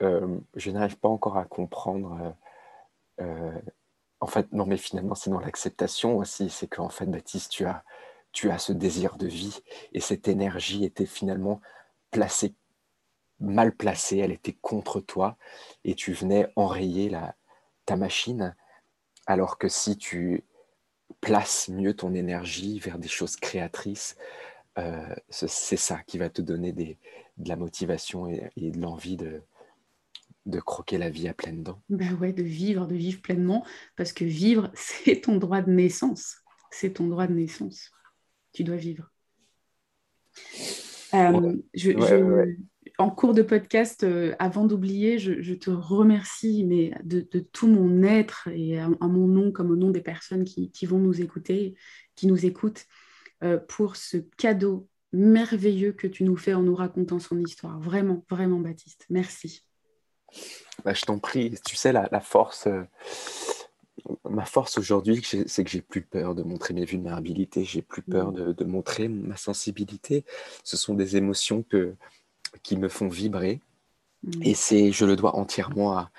Euh, 0.00 0.38
je 0.56 0.70
n'arrive 0.70 0.96
pas 0.96 1.10
encore 1.10 1.36
à 1.36 1.44
comprendre. 1.44 2.34
Euh, 3.20 3.60
en 4.20 4.26
fait, 4.26 4.50
non, 4.52 4.64
mais 4.64 4.78
finalement, 4.78 5.14
c'est 5.14 5.28
dans 5.28 5.40
l'acceptation 5.40 6.16
aussi. 6.16 6.48
C'est 6.48 6.66
qu'en 6.66 6.88
fait, 6.88 7.04
Baptiste, 7.04 7.52
tu 7.52 7.66
as, 7.66 7.84
tu 8.32 8.50
as 8.50 8.58
ce 8.58 8.72
désir 8.72 9.16
de 9.16 9.26
vie 9.26 9.60
et 9.92 10.00
cette 10.00 10.28
énergie 10.28 10.84
était 10.84 11.06
finalement 11.06 11.60
placée 12.10 12.54
mal 13.40 13.74
placée, 13.74 14.18
elle 14.18 14.32
était 14.32 14.56
contre 14.60 15.00
toi 15.00 15.36
et 15.84 15.94
tu 15.94 16.12
venais 16.12 16.52
enrayer 16.56 17.08
la, 17.08 17.34
ta 17.86 17.96
machine. 17.96 18.54
Alors 19.26 19.58
que 19.58 19.68
si 19.68 19.96
tu 19.96 20.44
places 21.20 21.68
mieux 21.68 21.94
ton 21.94 22.14
énergie 22.14 22.78
vers 22.78 22.98
des 22.98 23.08
choses 23.08 23.36
créatrices, 23.36 24.16
euh, 24.78 25.14
c'est 25.30 25.76
ça 25.76 26.00
qui 26.06 26.18
va 26.18 26.30
te 26.30 26.42
donner 26.42 26.72
de 26.72 26.96
la 27.48 27.56
motivation 27.56 28.28
et, 28.28 28.50
de 28.56 28.80
l'envie 28.80 29.16
de, 29.16 29.42
de 30.46 30.60
croquer 30.60 30.98
la 30.98 31.10
vie 31.10 31.28
à 31.28 31.34
pleines 31.34 31.62
dents. 31.62 31.82
Ben 31.88 32.14
ouais, 32.14 32.32
de 32.32 32.42
vivre, 32.42 32.86
de 32.86 32.94
vivre 32.94 33.20
pleinement, 33.20 33.64
parce 33.96 34.12
que 34.12 34.24
vivre, 34.24 34.70
c'est 34.74 35.22
ton 35.22 35.36
droit 35.36 35.62
de 35.62 35.70
naissance. 35.70 36.36
C'est 36.70 36.94
ton 36.94 37.08
droit 37.08 37.26
de 37.26 37.34
naissance. 37.34 37.90
Tu 38.52 38.64
dois 38.64 38.76
vivre. 38.76 39.10
Euh, 41.14 41.56
je, 41.74 42.56
en 42.98 43.10
cours 43.10 43.34
de 43.34 43.42
podcast, 43.42 44.04
euh, 44.04 44.34
avant 44.38 44.66
d'oublier, 44.66 45.18
je, 45.18 45.54
te 45.54 45.70
remercie 45.70 46.64
mais 46.64 46.92
de, 47.02 47.20
tout 47.40 47.66
mon 47.66 48.02
être 48.02 48.48
et 48.52 48.78
à, 48.78 48.88
mon 48.88 49.26
nom 49.26 49.52
comme 49.52 49.70
au 49.70 49.76
nom 49.76 49.90
des 49.90 50.02
personnes 50.02 50.44
qui, 50.44 50.86
vont 50.86 50.98
nous 50.98 51.20
écouter, 51.20 51.74
qui 52.14 52.26
nous 52.26 52.44
écoutent, 52.44 52.84
euh, 53.42 53.56
pour 53.56 53.96
ce 53.96 54.18
cadeau 54.36 54.86
merveilleux 55.12 55.92
que 55.92 56.06
tu 56.06 56.24
nous 56.24 56.36
fais 56.36 56.52
en 56.52 56.62
nous 56.62 56.74
racontant 56.74 57.18
son 57.18 57.38
histoire. 57.40 57.80
Vraiment, 57.80 58.24
vraiment, 58.28 58.60
Baptiste. 58.60 59.06
Merci. 59.08 59.64
Bah, 60.84 60.92
je 60.92 61.02
t'en 61.02 61.18
prie. 61.18 61.54
Tu 61.64 61.76
sais, 61.76 61.92
la, 61.92 62.20
force, 62.20 62.68
ma 64.28 64.44
force 64.44 64.78
aujourd'hui, 64.78 65.22
c'est 65.46 65.64
que 65.64 65.70
j'ai 65.70 65.82
plus 65.82 66.02
peur 66.02 66.34
de 66.34 66.42
montrer 66.42 66.74
mes 66.74 66.84
vulnérabilités, 66.84 67.64
j'ai 67.64 67.82
plus 67.82 68.02
peur 68.02 68.32
mmh. 68.32 68.54
de 68.54 68.64
montrer 68.64 69.08
ma 69.08 69.36
sensibilité. 69.36 70.24
Ce 70.64 70.76
sont 70.76 70.94
des 70.94 71.16
émotions 71.16 71.62
que 71.62 71.94
qui 72.62 72.76
me 72.76 72.88
font 72.88 73.08
vibrer. 73.08 73.60
Mm. 74.22 74.42
Et 74.42 74.54
c'est, 74.54 74.92
je 74.92 75.04
le 75.04 75.16
dois 75.16 75.36
entièrement 75.36 75.96
à, 75.96 76.10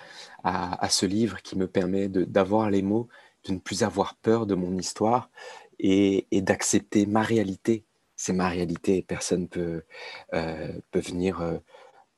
à, 0.43 0.89
ce 0.89 1.05
livre 1.05 1.41
qui 1.41 1.57
me 1.57 1.67
permet 1.67 2.07
d'avoir 2.09 2.69
les 2.69 2.81
mots, 2.81 3.07
de 3.45 3.53
ne 3.53 3.59
plus 3.59 3.83
avoir 3.83 4.15
peur 4.15 4.45
de 4.45 4.55
mon 4.55 4.77
histoire 4.77 5.29
et, 5.79 6.27
et 6.31 6.41
d'accepter 6.41 7.05
ma 7.05 7.21
réalité. 7.21 7.85
C'est 8.15 8.33
ma 8.33 8.49
réalité 8.49 9.01
personne 9.01 9.41
ne 9.41 9.47
peut, 9.47 9.83
euh, 10.33 10.71
peut 10.91 10.99
venir 10.99 11.41
euh, 11.41 11.57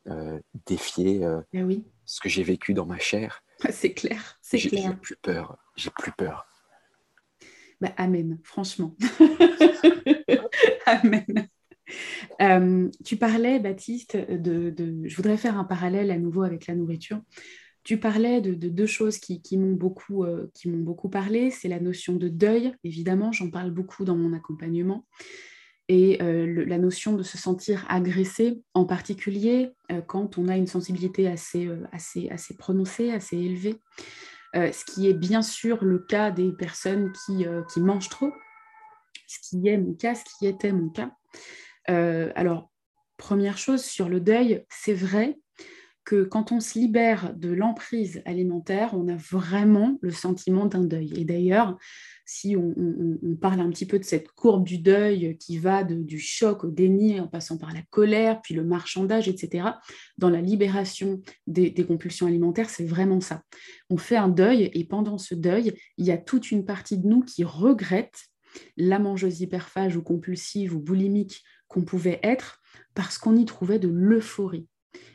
euh, 0.07 0.39
défier 0.65 1.21
eh 1.53 1.63
oui. 1.63 1.83
ce 2.05 2.19
que 2.19 2.29
j'ai 2.29 2.43
vécu 2.43 2.73
dans 2.73 2.85
ma 2.85 2.99
chair. 2.99 3.42
C'est 3.71 3.93
clair, 3.93 4.37
c'est 4.41 4.59
clair. 4.59 4.91
J'ai 4.91 4.97
plus 4.97 5.15
peur, 5.15 5.57
j'ai 5.75 5.89
plus 5.89 6.11
peur. 6.11 6.45
Bah, 7.81 7.93
amen, 7.97 8.39
franchement. 8.43 8.95
amen. 10.85 11.47
Euh, 12.41 12.89
tu 13.03 13.17
parlais, 13.17 13.59
Baptiste, 13.59 14.17
de, 14.17 14.73
Je 15.03 15.15
voudrais 15.15 15.37
faire 15.37 15.57
un 15.57 15.63
parallèle 15.63 16.11
à 16.11 16.17
nouveau 16.17 16.43
avec 16.43 16.67
la 16.67 16.75
nourriture. 16.75 17.21
Tu 17.83 17.99
parlais 17.99 18.39
de, 18.39 18.53
deux 18.53 18.85
choses 18.85 19.17
qui, 19.17 19.57
m'ont 19.57 19.73
beaucoup, 19.73 20.23
euh, 20.23 20.49
beaucoup 20.65 21.09
parlé. 21.09 21.51
C'est 21.51 21.67
la 21.67 21.79
notion 21.79 22.15
de 22.15 22.29
deuil, 22.29 22.73
évidemment, 22.83 23.31
j'en 23.31 23.49
parle 23.49 23.71
beaucoup 23.71 24.05
dans 24.05 24.15
mon 24.15 24.33
accompagnement. 24.33 25.05
Et 25.89 26.21
euh, 26.21 26.65
la 26.65 26.77
notion 26.77 27.13
de 27.13 27.23
se 27.23 27.37
sentir 27.37 27.85
agressé, 27.89 28.61
en 28.73 28.85
particulier 28.85 29.73
quand 30.07 30.37
on 30.37 30.47
a 30.47 30.55
une 30.55 30.67
sensibilité 30.67 31.27
assez, 31.27 31.69
assez, 31.91 32.29
assez 32.29 32.55
prononcée, 32.55 33.11
assez 33.11 33.37
élevée. 33.37 33.75
ce 34.53 34.85
qui 34.85 35.07
est 35.07 35.13
bien 35.13 35.41
sûr 35.41 35.83
le 35.83 35.99
cas 35.99 36.31
des 36.31 36.51
personnes 36.51 37.11
qui, 37.25 37.45
qui 37.71 37.79
mangent 37.79 38.09
trop, 38.09 38.31
ce 39.27 39.49
qui 39.49 39.67
est 39.67 39.77
mon 39.77 39.93
cas, 39.93 40.15
ce 40.15 40.23
qui 40.37 40.47
était 40.47 40.71
mon 40.71 40.89
cas. 40.89 41.11
Euh, 41.89 42.31
alors, 42.35 42.69
première 43.17 43.57
chose 43.57 43.83
sur 43.83 44.09
le 44.09 44.19
deuil, 44.19 44.65
c'est 44.69 44.93
vrai 44.93 45.37
que 46.05 46.23
quand 46.23 46.51
on 46.51 46.59
se 46.59 46.77
libère 46.77 47.33
de 47.35 47.49
l'emprise 47.49 48.21
alimentaire, 48.25 48.93
on 48.93 49.07
a 49.07 49.15
vraiment 49.15 49.97
le 50.01 50.11
sentiment 50.11 50.65
d'un 50.65 50.83
deuil. 50.83 51.13
Et 51.15 51.23
d'ailleurs, 51.23 51.77
si 52.25 52.55
on, 52.55 52.73
parle 53.41 53.61
un 53.61 53.69
petit 53.69 53.85
peu 53.85 53.99
de 53.99 54.03
cette 54.03 54.31
courbe 54.31 54.65
du 54.65 54.77
deuil 54.77 55.37
qui 55.37 55.57
va 55.57 55.83
du 55.83 56.19
choc 56.19 56.63
au 56.63 56.71
déni 56.71 57.19
en 57.19 57.27
passant 57.27 57.57
par 57.57 57.73
la 57.73 57.81
colère, 57.89 58.41
puis 58.41 58.53
le 58.53 58.63
marchandage, 58.63 59.27
etc., 59.27 59.67
dans 60.17 60.29
la 60.29 60.41
libération 60.41 61.21
des, 61.47 61.69
des 61.69 61.85
compulsions 61.85 62.27
alimentaires, 62.27 62.69
c'est 62.69 62.85
vraiment 62.85 63.21
ça. 63.21 63.43
On 63.89 63.97
fait 63.97 64.17
un 64.17 64.29
deuil 64.29 64.69
et 64.73 64.83
pendant 64.85 65.17
ce 65.17 65.35
deuil, 65.35 65.73
il 65.97 66.05
y 66.05 66.11
a 66.11 66.17
toute 66.17 66.51
une 66.51 66.65
partie 66.65 66.97
de 66.97 67.07
nous 67.07 67.21
qui 67.21 67.43
regrette 67.43 68.27
la 68.77 68.99
mangeuse 68.99 69.41
hyperphage 69.41 69.95
ou 69.95 70.01
compulsive 70.01 70.75
ou 70.75 70.79
boulimique 70.79 71.43
qu'on 71.67 71.83
pouvait 71.83 72.19
être 72.23 72.61
parce 72.93 73.17
qu'on 73.17 73.35
y 73.35 73.45
trouvait 73.45 73.79
de 73.79 73.87
l'euphorie. 73.87 74.67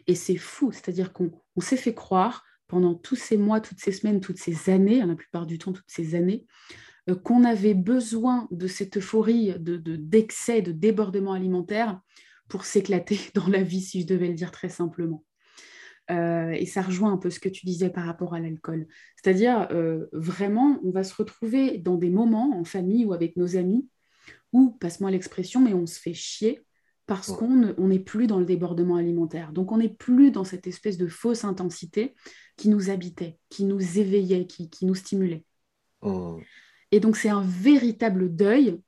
Et 0.07 0.15
c'est 0.15 0.37
fou, 0.37 0.73
c'est-à-dire 0.73 1.13
qu'on 1.13 1.31
s'est 1.59 1.77
fait 1.77 1.95
croire 1.95 2.45
pendant 2.67 2.95
tous 2.95 3.17
ces 3.17 3.37
mois, 3.37 3.61
toutes 3.61 3.81
ces 3.81 3.93
semaines, 3.93 4.21
toutes 4.21 4.39
ces 4.39 4.71
années, 4.71 5.05
la 5.05 5.15
plupart 5.15 5.47
du 5.47 5.59
temps 5.59 5.73
toutes 5.73 5.85
ces 5.91 6.15
années, 6.15 6.47
euh, 7.09 7.15
qu'on 7.15 7.45
avait 7.45 7.75
besoin 7.75 8.47
de 8.51 8.67
cette 8.67 8.99
euphorie, 8.99 9.55
d'excès, 9.59 10.63
de, 10.63 10.73
de 10.73 10.79
débordement 10.79 11.33
alimentaire 11.33 12.01
pour 12.49 12.65
s'éclater 12.65 13.19
dans 13.35 13.49
la 13.49 13.63
vie, 13.63 13.81
si 13.81 14.03
je 14.03 14.07
devais 14.07 14.29
le 14.29 14.35
dire 14.35 14.51
très 14.51 14.69
simplement. 14.69 15.25
Euh, 16.11 16.51
et 16.53 16.65
ça 16.65 16.81
rejoint 16.81 17.13
un 17.13 17.19
peu 17.19 17.29
ce 17.29 17.41
que 17.41 17.51
tu 17.51 17.67
disais 17.67 17.91
par 17.91 18.07
rapport 18.07 18.35
à 18.35 18.41
l'alcool. 18.41 18.87
C'est-à-dire, 19.17 19.69
euh, 19.73 20.07
vraiment, 20.13 20.81
on 20.83 20.91
va 20.91 21.05
se 21.05 21.15
retrouver 21.15 21.79
dans 21.79 21.97
des 21.97 22.09
moments 22.09 22.59
en 22.59 22.65
famille 22.65 23.05
ou 23.05 23.13
avec 23.13 23.37
nos 23.37 23.57
amis 23.57 23.89
où, 24.53 24.71
passe-moi 24.71 25.11
l'expression, 25.11 25.61
mais 25.61 25.75
on 25.75 25.87
se 25.87 26.01
fait 26.01 26.15
chier 26.15 26.63
parce 27.09 27.33
qu'on 27.33 27.89
n'est 27.89 27.99
plus 27.99 28.27
dans 28.27 28.39
le 28.39 28.45
débordement 28.45 28.97
alimentaire. 28.97 29.53
Donc, 29.53 29.73
on 29.73 29.79
n'est 29.79 29.89
plus 29.89 30.31
dans 30.31 30.45
cette 30.45 30.67
espèce 30.67 30.99
de 30.99 31.07
fausse 31.09 31.43
intensité 31.43 32.15
qui 32.59 32.69
nous 32.69 32.91
habitait, 32.91 33.39
qui 33.49 33.65
nous 33.65 33.99
éveillait, 33.99 34.47
qui, 34.47 34.69
nous 34.83 34.95
stimulait. 34.95 35.43
Et 36.93 37.01
donc, 37.01 37.17
c'est 37.17 37.31
un 37.31 37.43
véritable 37.43 38.37
deuil 38.37 38.79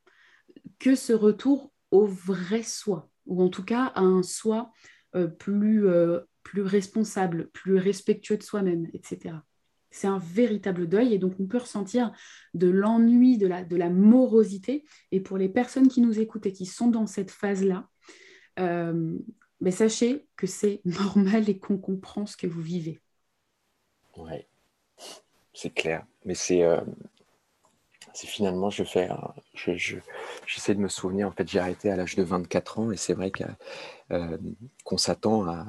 que 0.79 0.95
ce 0.95 1.15
retour 1.15 1.73
au 1.91 2.05
vrai 2.05 2.63
soi, 2.63 3.09
ou 3.25 3.43
en 3.43 3.49
tout 3.49 3.65
cas 3.65 3.87
à 3.95 4.03
un 4.03 4.23
soi 4.23 4.71
euh, 5.17 5.27
plus, 5.27 5.89
euh, 5.89 6.21
plus 6.43 6.63
responsable, 6.63 7.49
plus 7.55 7.79
respectueux 7.79 8.37
de 8.37 8.43
soi-même, 8.43 8.87
etc. 8.93 9.37
C'est 9.91 10.09
un 10.09 10.19
véritable 10.19 10.89
deuil 10.89 11.15
et 11.15 11.19
donc 11.19 11.41
on 11.41 11.47
peut 11.47 11.59
ressentir 11.59 12.13
de 12.53 12.69
l'ennui, 12.69 13.39
de 13.39 13.47
la, 13.47 13.65
de 13.65 13.77
la 13.77 13.89
morosité. 13.89 14.85
Et 15.11 15.21
pour 15.21 15.39
les 15.39 15.49
personnes 15.49 15.89
qui 15.89 16.03
nous 16.03 16.21
écoutent 16.21 16.47
et 16.47 16.53
qui 16.53 16.67
sont 16.67 16.89
dans 16.89 17.07
cette 17.07 17.31
phase-là, 17.31 17.89
euh, 18.61 19.19
ben 19.61 19.73
sachez 19.73 20.27
que 20.37 20.47
c'est 20.47 20.81
normal 20.85 21.49
et 21.49 21.59
qu'on 21.59 21.79
comprend 21.79 22.27
ce 22.27 22.37
que 22.37 22.47
vous 22.47 22.63
vivez. 22.63 23.01
Oui, 24.17 24.47
c'est 25.55 25.71
clair. 25.71 26.05
Mais 26.25 26.35
c'est 26.35 26.63
euh, 26.63 26.81
finalement, 28.15 28.71
je 28.71 28.85
fais, 28.85 29.09
j'essaie 29.55 30.75
de 30.75 30.81
me 30.81 30.89
souvenir. 30.89 31.29
En 31.29 31.33
fait, 31.33 31.49
j'ai 31.49 31.59
arrêté 31.59 31.91
à 31.91 31.97
l'âge 31.97 32.17
de 32.17 32.23
24 32.23 32.79
ans 32.79 32.91
et 32.91 32.97
c'est 32.97 33.15
vrai 33.15 33.33
euh, 34.11 34.39
qu'on 34.85 34.99
s'attend 34.99 35.49
à 35.49 35.67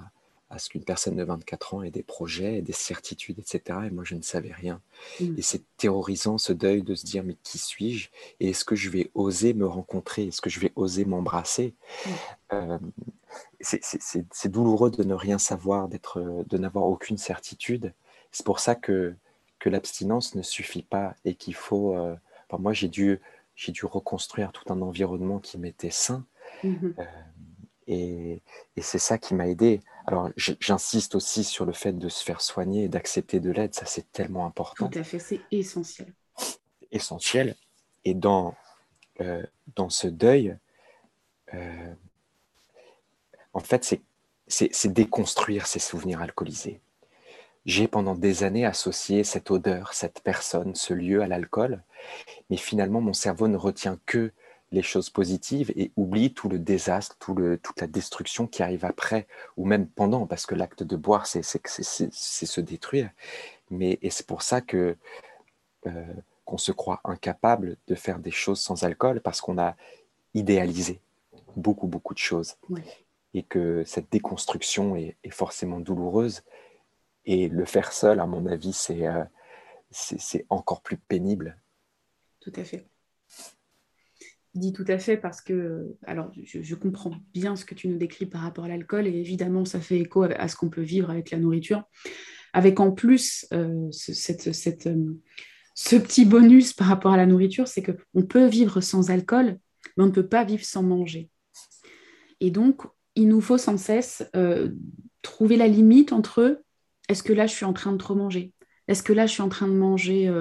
à 0.51 0.59
ce 0.59 0.69
qu'une 0.69 0.83
personne 0.83 1.15
de 1.15 1.23
24 1.23 1.73
ans 1.73 1.81
ait 1.81 1.91
des 1.91 2.03
projets, 2.03 2.61
des 2.61 2.73
certitudes, 2.73 3.39
etc. 3.39 3.79
Et 3.87 3.89
moi, 3.89 4.03
je 4.03 4.15
ne 4.15 4.21
savais 4.21 4.51
rien. 4.51 4.81
Mm. 5.19 5.35
Et 5.37 5.41
c'est 5.41 5.63
terrorisant 5.77 6.37
ce 6.37 6.51
deuil 6.51 6.83
de 6.83 6.93
se 6.93 7.05
dire, 7.05 7.23
mais 7.23 7.37
qui 7.41 7.57
suis-je? 7.57 8.09
Et 8.39 8.49
est-ce 8.49 8.65
que 8.65 8.75
je 8.75 8.89
vais 8.89 9.09
oser 9.15 9.53
me 9.53 9.65
rencontrer? 9.65 10.27
Est-ce 10.27 10.41
que 10.41 10.49
je 10.49 10.59
vais 10.59 10.73
oser 10.75 11.05
m'embrasser? 11.05 11.73
Mm. 12.05 12.09
euh, 12.53 12.77
C'est 13.61 14.49
douloureux 14.51 14.91
de 14.91 15.03
ne 15.03 15.13
rien 15.13 15.37
savoir, 15.37 15.87
de 15.87 16.57
n'avoir 16.57 16.85
aucune 16.85 17.17
certitude. 17.17 17.93
C'est 18.33 18.45
pour 18.45 18.59
ça 18.59 18.75
que, 18.75 19.15
que 19.59 19.69
l'abstinence 19.69 20.35
ne 20.35 20.41
suffit 20.41 20.83
pas 20.83 21.15
et 21.23 21.35
qu'il 21.35 21.55
faut... 21.55 21.95
Euh, 21.95 22.15
moi, 22.59 22.73
j'ai 22.73 22.89
dû, 22.89 23.21
dû 23.69 23.85
reconstruire 23.85 24.51
tout 24.51 24.71
un 24.73 24.81
environnement 24.81 25.39
qui 25.39 25.57
m'était 25.57 25.91
sain. 25.91 26.25
Mm-hmm. 26.65 26.99
Euh, 26.99 27.05
et, 27.91 28.41
c'est 28.81 28.99
ça 28.99 29.17
qui 29.17 29.35
m'a 29.35 29.47
aidé. 29.47 29.81
Alors, 30.07 30.29
j'insiste 30.35 31.15
aussi 31.15 31.43
sur 31.43 31.65
le 31.65 31.73
fait 31.73 31.93
de 31.93 32.09
se 32.09 32.23
faire 32.23 32.41
soigner 32.41 32.85
et 32.85 32.87
d'accepter 32.87 33.39
de 33.39 33.51
l'aide. 33.51 33.75
Ça, 33.75 33.85
c'est 33.85 34.11
tellement 34.11 34.45
important. 34.45 34.89
Tout 34.89 34.99
à 34.99 35.03
fait, 35.03 35.19
c'est 35.19 35.41
essentiel. 35.51 36.13
Essentiel. 36.91 37.55
et 38.03 38.13
dans, 38.13 38.55
dans 39.75 39.89
ce 39.89 40.07
deuil, 40.07 40.57
en 43.53 43.59
fait, 43.59 43.97
c'est 44.47 44.93
déconstruire 44.93 45.67
ces 45.67 45.79
souvenirs 45.79 46.21
alcoolisés. 46.21 46.81
J'ai 47.65 47.87
pendant 47.87 48.15
des 48.15 48.43
années 48.43 48.65
associé 48.65 49.23
cette 49.23 49.51
odeur, 49.51 49.93
cette 49.93 50.21
personne, 50.21 50.73
ce 50.73 50.93
lieu 50.93 51.21
à 51.21 51.27
l'alcool, 51.27 51.83
mais 52.49 52.57
finalement 52.57 53.01
mon 53.01 53.13
cerveau 53.13 53.47
ne 53.47 53.57
retient 53.57 53.99
que 54.07 54.31
les 54.71 54.81
choses 54.81 55.09
positives 55.09 55.71
et 55.75 55.91
oublie 55.97 56.33
tout 56.33 56.47
le 56.47 56.59
désastre, 56.59 57.17
tout 57.19 57.35
le, 57.35 57.57
toute 57.57 57.81
la 57.81 57.87
destruction 57.87 58.47
qui 58.47 58.63
arrive 58.63 58.85
après 58.85 59.27
ou 59.57 59.65
même 59.65 59.87
pendant, 59.87 60.25
parce 60.27 60.45
que 60.45 60.55
l'acte 60.55 60.83
de 60.83 60.95
boire, 60.95 61.25
c'est 61.27 61.43
se 61.43 62.61
détruire. 62.61 63.09
Mais 63.69 63.99
et 64.01 64.09
c'est 64.09 64.25
pour 64.25 64.41
ça 64.41 64.61
que 64.61 64.95
euh, 65.87 66.13
qu'on 66.45 66.57
se 66.57 66.71
croit 66.71 67.01
incapable 67.03 67.77
de 67.87 67.95
faire 67.95 68.19
des 68.19 68.31
choses 68.31 68.59
sans 68.59 68.83
alcool 68.83 69.21
parce 69.21 69.41
qu'on 69.41 69.57
a 69.57 69.75
idéalisé 70.33 71.01
beaucoup 71.55 71.87
beaucoup 71.87 72.13
de 72.13 72.19
choses 72.19 72.55
et 73.33 73.43
que 73.43 73.83
cette 73.85 74.11
déconstruction 74.11 74.95
est, 74.95 75.17
est, 75.23 75.31
forcément 75.31 75.79
douloureuse 75.79 76.43
et 77.25 77.49
le 77.49 77.65
faire 77.65 77.93
seul, 77.93 78.19
à 78.19 78.25
mon 78.25 78.45
avis, 78.45 78.73
c'est 78.73 79.07
euh, 79.07 79.23
c'est 79.91 80.45
encore 80.49 80.81
plus 80.81 80.97
pénible. 80.97 81.57
Tout 82.39 82.53
à 82.55 82.63
fait 82.63 82.85
dis 84.55 84.73
tout 84.73 84.85
à 84.87 84.97
fait 84.97 85.17
parce 85.17 85.41
que, 85.41 85.95
alors 86.05 86.31
je, 86.43 86.75
comprends 86.75 87.15
bien 87.33 87.55
ce 87.55 87.65
que 87.65 87.75
tu 87.75 87.87
nous 87.87 87.97
décris 87.97 88.25
par 88.25 88.41
rapport 88.41 88.65
à 88.65 88.67
l'alcool 88.67 89.07
et 89.07 89.17
évidemment 89.17 89.65
ça 89.65 89.79
fait 89.79 89.99
écho 89.99 90.23
à, 90.23 90.47
ce 90.47 90.55
qu'on 90.55 90.69
peut 90.69 90.81
vivre 90.81 91.09
avec 91.09 91.31
la 91.31 91.37
nourriture, 91.37 91.83
avec 92.53 92.79
en 92.79 92.91
plus 92.91 93.47
euh, 93.53 93.87
ce, 93.91 94.13
cette, 94.13 94.87
euh, 94.87 95.19
ce 95.75 95.95
petit 95.95 96.25
bonus 96.25 96.73
par 96.73 96.87
rapport 96.87 97.13
à 97.13 97.17
la 97.17 97.25
nourriture, 97.25 97.67
c'est 97.67 97.81
qu'on 97.81 98.23
peut 98.23 98.45
vivre 98.45 98.81
sans 98.81 99.09
alcool, 99.09 99.57
mais 99.95 100.03
on 100.03 100.07
ne 100.07 100.11
peut 100.11 100.27
pas 100.27 100.43
vivre 100.43 100.65
sans 100.65 100.83
manger. 100.83 101.29
Et 102.41 102.51
donc, 102.51 102.81
il 103.15 103.29
nous 103.29 103.41
faut 103.41 103.57
sans 103.57 103.77
cesse 103.77 104.23
euh, 104.35 104.71
trouver 105.21 105.55
la 105.55 105.67
limite 105.67 106.11
entre 106.11 106.61
est-ce 107.07 107.23
que 107.23 107.33
là 107.33 107.47
je 107.47 107.53
suis 107.53 107.65
en 107.65 107.73
train 107.73 107.93
de 107.93 107.97
trop 107.97 108.15
manger? 108.15 108.53
Est-ce 108.87 109.03
que 109.03 109.13
là 109.13 109.27
je 109.27 109.31
suis 109.31 109.41
en 109.41 109.49
train 109.49 109.67
de 109.67 109.73
manger 109.73 110.31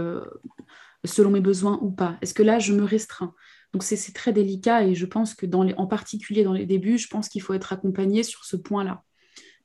selon 1.05 1.31
mes 1.31 1.41
besoins 1.41 1.79
ou 1.83 1.91
pas? 1.91 2.17
Est-ce 2.23 2.33
que 2.33 2.43
là 2.43 2.59
je 2.59 2.73
me 2.73 2.85
restreins? 2.85 3.35
Donc 3.73 3.83
c'est 3.85 4.13
très 4.13 4.33
délicat 4.33 4.85
et 4.85 4.95
je 4.95 5.07
pense 5.07 5.35
que 5.35 5.47
dans 5.47 5.63
les, 5.63 5.75
en 5.75 5.87
particulier 5.87 6.43
dans 6.43 6.53
les 6.53 6.67
débuts, 6.67 6.99
je 6.99 7.09
pense 7.09 7.29
qu'il 7.29 7.43
faut 7.43 7.55
être 7.55 7.73
accompagné 7.73 8.23
sur 8.23 8.45
ce 8.45 8.57
point-là. 8.57 9.05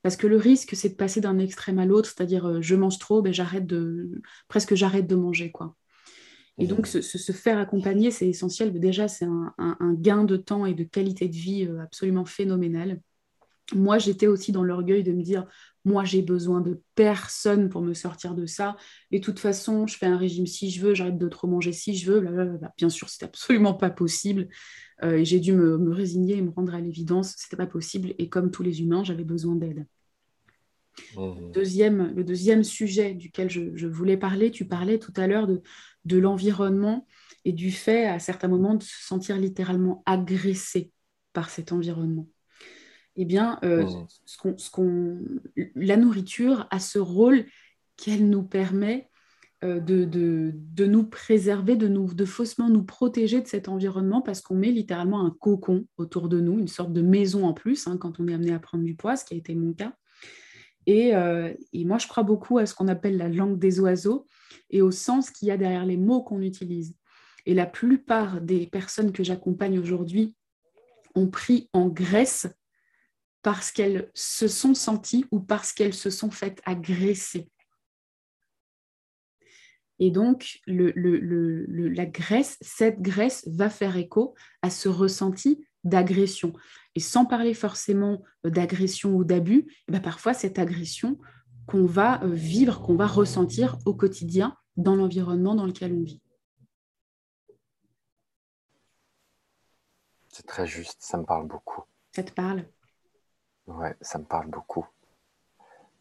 Parce 0.03 0.17
que 0.17 0.27
le 0.27 0.37
risque, 0.37 0.75
c'est 0.75 0.89
de 0.89 0.95
passer 0.95 1.21
d'un 1.21 1.39
extrême 1.39 1.79
à 1.79 1.85
l'autre, 1.85 2.09
c'est-à-dire 2.09 2.45
euh, 2.45 2.61
je 2.61 2.75
mange 2.75 2.99
trop, 2.99 3.23
ben 3.23 3.33
j'arrête 3.33 3.65
de 3.65 4.21
presque 4.47 4.75
j'arrête 4.75 5.07
de 5.07 5.15
manger 5.15 5.51
quoi. 5.51 5.75
Et 6.57 6.67
donc 6.67 6.87
mmh. 6.87 7.01
se, 7.01 7.31
faire 7.31 7.57
accompagner, 7.57 8.11
c'est 8.11 8.29
essentiel. 8.29 8.77
Déjà, 8.79 9.07
c'est 9.07 9.25
un, 9.25 9.93
gain 9.93 10.23
de 10.23 10.37
temps 10.37 10.65
et 10.65 10.73
de 10.73 10.83
qualité 10.83 11.27
de 11.27 11.35
vie 11.35 11.65
euh, 11.65 11.81
absolument 11.81 12.23
phénoménal. 12.23 13.01
Moi, 13.73 13.97
j'étais 13.97 14.27
aussi 14.27 14.51
dans 14.51 14.63
l'orgueil 14.63 15.03
de 15.03 15.11
me 15.11 15.21
dire, 15.21 15.47
moi, 15.85 16.03
j'ai 16.03 16.23
besoin 16.23 16.61
de 16.61 16.81
personne 16.95 17.69
pour 17.69 17.81
me 17.81 17.93
sortir 17.93 18.33
de 18.33 18.47
ça. 18.47 18.75
Et 19.11 19.19
de 19.19 19.23
toute 19.23 19.39
façon, 19.39 19.85
je 19.85 19.95
fais 19.95 20.07
un 20.07 20.17
régime 20.17 20.47
si 20.47 20.71
je 20.71 20.81
veux, 20.81 20.95
j'arrête 20.95 21.19
de 21.19 21.29
trop 21.29 21.47
manger 21.47 21.71
si 21.71 21.95
je 21.95 22.11
veux. 22.11 22.59
Bien 22.75 22.89
sûr, 22.89 23.07
c'était 23.07 23.25
absolument 23.25 23.75
pas 23.75 23.91
possible. 23.91 24.49
Euh, 25.03 25.17
et 25.17 25.25
j'ai 25.25 25.39
dû 25.39 25.53
me, 25.53 25.91
résigner 25.91 26.37
et 26.37 26.41
me 26.41 26.49
rendre 26.49 26.73
à 26.73 26.81
l'évidence, 26.81 27.35
c'était 27.37 27.55
pas 27.55 27.67
possible. 27.67 28.15
Et 28.17 28.29
comme 28.29 28.49
tous 28.49 28.63
les 28.63 28.81
humains, 28.81 29.03
j'avais 29.03 29.23
besoin 29.23 29.55
d'aide. 29.55 29.85
Mmh. 31.15 31.51
Deuxième, 31.51 32.15
le 32.15 32.23
deuxième 32.23 32.63
sujet 32.63 33.13
duquel 33.13 33.49
je, 33.49 33.85
voulais 33.85 34.17
parler, 34.17 34.49
tu 34.49 34.65
parlais 34.65 34.97
tout 34.97 35.13
à 35.17 35.27
l'heure 35.27 35.45
de, 35.45 35.61
de 36.05 36.17
l'environnement 36.17 37.05
et 37.43 37.53
du 37.53 37.71
fait, 37.71 38.07
à 38.07 38.17
certains 38.17 38.47
moments, 38.47 38.73
de 38.73 38.83
se 38.83 39.05
sentir 39.05 39.37
littéralement 39.37 40.01
agressé 40.07 40.91
par 41.33 41.51
cet 41.51 41.71
environnement 41.71 42.27
eh 43.15 43.25
bien, 43.25 43.59
euh, 43.63 43.83
mmh. 43.83 44.07
ce 44.25 45.17
la 45.75 45.97
nourriture 45.97 46.67
a 46.69 46.79
ce 46.79 46.99
rôle 46.99 47.45
qu'elle 47.97 48.29
nous 48.29 48.43
permet 48.43 49.09
euh, 49.63 49.79
de, 49.79 50.85
nous 50.85 51.03
préserver, 51.05 51.75
de, 51.75 51.87
nous, 51.87 52.13
de 52.13 52.25
faussement 52.25 52.69
nous 52.69 52.83
protéger 52.83 53.41
de 53.41 53.47
cet 53.47 53.69
environnement 53.69 54.21
parce 54.21 54.41
qu'on 54.41 54.55
met 54.55 54.71
littéralement 54.71 55.25
un 55.25 55.31
cocon 55.31 55.87
autour 55.97 56.27
de 56.27 56.39
nous, 56.39 56.59
une 56.59 56.67
sorte 56.67 56.91
de 56.91 57.01
maison 57.01 57.45
en 57.45 57.53
plus, 57.53 57.87
hein, 57.87 57.97
quand 57.97 58.19
on 58.19 58.27
est 58.27 58.33
amené 58.33 58.53
à 58.53 58.59
prendre 58.59 58.83
du 58.83 58.95
poids, 58.95 59.15
ce 59.15 59.23
qui 59.23 59.33
a 59.33 59.37
été 59.37 59.55
mon 59.55 59.73
cas. 59.73 59.93
Et, 60.85 61.15
euh, 61.15 61.53
et 61.73 61.85
moi, 61.85 61.97
je 61.97 62.07
crois 62.07 62.23
beaucoup 62.23 62.57
à 62.57 62.65
ce 62.65 62.75
qu'on 62.75 62.87
appelle 62.87 63.17
la 63.17 63.29
langue 63.29 63.57
des 63.57 63.79
oiseaux 63.79 64.27
et 64.69 64.81
au 64.81 64.91
sens 64.91 65.31
qu'il 65.31 65.47
y 65.47 65.51
a 65.51 65.57
derrière 65.57 65.85
les 65.85 65.97
mots 65.97 66.21
qu'on 66.21 66.41
utilise. 66.41 66.95
Et 67.45 67.53
la 67.53 67.65
plupart 67.65 68.41
des 68.41 68.67
personnes 68.67 69.13
que 69.13 69.23
j'accompagne 69.23 69.79
aujourd'hui 69.79 70.35
ont 71.15 71.27
pris 71.27 71.69
en 71.73 71.87
Grèce 71.87 72.47
parce 73.45 73.71
qu'elles 73.71 74.09
se 74.15 74.47
sont 74.47 74.73
senties 74.73 75.23
ou 75.29 75.39
parce 75.39 75.71
qu'elles 75.71 75.93
se 75.93 76.09
sont 76.09 76.31
faites 76.31 76.63
agresser. 76.65 77.47
Et 79.99 80.09
donc, 80.09 80.61
la 80.65 82.05
graisse, 82.07 82.57
cette 82.61 83.03
graisse 83.03 83.47
va 83.47 83.69
faire 83.69 83.97
écho 83.97 84.33
à 84.63 84.71
ce 84.71 84.89
ressenti 84.89 85.63
d'agression. 85.83 86.53
Et 86.95 86.99
sans 86.99 87.27
parler 87.27 87.53
forcément 87.53 88.23
d'agression 88.43 89.13
ou 89.13 89.23
d'abus, 89.23 89.67
eh 89.87 89.91
ben, 89.91 90.01
parfois 90.01 90.33
cette 90.33 90.57
agression 90.57 91.19
qu'on 91.67 91.85
va 91.85 92.23
euh, 92.23 92.33
vivre, 92.33 92.81
qu'on 92.81 92.95
va 92.95 93.05
ressentir 93.05 93.77
au 93.85 93.93
quotidien 93.93 94.57
dans 94.75 94.95
l'environnement 94.95 95.53
dans 95.53 95.67
lequel 95.67 95.93
on 95.93 96.01
vit. 96.01 96.19
C'est 100.29 100.47
très 100.47 100.65
juste, 100.65 100.97
ça 100.99 101.19
me 101.19 101.25
parle 101.25 101.47
beaucoup. 101.47 101.83
Ça 102.15 102.23
te 102.23 102.31
parle? 102.31 102.65
Ouais, 103.67 103.95
ça 104.01 104.19
me 104.19 104.25
parle 104.25 104.47
beaucoup. 104.47 104.85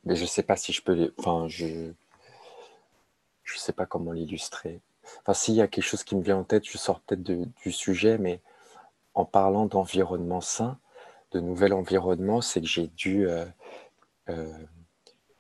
Mais 0.05 0.17
je 0.17 0.25
sais 0.25 0.43
pas 0.43 0.57
si 0.57 0.73
je 0.73 0.83
peux. 0.83 1.13
Enfin, 1.19 1.47
je. 1.49 1.93
Je 3.43 3.59
sais 3.59 3.73
pas 3.73 3.87
comment 3.87 4.13
l'illustrer. 4.13 4.81
Enfin, 5.21 5.35
s'il 5.35 5.55
y 5.55 5.61
a 5.61 5.69
quelque 5.69 5.85
chose 5.85 6.03
qui 6.03 6.17
me 6.17 6.23
vient 6.23 6.39
en 6.39 6.45
tête, 6.45 6.67
je 6.67 6.79
sors 6.79 7.01
peut-être 7.01 7.23
du 7.23 7.73
sujet, 7.73 8.17
mais 8.17 8.41
en 9.13 9.27
parlant 9.27 9.67
d'environnement 9.67 10.41
sain, 10.41 10.79
de 11.33 11.41
nouvel 11.41 11.75
environnement, 11.75 12.41
c'est 12.41 12.61
que 12.61 12.67
j'ai 12.67 12.87
dû 12.87 13.29
euh, 13.29 13.45
euh, 14.31 14.53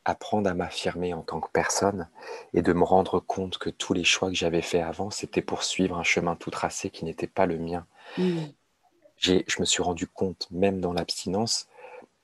apprendre 0.04 0.50
à 0.50 0.54
m'affirmer 0.54 1.14
en 1.14 1.22
tant 1.22 1.40
que 1.40 1.50
personne 1.50 2.08
et 2.52 2.62
de 2.62 2.72
me 2.72 2.84
rendre 2.84 3.20
compte 3.20 3.58
que 3.58 3.70
tous 3.70 3.94
les 3.94 4.04
choix 4.04 4.28
que 4.28 4.34
j'avais 4.34 4.62
faits 4.62 4.82
avant, 4.82 5.10
c'était 5.10 5.42
pour 5.42 5.62
suivre 5.62 5.96
un 5.96 6.02
chemin 6.02 6.36
tout 6.36 6.50
tracé 6.50 6.90
qui 6.90 7.04
n'était 7.04 7.26
pas 7.26 7.46
le 7.46 7.58
mien. 7.58 7.86
Mmh. 8.18 8.42
Je 9.16 9.60
me 9.60 9.64
suis 9.64 9.82
rendu 9.82 10.06
compte, 10.06 10.48
même 10.50 10.80
dans 10.80 10.92
l'abstinence, 10.92 11.68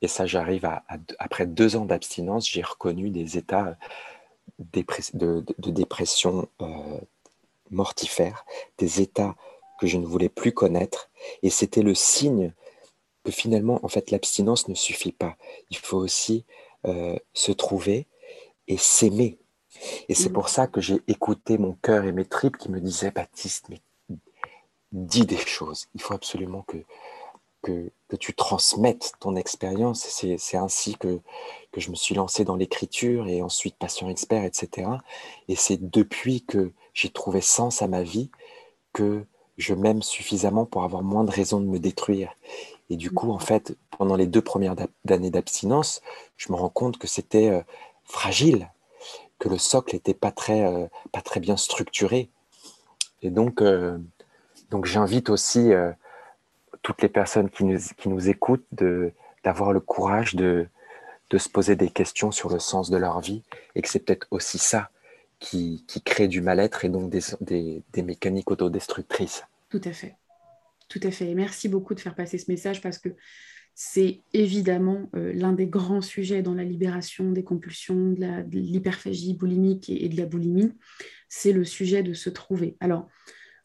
et 0.03 0.09
ça, 0.09 0.27
j'arrive 0.27 0.65
à, 0.65 0.83
après 1.19 1.47
deux 1.47 1.77
ans 1.77 1.85
d'abstinence, 1.85 2.49
j'ai 2.49 2.63
reconnu 2.63 3.11
des 3.11 3.37
états 3.37 3.77
de, 4.59 5.45
dépression 5.59 6.49
euh, 6.61 7.01
mortifère, 7.71 8.45
des 8.79 9.01
états 9.01 9.37
que 9.79 9.87
je 9.87 9.99
ne 9.99 10.07
voulais 10.07 10.29
plus 10.29 10.53
connaître. 10.53 11.11
Et 11.43 11.51
c'était 11.51 11.83
le 11.83 11.95
signe 11.95 12.53
que 13.25 13.33
finalement, 13.33 13.81
en 13.85 13.89
fait, 13.89 14.11
l'abstinence 14.11 14.69
ne 14.69 14.75
suffit 14.75 15.13
pas. 15.13 15.37
Il 15.71 15.77
faut 15.77 15.99
aussi 15.99 16.45
euh, 16.87 17.19
se 17.35 17.53
trouver 17.53 18.07
et 18.69 18.79
s'aimer. 18.79 19.39
Et 20.09 20.15
c'est 20.15 20.31
mmh. 20.31 20.33
pour 20.33 20.49
ça 20.49 20.67
que 20.67 20.81
j'ai 20.81 21.01
écouté 21.09 21.59
mon 21.59 21.75
cœur 21.75 22.05
et 22.05 22.13
mes 22.13 22.25
tripes 22.25 22.57
qui 22.57 22.71
me 22.71 22.81
disaient, 22.81 23.11
Baptiste, 23.11 23.67
mais 23.69 23.81
dis 24.93 25.27
des 25.27 25.37
choses. 25.37 25.89
Il 25.95 26.01
faut 26.03 26.15
absolument 26.15 26.63
que, 26.63 26.79
que, 27.63 27.91
tu 28.19 28.35
transmettes 28.35 29.13
ton 29.21 29.37
expérience. 29.37 30.05
C'est 30.09 30.57
ainsi 30.57 30.97
que, 30.97 31.21
que 31.73 31.81
je 31.81 31.91
me 31.91 31.95
suis 31.95 32.15
lancé 32.15 32.45
dans 32.45 32.57
l'écriture 32.57 33.29
et 33.29 33.41
ensuite 33.41 33.77
patient 33.77 34.09
expert, 34.09 34.45
etc. 34.45 34.89
Et 35.49 35.55
c'est 35.55 35.91
depuis 35.91 36.43
que 36.43 36.73
j'ai 36.93 37.09
trouvé 37.09 37.41
sens 37.41 37.83
à 37.83 37.87
ma 37.87 38.03
vie 38.03 38.31
que 38.93 39.25
je 39.59 39.75
m'aime 39.75 40.03
suffisamment 40.03 40.65
pour 40.67 40.85
avoir 40.85 41.03
moins 41.03 41.25
de 41.25 41.31
raisons 41.31 41.61
de 41.61 41.67
me 41.67 41.79
détruire. 41.79 42.35
Et 42.89 42.97
du 42.97 43.11
coup, 43.11 43.31
en 43.31 43.39
fait, 43.39 43.77
pendant 43.97 44.17
les 44.17 44.27
deux 44.27 44.43
premières 44.43 44.75
années 45.09 45.31
d'abstinence, 45.31 46.01
je 46.37 46.51
me 46.53 46.57
rends 46.57 46.71
compte 46.71 46.99
que 46.99 47.07
c'était 47.07 47.51
euh, 47.51 47.63
fragile, 48.05 48.71
que 49.39 49.49
le 49.49 49.59
socle 49.59 49.95
n'était 49.95 50.15
pas, 50.15 50.33
très, 50.33 50.65
euh, 50.65 50.87
pas 51.13 51.21
très 51.21 51.39
bien 51.39 51.57
structuré. 51.57 52.31
Et 53.23 53.31
donc, 53.31 53.63
euh, 53.63 53.99
donc 54.71 54.87
j'invite 54.87 55.31
aussi 55.31 55.71
toutes 56.83 57.03
les 57.03 57.09
personnes 57.09 57.51
qui 57.51 57.65
nous, 57.65 57.79
qui 57.97 58.09
nous 58.09 58.29
écoutent 58.29 58.67
d'avoir 59.45 59.73
le 59.73 59.81
courage 59.81 60.35
de, 60.35 60.67
de 61.31 61.39
se 61.39 61.49
poser 61.49 61.77
des 61.77 61.91
questions 61.91 62.31
sur 62.31 62.51
le 62.51 62.59
sens 62.59 62.91
de 62.91 62.97
leur 62.97 63.21
vie 63.21 63.43
et 63.75 63.83
que 63.83 63.89
c'est 63.89 64.01
peut-être 64.01 64.27
aussi 64.31 64.59
ça 64.59 64.91
qui, 65.39 65.85
qui 65.87 66.03
crée 66.03 66.29
du 66.29 66.41
mal-être 66.41 66.85
et 66.85 66.89
donc 66.89 67.11
des, 67.11 67.21
des, 67.41 67.83
des, 67.93 68.03
mécaniques 68.03 68.51
autodestructrices. 68.51 69.45
Tout 69.71 69.81
à 69.85 69.93
fait. 69.93 70.17
Tout 70.89 71.01
à 71.03 71.11
fait. 71.11 71.35
merci 71.35 71.69
beaucoup 71.69 71.95
de 71.95 72.01
faire 72.01 72.15
passer 72.15 72.37
ce 72.37 72.51
message 72.51 72.83
parce 72.83 72.99
que 72.99 73.11
c'est 73.75 74.21
évidemment 74.35 75.09
euh, 75.15 75.33
l'un 75.33 75.53
des 75.53 75.67
grands 75.67 76.03
sujets 76.03 76.43
dans 76.43 76.53
la 76.53 76.65
libération 76.65 77.31
des 77.31 77.45
compulsions, 77.45 78.13
de 78.13 78.59
l'hyperphagie 78.59 79.35
boulimique 79.35 79.89
et, 79.89 80.05
et, 80.05 80.09
de 80.09 80.17
la 80.17 80.27
boulimie. 80.27 80.73
C'est 81.29 81.53
le 81.53 81.65
sujet 81.65 82.03
de 82.03 82.13
se 82.13 82.29
trouver. 82.29 82.77
Alors, 82.81 83.09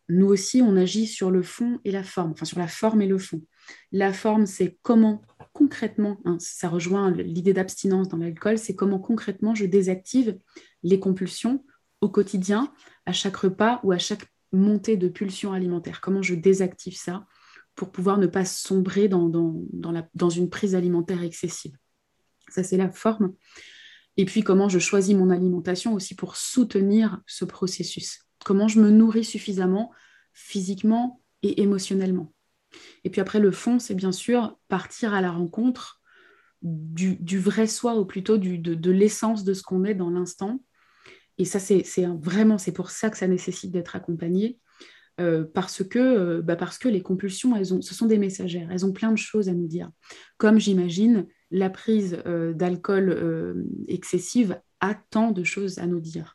nous 0.08 0.28
aussi, 0.28 0.62
on 0.62 0.76
agit 0.76 1.08
sur 1.08 1.32
le 1.32 1.42
fond 1.42 1.80
et 1.84 1.92
la 1.92 2.04
forme, 2.04 2.32
enfin 2.32 2.46
sur 2.46 2.60
la 2.60 2.68
forme 2.68 3.02
et 3.02 3.08
le 3.08 3.18
fond. 3.18 3.42
La 3.92 4.14
forme, 4.14 4.46
c'est 4.46 4.78
comment 4.82 5.24
concrètement, 5.54 6.20
hein, 6.26 6.38
ça 6.40 6.70
rejoint 6.70 7.12
l'idée 7.12 7.54
d'abstinence 7.54 8.10
dans 8.10 8.18
l'alcool, 8.18 8.58
c'est 8.58 8.76
comment 8.76 9.00
concrètement 9.00 9.56
je 9.56 9.66
désactive 9.66 10.38
les 10.84 11.00
compulsions 11.00 11.66
au 12.02 12.10
quotidien, 12.10 12.72
à 13.06 13.14
chaque 13.14 13.38
repas 13.38 13.80
ou 13.84 13.92
à 13.92 13.98
chaque 13.98 14.26
montée 14.52 14.98
de 14.98 15.08
pulsions 15.08 15.54
alimentaires. 15.54 16.02
Comment 16.02 16.22
je 16.22 16.36
désactive 16.36 16.98
ça 16.98 17.26
pour 17.74 17.92
pouvoir 17.92 18.18
ne 18.18 18.28
pas 18.28 18.46
sombrer 18.46 19.08
dans 19.08 20.30
une 20.30 20.50
prise 20.50 20.76
alimentaire 20.76 21.24
excessive? 21.24 21.76
Ça, 22.50 22.64
c'est 22.64 22.78
la 22.78 22.92
forme. 22.92 23.34
Et 24.18 24.26
puis, 24.26 24.44
comment 24.44 24.70
je 24.70 24.80
choisis 24.80 25.16
mon 25.16 25.30
alimentation 25.30 25.94
aussi 25.94 26.16
pour 26.16 26.36
soutenir 26.36 27.22
ce 27.26 27.44
processus. 27.44 28.25
Comment 28.46 28.68
je 28.68 28.80
me 28.80 28.92
nourris 28.92 29.26
suffisamment 29.26 29.92
physiquement 30.36 31.22
et 31.42 31.62
émotionnellement. 31.62 32.32
Et 33.04 33.10
puis 33.10 33.22
après, 33.22 33.40
le 33.40 33.52
fond, 33.52 33.80
c'est 33.80 33.96
bien 33.96 34.12
sûr 34.12 34.60
partir 34.68 35.14
à 35.14 35.22
la 35.22 35.32
rencontre 35.32 36.02
du, 36.62 37.40
vrai 37.40 37.68
soi, 37.68 37.98
ou 37.98 38.06
plutôt 38.06 38.38
de, 38.38 38.92
l'essence 38.92 39.44
de 39.44 39.54
ce 39.54 39.64
qu'on 39.64 39.84
est 39.84 39.96
dans 39.96 40.10
l'instant. 40.10 40.64
Et 41.38 41.46
ça, 41.46 41.60
c'est 41.60 41.84
vraiment, 42.22 42.58
c'est 42.58 42.72
pour 42.72 42.92
ça 42.92 43.10
que 43.10 43.18
ça 43.18 43.28
nécessite 43.28 43.72
d'être 43.72 43.96
accompagné. 43.96 44.60
Euh, 45.22 45.46
parce, 45.54 45.82
que, 45.82 45.98
euh, 45.98 46.42
bah 46.42 46.58
parce 46.58 46.78
que 46.78 46.90
les 46.90 47.02
compulsions, 47.02 47.56
elles 47.56 47.74
ont, 47.74 47.82
ce 47.82 47.96
sont 47.96 48.06
des 48.06 48.18
messagères, 48.18 48.70
elles 48.70 48.86
ont 48.86 48.92
plein 48.92 49.14
de 49.14 49.18
choses 49.18 49.48
à 49.48 49.54
nous 49.54 49.68
dire. 49.68 49.90
Comme 50.38 50.60
j'imagine, 50.60 51.26
la 51.52 51.70
prise 51.70 52.22
euh, 52.26 52.52
d'alcool 52.54 53.66
excessive 53.88 54.60
a 54.82 54.94
tant 54.94 55.32
de 55.32 55.44
choses 55.46 55.78
à 55.78 55.88
nous 55.88 56.02
dire. 56.02 56.35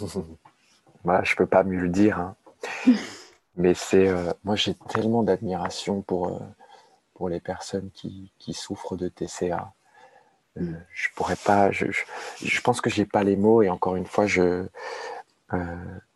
Bah, 1.04 1.20
je 1.22 1.32
ne 1.32 1.36
peux 1.36 1.46
pas 1.46 1.64
mieux 1.64 1.80
le 1.80 1.88
dire. 1.90 2.18
Hein. 2.18 2.36
Mais 3.56 3.74
c'est, 3.74 4.08
euh, 4.08 4.32
moi, 4.42 4.56
j'ai 4.56 4.74
tellement 4.74 5.22
d'admiration 5.22 6.02
pour, 6.02 6.28
euh, 6.28 6.38
pour 7.12 7.28
les 7.28 7.40
personnes 7.40 7.90
qui, 7.92 8.32
qui, 8.38 8.54
souffrent 8.54 8.96
de 8.96 9.08
TCA. 9.08 9.72
Euh, 10.56 10.62
mm. 10.62 10.84
Je 10.92 11.08
pourrais 11.14 11.36
pas, 11.36 11.70
je, 11.70 11.86
je, 12.42 12.60
pense 12.62 12.80
que 12.80 12.90
j'ai 12.90 13.04
pas 13.04 13.22
les 13.22 13.36
mots 13.36 13.62
et 13.62 13.68
encore 13.68 13.96
une 13.96 14.06
fois, 14.06 14.26
je, 14.26 14.66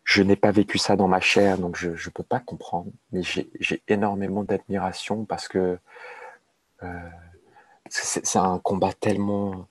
je 0.03 0.23
n'ai 0.23 0.35
pas 0.35 0.51
vécu 0.51 0.77
ça 0.79 0.95
dans 0.95 1.07
ma 1.07 1.21
chair, 1.21 1.59
donc 1.59 1.77
je 1.77 1.89
ne 1.89 2.11
peux 2.13 2.23
pas 2.23 2.39
comprendre. 2.39 2.91
Mais 3.11 3.21
j'ai 3.23 3.83
énormément 3.87 4.43
d'admiration 4.43 5.23
parce 5.23 5.47
que 5.47 5.77
c'est 7.89 8.39
un 8.39 8.59
combat 8.59 8.91
tellement. 8.91 9.67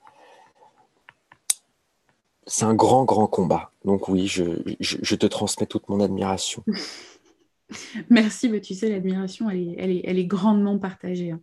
C'est 2.49 2.65
un 2.65 2.75
grand, 2.75 3.05
grand 3.05 3.27
combat. 3.27 3.73
Donc 3.85 4.09
oui, 4.09 4.27
je, 4.27 5.15
te 5.15 5.27
transmets 5.27 5.67
toute 5.67 5.89
mon 5.89 6.01
admiration. 6.01 6.65
Merci, 8.11 8.49
mais 8.49 8.63
tu 8.63 8.75
sais, 8.75 8.89
l'admiration, 8.89 9.51
elle 9.51 9.91
est, 9.91 10.25
grandement 10.25 10.79
partagée. 10.79 11.33
Hein. 11.33 11.41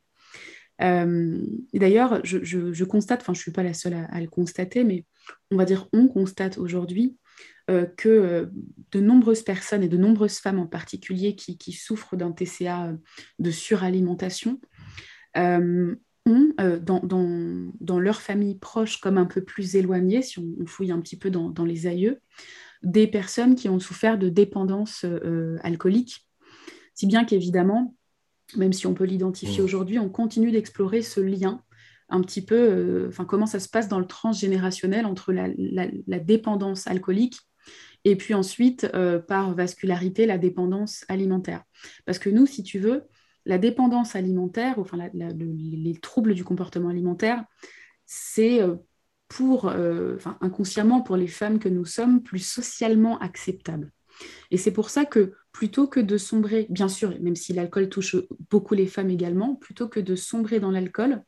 Euh, 0.82 1.39
d'ailleurs, 1.74 2.22
je, 2.24 2.84
constate, 2.84 3.22
enfin 3.22 3.34
je 3.34 3.39
ne 3.39 3.43
suis 3.43 3.51
pas 3.51 3.64
la 3.64 3.76
seule 3.76 3.93
à, 3.93 4.20
le 4.20 4.28
constater, 4.28 4.84
mais 4.84 5.06
on 5.51 5.58
va 5.58 5.66
dire 5.66 5.88
on 5.93 6.08
constate 6.08 6.58
aujourd'hui 6.58 7.18
euh, 7.70 7.86
que 7.86 8.10
euh, 8.10 8.45
de 8.91 8.99
nombreuses 8.99 9.43
personnes 9.43 9.84
et 9.84 9.88
de 9.88 9.97
nombreuses 9.97 10.39
femmes 10.39 10.60
en 10.60 10.68
particulier 10.68 11.36
qui, 11.36 11.72
souffrent 11.72 12.16
d'un 12.18 12.32
TCA 12.32 12.93
de 13.38 13.51
suralimentation 13.51 14.60
ont 16.26 16.53
dans, 17.80 17.99
leur 17.99 18.21
famille 18.21 18.55
proche 18.55 18.99
comme 18.99 19.17
un 19.17 19.26
peu 19.26 19.43
plus 19.43 19.76
éloignée, 19.76 20.21
si 20.21 20.39
on, 20.39 20.65
fouille 20.65 20.91
un 20.91 20.99
petit 20.99 21.17
peu 21.17 21.30
dans, 21.30 21.49
dans 21.49 21.65
les 21.65 21.88
aïeux, 21.88 22.21
des 22.84 23.07
personnes 23.07 23.55
qui 23.55 23.69
ont 23.69 23.80
souffert 23.80 24.17
de 24.17 24.30
dépendance 24.30 25.05
euh, 25.05 25.57
alcoolique, 25.63 26.28
si 26.93 27.07
bien 27.07 27.26
qu'évidemment, 27.26 27.95
même 28.55 28.73
si 28.73 28.88
on 28.88 28.93
peut 28.93 29.05
l'identifier 29.05 29.61
mmh. 29.61 29.65
aujourd'hui, 29.65 29.99
on 29.99 30.09
continue 30.09 30.51
d'explorer 30.51 31.01
ce 31.01 31.19
lien 31.19 31.61
un 32.09 32.21
petit 32.21 32.43
peu, 32.43 32.55
euh, 32.55 33.09
comment 33.28 33.47
ça 33.47 33.59
se 33.59 33.67
passe 33.67 33.88
dans 33.88 33.99
le 33.99 34.05
transgénérationnel 34.05 35.05
entre 35.05 35.34
la, 35.34 36.19
dépendance 36.19 36.88
alcoolique 36.88 37.39
et 38.07 38.15
puis 38.15 38.36
ensuite, 38.36 38.88
euh, 38.93 39.17
par 39.17 39.55
vascularité, 39.55 40.28
la 40.28 40.38
dépendance 40.38 41.05
alimentaire. 41.07 41.63
Parce 42.05 42.19
que 42.19 42.30
nous, 42.30 42.45
si 42.45 42.61
tu 42.61 42.78
veux, 42.78 43.05
la 43.46 43.58
dépendance 43.58 44.16
alimentaire, 44.16 44.80
enfin 44.80 44.98
les 45.14 45.96
troubles 46.02 46.34
du 46.34 46.43
comportement 46.43 46.89
alimentaire, 46.89 47.43
c'est 48.06 48.62
pour, 49.28 49.70
euh, 49.70 50.18
inconsciemment 50.41 51.02
pour 51.02 51.18
les 51.18 51.28
femmes 51.28 51.60
que 51.60 51.70
nous 51.70 51.86
sommes, 51.86 52.22
plus 52.22 52.39
socialement 52.39 53.18
acceptable. 53.20 53.91
Et 54.52 54.58
c'est 54.58 54.72
pour 54.72 54.89
ça 54.89 55.06
que 55.06 55.34
plutôt 55.52 55.88
que 55.88 56.00
de 56.00 56.18
sombrer, 56.18 56.68
bien 56.70 56.88
sûr, 56.88 57.20
même 57.22 57.36
si 57.36 57.54
l'alcool 57.54 57.89
touche 57.89 58.16
beaucoup 58.50 58.74
les 58.74 58.88
femmes 58.88 59.10
également, 59.10 59.56
plutôt 59.56 59.88
que 59.88 60.00
de 60.00 60.16
sombrer 60.16 60.60
dans 60.60 60.72
l'alcool, 60.72 61.24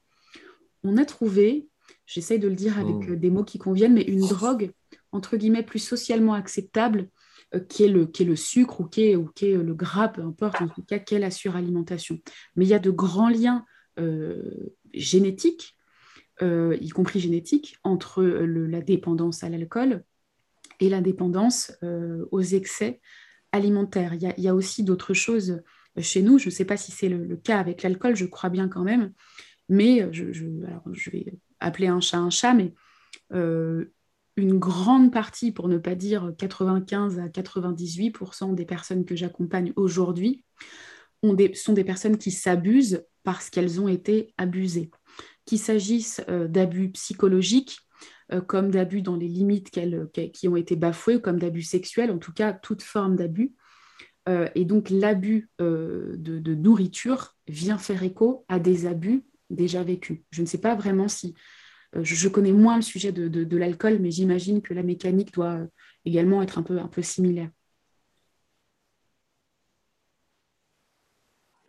on 0.83 0.97
a 0.97 1.05
trouvé, 1.05 1.67
j'essaye 2.05 2.39
de 2.39 2.47
le 2.47 2.55
dire 2.55 2.79
avec 2.79 2.95
oh. 3.09 3.15
des 3.15 3.29
mots 3.29 3.43
qui 3.43 3.57
conviennent, 3.57 3.93
mais 3.93 4.03
une 4.03 4.27
drogue, 4.27 4.71
entre 5.11 5.37
guillemets, 5.37 5.63
plus 5.63 5.79
socialement 5.79 6.33
acceptable, 6.33 6.99
euh, 6.99 7.05
qui, 7.69 7.83
est 7.83 7.87
le, 7.87 8.05
qui 8.05 8.23
est 8.23 8.25
le 8.25 8.35
sucre 8.35 8.81
ou 8.81 8.85
qui 8.85 9.15
ou 9.15 9.27
qui 9.27 9.51
est 9.51 9.57
le 9.57 9.73
gras, 9.73 10.09
peu 10.09 10.21
importe, 10.21 10.61
en 10.61 10.67
tout 10.67 10.83
cas, 10.83 10.99
qui 10.99 11.15
est 11.15 11.19
la 11.19 11.31
suralimentation. 11.31 12.19
Mais 12.55 12.65
il 12.65 12.69
y 12.69 12.73
a 12.73 12.79
de 12.79 12.91
grands 12.91 13.29
liens 13.29 13.65
euh, 13.99 14.73
génétiques 14.93 15.77
euh, 16.43 16.77
y 16.81 16.89
compris 16.89 17.19
génétique, 17.19 17.77
entre 17.83 18.23
la 18.23 18.81
dépendance 18.81 19.43
à 19.43 19.49
l'alcool 19.49 20.03
et 20.79 20.87
la 20.87 21.01
dépendance 21.01 21.71
euh, 21.81 22.27
aux 22.31 22.43
excès 22.43 23.01
alimentaires. 23.51 24.13
Il 24.13 24.21
y 24.21 24.47
a, 24.47 24.53
aussi 24.53 24.83
d'autres 24.83 25.15
choses 25.15 25.63
chez 25.99 26.21
nous. 26.21 26.37
Je 26.37 26.45
ne 26.45 26.51
sais 26.51 26.65
pas 26.65 26.77
si 26.77 26.91
c'est 26.91 27.09
le, 27.09 27.35
cas 27.37 27.59
avec 27.59 27.81
l'alcool, 27.81 28.15
je 28.15 28.25
crois 28.25 28.51
bien 28.51 28.67
quand 28.67 28.83
même, 28.83 29.13
mais 29.67 30.07
je, 30.13 30.45
vais 31.09 31.33
appeler 31.59 31.87
un 31.87 32.01
chat 32.01 32.19
un 32.19 32.29
chat, 32.29 32.53
mais 32.53 32.75
euh, 33.33 33.91
une 34.37 34.57
grande 34.57 35.11
partie, 35.11 35.51
pour 35.51 35.67
ne 35.67 35.77
pas 35.77 35.95
dire 35.95 36.33
95 36.37 37.19
à 37.19 37.27
98% 37.27 38.55
des 38.55 38.65
personnes 38.65 39.03
que 39.03 39.15
j'accompagne 39.15 39.73
aujourd'hui 39.75 40.45
sont 41.55 41.73
des 41.73 41.83
personnes 41.83 42.17
qui 42.17 42.31
s'abusent 42.31 43.03
parce 43.23 43.49
qu'elles 43.49 43.81
ont 43.81 43.87
été 43.87 44.33
abusées 44.37 44.91
qu'il 45.47 45.57
s'agisse 45.57 46.21
euh, 46.29 46.47
d'abus 46.47 46.91
psychologiques, 46.91 47.79
euh, 48.31 48.41
comme 48.41 48.69
d'abus 48.69 49.01
dans 49.01 49.15
les 49.15 49.27
limites 49.27 49.71
qui 49.71 50.47
ont 50.47 50.55
été 50.55 50.75
bafouées, 50.75 51.21
comme 51.21 51.39
d'abus 51.39 51.63
sexuels, 51.63 52.11
en 52.11 52.19
tout 52.19 52.33
cas 52.33 52.53
toute 52.53 52.83
forme 52.83 53.15
d'abus. 53.15 53.55
Euh, 54.29 54.49
et 54.53 54.65
donc 54.65 54.89
l'abus 54.89 55.49
de, 55.57 56.53
nourriture 56.53 57.35
vient 57.47 57.77
faire 57.77 58.03
écho 58.03 58.45
à 58.49 58.59
des 58.59 58.85
abus 58.85 59.23
déjà 59.49 59.81
vécus. 59.81 60.19
Je 60.29 60.41
ne 60.41 60.45
sais 60.45 60.59
pas 60.59 60.75
vraiment 60.75 61.07
si... 61.07 61.33
Je, 61.93 62.27
connais 62.27 62.51
moins 62.51 62.75
le 62.75 62.81
sujet 62.81 63.11
de, 63.11 63.57
l'alcool, 63.57 63.99
mais 63.99 64.11
j'imagine 64.11 64.61
que 64.61 64.73
la 64.73 64.83
mécanique 64.83 65.33
doit 65.33 65.59
également 66.05 66.41
être 66.41 66.57
un 66.57 66.63
peu, 66.63 66.79
un 66.79 66.87
peu 66.87 67.01
similaire. 67.01 67.49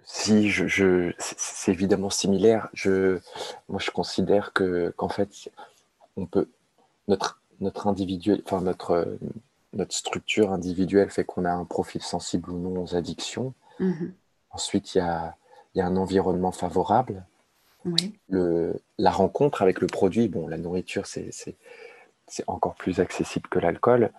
Si, 0.04 0.48
je, 0.50 1.12
c'est 1.18 1.70
évidemment 1.70 2.10
similaire. 2.10 2.68
Je, 2.72 3.18
moi, 3.68 3.78
je 3.78 3.90
considère 3.90 4.52
que 4.54 4.92
qu'en 4.96 5.10
fait, 5.10 5.50
on 6.16 6.26
peut 6.26 6.48
notre 7.08 7.42
notre 7.60 7.88
individuel, 7.88 8.40
enfin 8.44 8.62
notre 8.62 9.18
notre 9.74 9.94
structure 9.94 10.52
individuelle 10.52 11.10
fait 11.10 11.24
qu'on 11.24 11.44
a 11.44 11.52
un 11.52 11.64
profil 11.64 12.02
sensible 12.02 12.50
ou 12.50 12.58
non 12.58 12.82
aux 12.82 12.94
addictions. 12.94 13.54
Mm-hmm. 13.80 14.12
Ensuite, 14.50 14.94
il 14.94 14.98
y 14.98 15.00
a, 15.00 15.36
y 15.74 15.80
a 15.80 15.86
un 15.86 15.96
environnement 15.96 16.52
favorable. 16.52 17.24
Le, 18.28 18.74
la 18.98 19.10
rencontre 19.10 19.62
avec 19.62 19.80
le 19.80 19.86
produit, 19.86 20.28
bon, 20.28 20.48
la 20.48 20.58
nourriture, 20.58 21.06
c'est 21.06 21.56
encore 22.46 22.74
plus 22.74 23.00
accessible 23.00 23.48
que 23.48 23.58
l'alcool. 23.58 24.10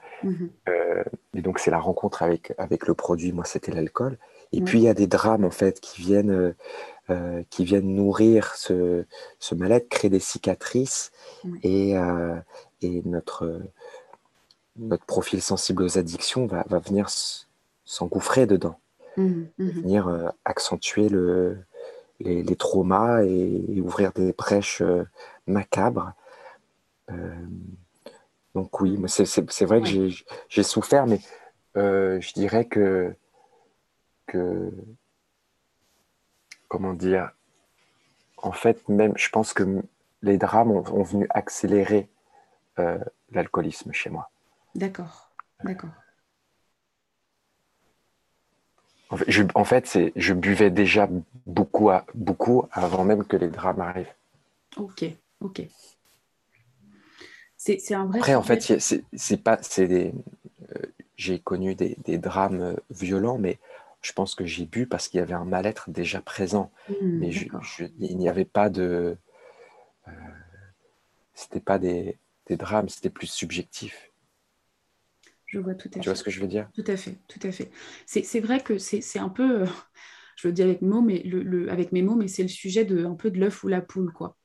Euh, 0.67 1.03
et 1.35 1.41
donc, 1.41 1.59
c'est 1.59 1.71
la 1.71 1.79
rencontre 1.79 2.23
avec, 2.23 2.53
avec 2.57 2.87
le 2.87 2.93
produit. 2.93 3.31
Moi, 3.31 3.45
c'était 3.45 3.71
l'alcool. 3.71 4.17
Et 4.51 4.61
puis 4.61 4.79
il 4.79 4.83
y 4.83 4.89
a 4.89 4.93
des 4.93 5.07
drames 5.07 5.45
en 5.45 5.51
fait 5.51 5.79
qui 5.79 6.01
viennent, 6.01 6.31
euh, 6.31 6.55
euh, 7.09 7.43
qui 7.49 7.65
viennent 7.65 7.95
nourrir 7.95 8.55
ce, 8.55 9.05
ce 9.39 9.55
mal-être, 9.55 9.89
créer 9.89 10.09
des 10.09 10.19
cicatrices 10.19 11.11
et, 11.63 11.97
euh, 11.97 12.35
et, 12.81 13.01
notre, 13.05 13.61
notre 14.75 15.05
profil 15.05 15.41
sensible 15.41 15.83
aux 15.83 15.97
addictions 15.97 16.47
va, 16.47 16.65
va 16.67 16.79
venir 16.79 17.09
s'engouffrer 17.85 18.47
dedans, 18.47 18.79
mmh, 19.17 19.23
mmh. 19.57 19.69
venir 19.69 20.33
accentuer 20.45 21.09
le, 21.09 21.57
les, 22.19 22.43
les, 22.43 22.55
traumas 22.55 23.23
et, 23.23 23.81
ouvrir 23.81 24.11
des 24.13 24.33
brèches 24.33 24.83
macabres. 25.47 26.13
donc 28.55 28.81
oui, 28.81 28.99
c'est 29.07 29.65
vrai 29.65 29.81
que 29.81 30.09
j'ai 30.49 30.63
souffert, 30.63 31.07
mais 31.07 31.19
je 31.75 32.33
dirais 32.33 32.65
que 32.65 33.15
que, 34.29 34.71
comment 36.67 36.93
dire, 36.93 37.31
en 38.37 38.51
fait, 38.51 38.87
même, 38.87 39.13
je 39.17 39.29
pense 39.29 39.53
que 39.53 39.83
les 40.21 40.37
drames 40.37 40.71
ont, 40.71 41.03
venu 41.03 41.27
accélérer 41.31 42.09
euh, 42.77 42.99
l'alcoolisme 43.31 43.91
chez 43.91 44.09
moi. 44.09 44.29
D'accord, 44.75 45.31
d'accord. 45.63 45.89
En 49.09 49.65
fait, 49.65 50.11
je, 50.15 50.33
buvais 50.33 50.69
déjà 50.69 51.09
beaucoup, 51.47 51.89
beaucoup 52.13 52.67
avant 52.71 53.03
même 53.03 53.25
que 53.25 53.37
les 53.37 53.47
drames 53.47 53.81
arrivent. 53.81 54.13
Ok, 54.77 55.05
ok. 55.41 55.61
C'est 57.57 57.93
un 57.93 58.05
vrai. 58.05 58.19
Après, 58.19 58.35
en 58.35 58.43
fait, 58.43 58.79
c'est 58.79 59.43
pas. 59.43 59.59
Euh, 59.79 60.11
j'ai 61.17 61.39
connu 61.39 61.75
des, 61.75 62.17
drames 62.17 62.77
violents, 62.91 63.39
mais 63.39 63.57
je 64.01 64.13
pense 64.13 64.35
que 64.35 64.45
j'ai 64.45 64.65
bu 64.65 64.85
parce 64.85 65.07
qu'il 65.07 65.19
y 65.19 65.23
avait 65.23 65.33
un 65.33 65.43
mal-être 65.43 65.89
déjà 65.89 66.21
présent. 66.21 66.71
Hmm, 66.87 67.19
mais 67.19 67.31
il 67.99 68.17
n'y 68.17 68.29
avait 68.29 68.45
pas 68.45 68.69
de. 68.69 69.17
Euh, 70.07 70.11
c'était 71.33 71.59
pas 71.59 71.79
des, 71.79 72.17
des 72.45 72.57
drames, 72.57 72.89
c'était 72.89 73.09
plus 73.09 73.27
subjectif. 73.27 74.08
Je 75.49 75.59
vois 75.59 75.73
tout 75.73 75.89
à 75.89 75.93
fait. 75.93 75.99
Tu 75.99 76.09
vois 76.09 76.15
ce 76.15 76.23
que 76.23 76.31
je 76.31 76.39
veux 76.39 76.47
dire? 76.47 76.69
Tout 76.73 76.83
à 76.87 76.95
fait, 76.95 77.19
tout 77.27 77.39
à 77.43 77.51
fait. 77.51 77.71
C'est 78.05 78.39
vrai 78.39 78.61
que 78.61 78.77
c'est 78.77 79.19
un 79.19 79.29
peu, 79.29 79.65
je 80.37 80.47
le 80.47 80.53
dis 80.53 80.61
avec, 80.61 80.81
mots, 80.81 81.01
mais 81.01 81.23
le, 81.23 81.71
avec 81.71 81.91
mes 81.91 82.01
mots, 82.01 82.15
mais 82.15 82.27
c'est 82.27 82.43
le 82.43 82.49
sujet 82.49 82.85
de 82.85 83.05
un 83.05 83.15
peu 83.15 83.31
de 83.31 83.39
l'œuf 83.39 83.63
ou 83.63 83.67
la 83.67 83.81
poule, 83.81 84.13
quoi. 84.13 84.37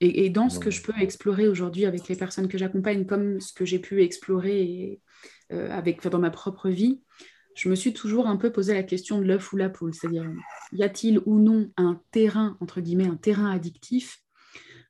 Et, 0.00 0.30
dans 0.30 0.48
ce 0.48 0.58
que 0.58 0.70
je 0.70 0.82
peux 0.82 0.92
explorer 0.98 1.48
aujourd'hui 1.48 1.84
avec 1.84 2.08
les 2.08 2.16
personnes 2.16 2.48
que 2.48 2.56
j'accompagne, 2.56 3.04
comme 3.04 3.40
ce 3.40 3.52
que 3.52 3.64
j'ai 3.64 3.78
pu 3.78 4.02
explorer 4.02 5.00
euh, 5.52 5.70
avec, 5.70 6.06
dans 6.06 6.18
ma 6.18 6.30
propre 6.30 6.70
vie, 6.70 7.02
je 7.54 7.68
me 7.68 7.74
suis 7.74 7.92
toujours 7.92 8.26
un 8.26 8.36
peu 8.36 8.52
posé 8.52 8.74
la 8.74 8.82
question 8.82 9.18
de 9.18 9.24
l'œuf 9.24 9.52
ou 9.52 9.56
la 9.56 9.68
poule, 9.70 9.94
c'est-à-dire 9.94 10.30
y 10.72 10.82
a-t-il 10.82 11.20
ou 11.26 11.38
non 11.38 11.70
un 11.76 12.00
terrain, 12.10 12.56
entre 12.60 12.80
guillemets, 12.80 13.06
un 13.06 13.16
terrain 13.16 13.50
addictif 13.50 14.18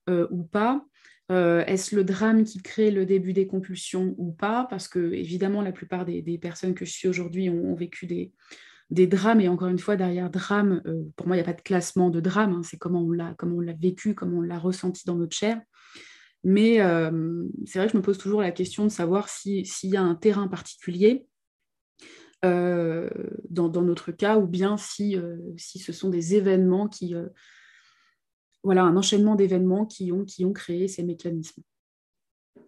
euh, 0.09 0.27
ou 0.31 0.43
pas? 0.43 0.85
Euh, 1.33 1.65
Est-ce 1.65 1.97
le 1.97 2.05
drame 2.05 2.45
qui 2.45 2.63
crée 2.63 2.91
le 2.91 3.05
début 3.05 3.33
des 3.33 3.47
compulsions 3.47 4.15
ou 4.19 4.33
pas? 4.33 4.67
Parce 4.71 4.89
que 4.89 5.13
évidemment, 5.13 5.63
la 5.63 5.73
plupart 5.73 6.05
des, 6.05 6.39
personnes 6.39 6.75
que 6.75 6.85
je 6.85 6.93
suis 6.93 7.09
aujourd'hui 7.09 7.51
ont, 7.51 7.75
vécu 7.75 8.07
des, 8.07 9.07
drames. 9.07 9.41
Et 9.41 9.49
encore 9.49 9.69
une 9.69 9.79
fois, 9.79 9.97
derrière 9.97 10.31
drame, 10.31 10.83
euh, 10.87 11.03
pour 11.17 11.27
moi, 11.27 11.37
il 11.37 11.41
n'y 11.41 11.49
a 11.49 11.53
pas 11.53 11.59
de 11.59 11.63
classement 11.63 12.11
de 12.11 12.21
drame. 12.21 12.53
Hein. 12.53 12.63
c'est 12.63 12.77
comment 12.77 13.03
on 13.03 13.11
l'a, 13.11 13.35
vécu, 13.81 14.15
comment 14.15 14.39
on 14.39 14.43
l'a 14.43 14.59
ressenti 14.59 15.05
dans 15.07 15.17
notre 15.17 15.37
chair. 15.37 15.61
Mais 16.45 16.81
euh, 16.81 17.45
c'est 17.65 17.81
vrai 17.81 17.89
que 17.89 17.93
je 17.93 17.99
me 17.99 18.03
pose 18.03 18.19
toujours 18.19 18.41
la 18.41 18.53
question 18.53 18.85
de 18.85 18.91
savoir 18.91 19.29
s'il 19.29 19.67
y 19.83 19.97
a 19.97 20.03
un 20.03 20.15
terrain 20.15 20.47
particulier 20.47 21.27
euh, 22.45 23.11
dans, 23.51 23.69
notre 23.83 24.13
cas, 24.13 24.39
ou 24.39 24.47
bien 24.47 24.77
si, 24.77 25.17
si 25.57 25.81
ce 25.81 25.93
sont 25.93 26.09
des 26.09 26.37
événements 26.37 26.87
qui... 26.87 27.17
voilà, 28.67 28.83
un 28.83 28.97
enchaînement 28.97 29.37
d'événements 29.37 29.87
qui 29.87 30.11
ont, 30.11 30.25
qui 30.25 30.45
ont 30.45 30.53
créé 30.53 30.89
ces 30.89 31.05
mécanismes. 31.05 31.63
De 32.57 32.63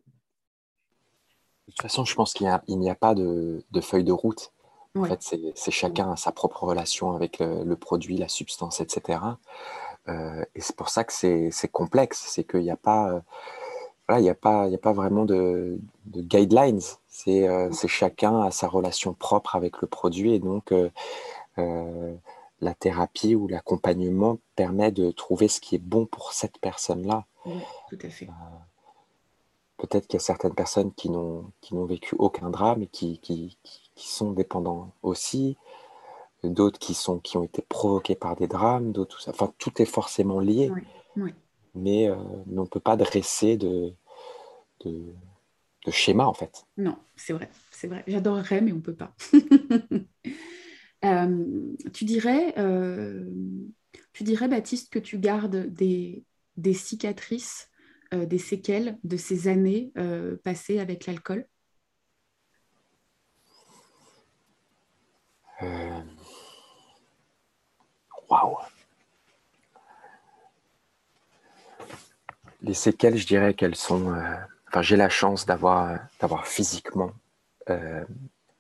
toute 1.73 1.83
façon, 1.83 2.05
je 2.05 2.15
pense 2.15 2.33
qu'il 2.35 2.47
n'y 2.69 2.89
a, 2.89 2.95
pas 2.95 3.17
de, 3.17 3.65
de 3.73 3.81
feuille 3.81 4.05
de 4.05 4.13
route. 4.13 4.53
En 4.97 5.05
fait, 5.05 5.21
c'est 5.57 5.71
chacun 5.73 6.13
a 6.13 6.17
sa 6.17 6.31
propre 6.31 6.63
relation 6.63 7.17
avec 7.17 7.41
le, 7.41 7.75
produit, 7.75 8.17
la 8.17 8.29
substance, 8.29 8.81
etc. 8.81 9.19
Euh, 10.09 10.45
et 10.55 10.61
c'est 10.61 10.77
pour 10.77 10.89
ça 10.89 11.03
que 11.03 11.13
c'est 11.13 11.69
complexe. 11.73 12.25
C'est 12.29 12.45
qu'il 12.45 12.63
n'y 12.63 12.71
a 12.71 12.77
pas, 12.77 13.11
euh, 13.11 13.21
voilà, 14.07 14.23
il 14.23 14.29
a 14.29 14.37
pas, 14.37 14.69
il 14.69 14.75
a 14.77 14.79
pas 14.79 14.93
vraiment 14.93 15.25
de, 15.25 15.81
guidelines. 16.17 16.81
Euh, 17.27 17.69
c'est 17.73 17.89
chacun 17.89 18.41
a 18.43 18.53
sa 18.53 18.69
relation 18.69 19.15
propre 19.15 19.57
avec 19.57 19.83
le 19.83 19.89
produit 19.89 20.33
et 20.33 20.39
donc 20.39 20.73
la 22.61 22.75
thérapie 22.75 23.35
ou 23.35 23.49
l'accompagnement 23.49 24.39
permet 24.57 24.91
de 24.93 25.11
trouver 25.11 25.49
ce 25.49 25.61
qui 25.61 25.77
est 25.77 25.83
bon 25.83 26.07
pour 26.07 26.33
cette 26.33 26.59
personne-là. 26.59 27.27
Oui, 27.47 27.61
tout 27.89 27.99
à 28.03 28.09
fait. 28.09 28.29
Peut-être 29.77 30.09
qu'il 30.09 30.19
y 30.19 30.23
a 30.23 30.25
certaines 30.25 30.55
personnes 30.55 30.93
qui 30.93 31.09
n'ont 31.09 31.53
vécu 31.85 32.17
aucun 32.19 32.51
drame 32.51 32.83
et 32.83 32.89
qui, 32.89 33.19
qui, 33.21 33.57
qui 33.95 34.09
sont 34.09 34.33
dépendants 34.33 34.93
aussi, 35.03 35.57
d'autres 36.45 36.79
qui, 36.79 36.95
sont, 36.95 37.19
qui 37.19 37.37
ont 37.37 37.45
été 37.45 37.63
provoqués 37.63 38.15
par 38.15 38.37
des 38.37 38.47
drames, 38.47 38.93
d'autres 38.93 39.17
tout 39.17 39.23
ça. 39.23 39.33
Enfin, 39.33 39.53
tout 39.59 39.83
est 39.83 39.87
forcément 39.87 40.41
lié, 40.41 40.71
Mais, 41.75 42.09
euh, 42.09 42.17
on 42.17 42.63
ne 42.63 42.67
peut 42.67 42.81
pas 42.81 42.97
dresser 42.97 43.57
de, 43.57 43.93
de, 44.85 45.15
schéma, 45.91 46.27
en 46.27 46.35
fait. 46.35 46.67
Non, 46.77 46.97
c'est 47.17 47.33
vrai, 47.33 47.49
c'est 47.71 47.87
vrai. 47.87 48.05
J'adorerais, 48.07 48.61
mais 48.61 48.73
on 48.73 48.77
ne 48.77 48.81
peut 48.81 48.95
pas. 48.95 49.15
Euh, 51.05 51.75
tu, 51.93 52.05
dirais, 52.05 52.55
euh, 52.59 53.25
tu 54.13 54.25
dirais, 54.25 54.49
Baptiste, 54.49 54.93
que 54.93 54.99
tu 54.99 55.19
gardes 55.19 55.67
des, 55.67 56.25
des 56.57 56.75
cicatrices, 56.75 57.71
des 58.11 58.39
séquelles 58.39 58.99
de 59.05 59.19
ces 59.19 59.49
années 59.49 59.93
passées 60.43 60.79
avec 60.79 61.05
l'alcool? 61.05 61.47
Euh, 65.63 66.01
waouh 68.31 68.57
Les 72.63 72.75
séquelles, 72.75 73.17
je 73.17 73.27
dirais 73.27 73.55
qu'elles 73.55 73.77
sont. 73.77 74.13
Euh, 74.13 74.37
enfin, 74.69 74.83
j'ai 74.83 74.97
la 74.97 75.09
chance 75.09 75.47
d'avoir, 75.47 75.99
d'avoir 76.21 76.47
physiquement 76.47 77.13
euh, 77.71 78.05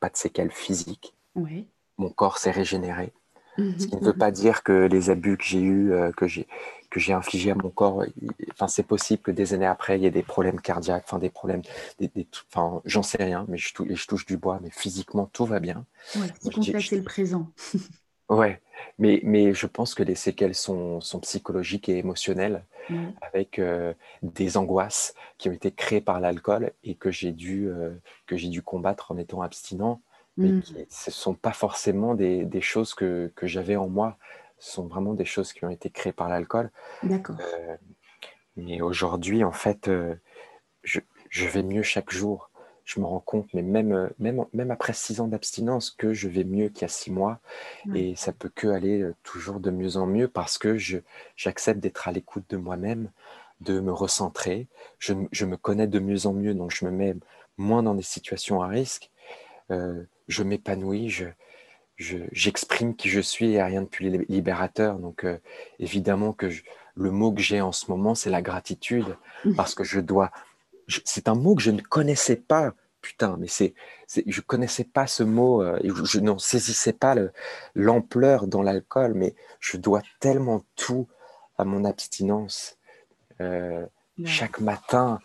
pas 0.00 0.08
de 0.08 0.16
séquelles 0.16 0.50
physiques. 0.50 1.14
Oui. 1.34 1.68
Mon 1.98 2.10
corps 2.10 2.38
s'est 2.38 2.50
régénéré. 2.50 3.12
Ce 3.58 3.88
qui 3.88 3.96
ne 3.96 4.04
veut 4.04 4.16
pas 4.16 4.30
dire 4.30 4.62
que 4.62 4.86
les 4.86 5.10
abus 5.10 5.36
que 5.36 5.42
j'ai 5.42 5.60
eus, 5.60 5.92
que 6.16 6.28
j'ai 6.28 6.46
que 6.90 7.00
j'ai 7.00 7.12
infligés 7.12 7.50
à 7.50 7.54
mon 7.54 7.70
corps, 7.70 8.04
enfin 8.52 8.68
c'est 8.68 8.82
possible 8.82 9.22
que 9.22 9.30
des 9.30 9.54
années 9.54 9.66
après 9.66 9.98
il 9.98 10.02
y 10.02 10.06
ait 10.06 10.10
des 10.10 10.22
problèmes 10.22 10.60
cardiaques, 10.60 11.04
enfin 11.06 11.18
des 11.18 11.30
problèmes, 11.30 11.62
des, 11.98 12.10
enfin 12.50 12.80
j'en 12.84 13.02
sais 13.02 13.22
rien, 13.22 13.44
mais 13.48 13.58
je, 13.58 13.74
touche, 13.74 13.88
je 13.92 14.06
touche 14.06 14.26
du 14.26 14.36
bois, 14.36 14.58
mais 14.62 14.70
physiquement 14.70 15.28
tout 15.32 15.44
va 15.44 15.60
bien. 15.60 15.84
Ouais, 16.16 16.28
c'est 16.40 16.96
le 16.96 17.02
présent. 17.02 17.50
ouais, 18.30 18.60
mais 18.98 19.20
mais 19.22 19.52
je 19.52 19.66
pense 19.66 19.94
que 19.94 20.02
les 20.02 20.14
séquelles 20.14 20.54
sont, 20.54 21.00
sont 21.00 21.20
psychologiques 21.20 21.88
et 21.88 21.98
émotionnelles, 21.98 22.64
avec 23.20 23.58
euh, 23.58 23.92
des 24.22 24.56
angoisses 24.56 25.14
qui 25.36 25.50
ont 25.50 25.52
été 25.52 25.70
créées 25.72 26.00
par 26.00 26.20
l'alcool 26.20 26.72
et 26.84 26.94
que 26.94 27.10
j'ai 27.10 27.32
dû 27.32 27.68
euh, 27.68 27.90
que 28.26 28.36
j'ai 28.36 28.48
dû 28.48 28.62
combattre 28.62 29.12
en 29.12 29.18
étant 29.18 29.42
abstinent 29.42 30.00
mais 30.38 30.48
mm. 30.48 30.62
ce 30.88 31.10
ne 31.10 31.12
sont 31.12 31.34
pas 31.34 31.52
forcément 31.52 32.14
des, 32.14 32.44
des 32.44 32.60
choses 32.60 32.94
que, 32.94 33.30
que 33.34 33.46
j'avais 33.46 33.76
en 33.76 33.88
moi. 33.88 34.16
Ce 34.58 34.72
sont 34.72 34.86
vraiment 34.86 35.14
des 35.14 35.24
choses 35.24 35.52
qui 35.52 35.64
ont 35.64 35.70
été 35.70 35.90
créées 35.90 36.12
par 36.12 36.28
l'alcool. 36.28 36.70
D'accord. 37.02 37.36
Euh, 37.40 37.76
mais 38.56 38.80
aujourd'hui, 38.80 39.44
en 39.44 39.52
fait, 39.52 39.88
euh, 39.88 40.14
je, 40.82 41.00
je, 41.28 41.46
vais 41.46 41.62
mieux 41.62 41.82
chaque 41.82 42.10
jour. 42.10 42.50
Je 42.84 43.00
me 43.00 43.04
rends 43.04 43.20
compte, 43.20 43.52
mais 43.52 43.62
même, 43.62 43.92
euh, 43.92 44.08
même, 44.18 44.44
même 44.52 44.70
après 44.70 44.94
six 44.94 45.20
ans 45.20 45.28
d'abstinence, 45.28 45.90
que 45.90 46.14
je 46.14 46.28
vais 46.28 46.44
mieux 46.44 46.68
qu'il 46.68 46.82
y 46.82 46.84
a 46.86 46.88
six 46.88 47.10
mois. 47.10 47.40
Et 47.94 48.16
ça 48.16 48.32
peut 48.32 48.50
que 48.52 48.68
aller 48.68 49.04
toujours 49.24 49.60
de 49.60 49.70
mieux 49.70 49.96
en 49.96 50.06
mieux 50.06 50.28
parce 50.28 50.56
que 50.56 50.76
j'accepte 51.36 51.80
d'être 51.80 52.08
à 52.08 52.12
l'écoute 52.12 52.44
de 52.48 52.56
moi-même, 52.56 53.10
de 53.60 53.80
me 53.80 53.92
recentrer. 53.92 54.68
Je, 54.98 55.14
je, 55.32 55.44
me 55.44 55.56
connais 55.56 55.86
de 55.86 55.98
mieux 55.98 56.26
en 56.26 56.32
mieux, 56.32 56.54
donc 56.54 56.72
je 56.72 56.84
me 56.84 56.90
mets 56.90 57.14
moins 57.58 57.82
dans 57.82 57.94
des 57.94 58.02
situations 58.02 58.62
à 58.62 58.68
risque. 58.68 59.10
Euh, 59.70 60.04
je 60.28 60.42
m'épanouis, 60.42 61.08
je, 61.08 61.26
j'exprime 62.32 62.94
qui 62.94 63.08
je 63.08 63.20
suis 63.20 63.52
et 63.52 63.62
rien 63.62 63.82
de 63.82 63.88
plus 63.88 64.24
libérateur. 64.28 64.98
Donc 64.98 65.24
euh, 65.24 65.38
évidemment 65.78 66.32
que 66.32 66.48
le 66.94 67.10
mot 67.10 67.32
que 67.32 67.40
j'ai 67.40 67.60
en 67.60 67.72
ce 67.72 67.90
moment, 67.90 68.14
c'est 68.14 68.30
la 68.30 68.42
gratitude, 68.42 69.16
mmh. 69.44 69.54
parce 69.54 69.74
que 69.74 69.84
je 69.84 70.00
dois... 70.00 70.30
c'est 71.04 71.28
un 71.28 71.34
mot 71.34 71.54
que 71.54 71.62
je 71.62 71.70
ne 71.70 71.80
connaissais 71.80 72.36
pas, 72.36 72.72
putain, 73.00 73.36
mais 73.38 73.46
c'est, 73.46 73.74
je 74.26 74.40
connaissais 74.40 74.84
pas 74.84 75.06
ce 75.06 75.22
mot, 75.22 75.62
euh, 75.62 75.78
je 75.82 76.18
n'en 76.18 76.38
saisissais 76.38 76.92
pas 76.92 77.14
l'ampleur 77.74 78.46
dans 78.46 78.62
l'alcool, 78.62 79.14
mais 79.14 79.34
je 79.60 79.76
dois 79.76 80.02
tellement 80.20 80.64
tout 80.74 81.08
à 81.56 81.64
mon 81.64 81.84
abstinence. 81.84 82.76
Euh, 83.40 83.86
chaque 84.24 84.58
matin, 84.58 85.20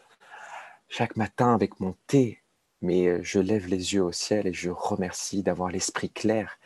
chaque 0.87 1.17
matin 1.17 1.55
avec 1.55 1.79
mon 1.79 1.95
thé, 2.05 2.42
mais 2.83 3.23
je 3.23 3.39
lève 3.39 3.67
les 3.67 3.95
yeux 3.95 4.03
au 4.03 4.11
ciel 4.11 4.45
et 4.45 4.53
je 4.53 4.69
remercie 4.69 5.41
d'avoir 5.41 5.69
l'esprit 5.69 6.09
clair. 6.11 6.59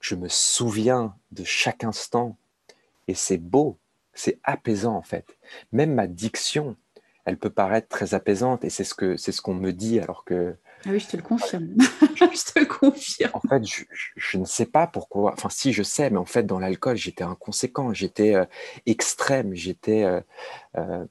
Je 0.00 0.14
me 0.14 0.28
souviens 0.28 1.14
de 1.32 1.44
chaque 1.44 1.84
instant 1.84 2.38
et 3.08 3.14
c'est 3.14 3.38
beau, 3.38 3.78
c'est 4.14 4.38
apaisant 4.44 4.96
en 4.96 5.02
fait. 5.02 5.36
Même 5.72 5.92
ma 5.92 6.06
diction, 6.06 6.76
elle 7.24 7.36
peut 7.36 7.50
paraître 7.50 7.88
très 7.88 8.14
apaisante 8.14 8.64
et 8.64 8.70
c'est 8.70 8.84
ce 8.84 8.94
que 8.94 9.16
c'est 9.16 9.32
ce 9.32 9.42
qu'on 9.42 9.54
me 9.54 9.72
dit 9.72 10.00
alors 10.00 10.24
que 10.24 10.56
ah 10.86 10.90
oui, 10.92 11.00
je 11.00 11.08
te 11.08 11.16
le 11.16 11.22
confirme. 11.22 11.74
je 12.16 12.52
te 12.52 12.58
le 12.58 12.64
confirme. 12.64 13.32
En 13.34 13.40
fait, 13.40 13.62
je, 14.16 14.38
ne 14.38 14.46
sais 14.46 14.64
pas 14.64 14.86
pourquoi. 14.86 15.34
Enfin, 15.34 15.50
si, 15.50 15.74
je 15.74 15.82
sais, 15.82 16.08
mais 16.08 16.16
en 16.16 16.24
fait, 16.24 16.44
dans 16.44 16.58
l'alcool, 16.58 16.96
j'étais 16.96 17.22
inconséquent, 17.22 17.92
j'étais 17.92 18.34
euh, 18.34 18.46
extrême, 18.86 19.54
j'étais 19.54 20.04
euh, 20.04 21.04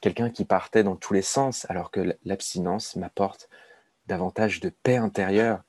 quelqu'un 0.00 0.30
qui 0.30 0.44
partait 0.44 0.82
dans 0.82 0.96
tous 0.96 1.12
les 1.12 1.22
sens, 1.22 1.66
alors 1.68 1.90
que 1.90 2.16
l'abstinence 2.24 2.96
m'apporte 2.96 3.48
davantage 4.06 4.60
de 4.60 4.70
paix 4.70 4.96
intérieure. 4.96 5.62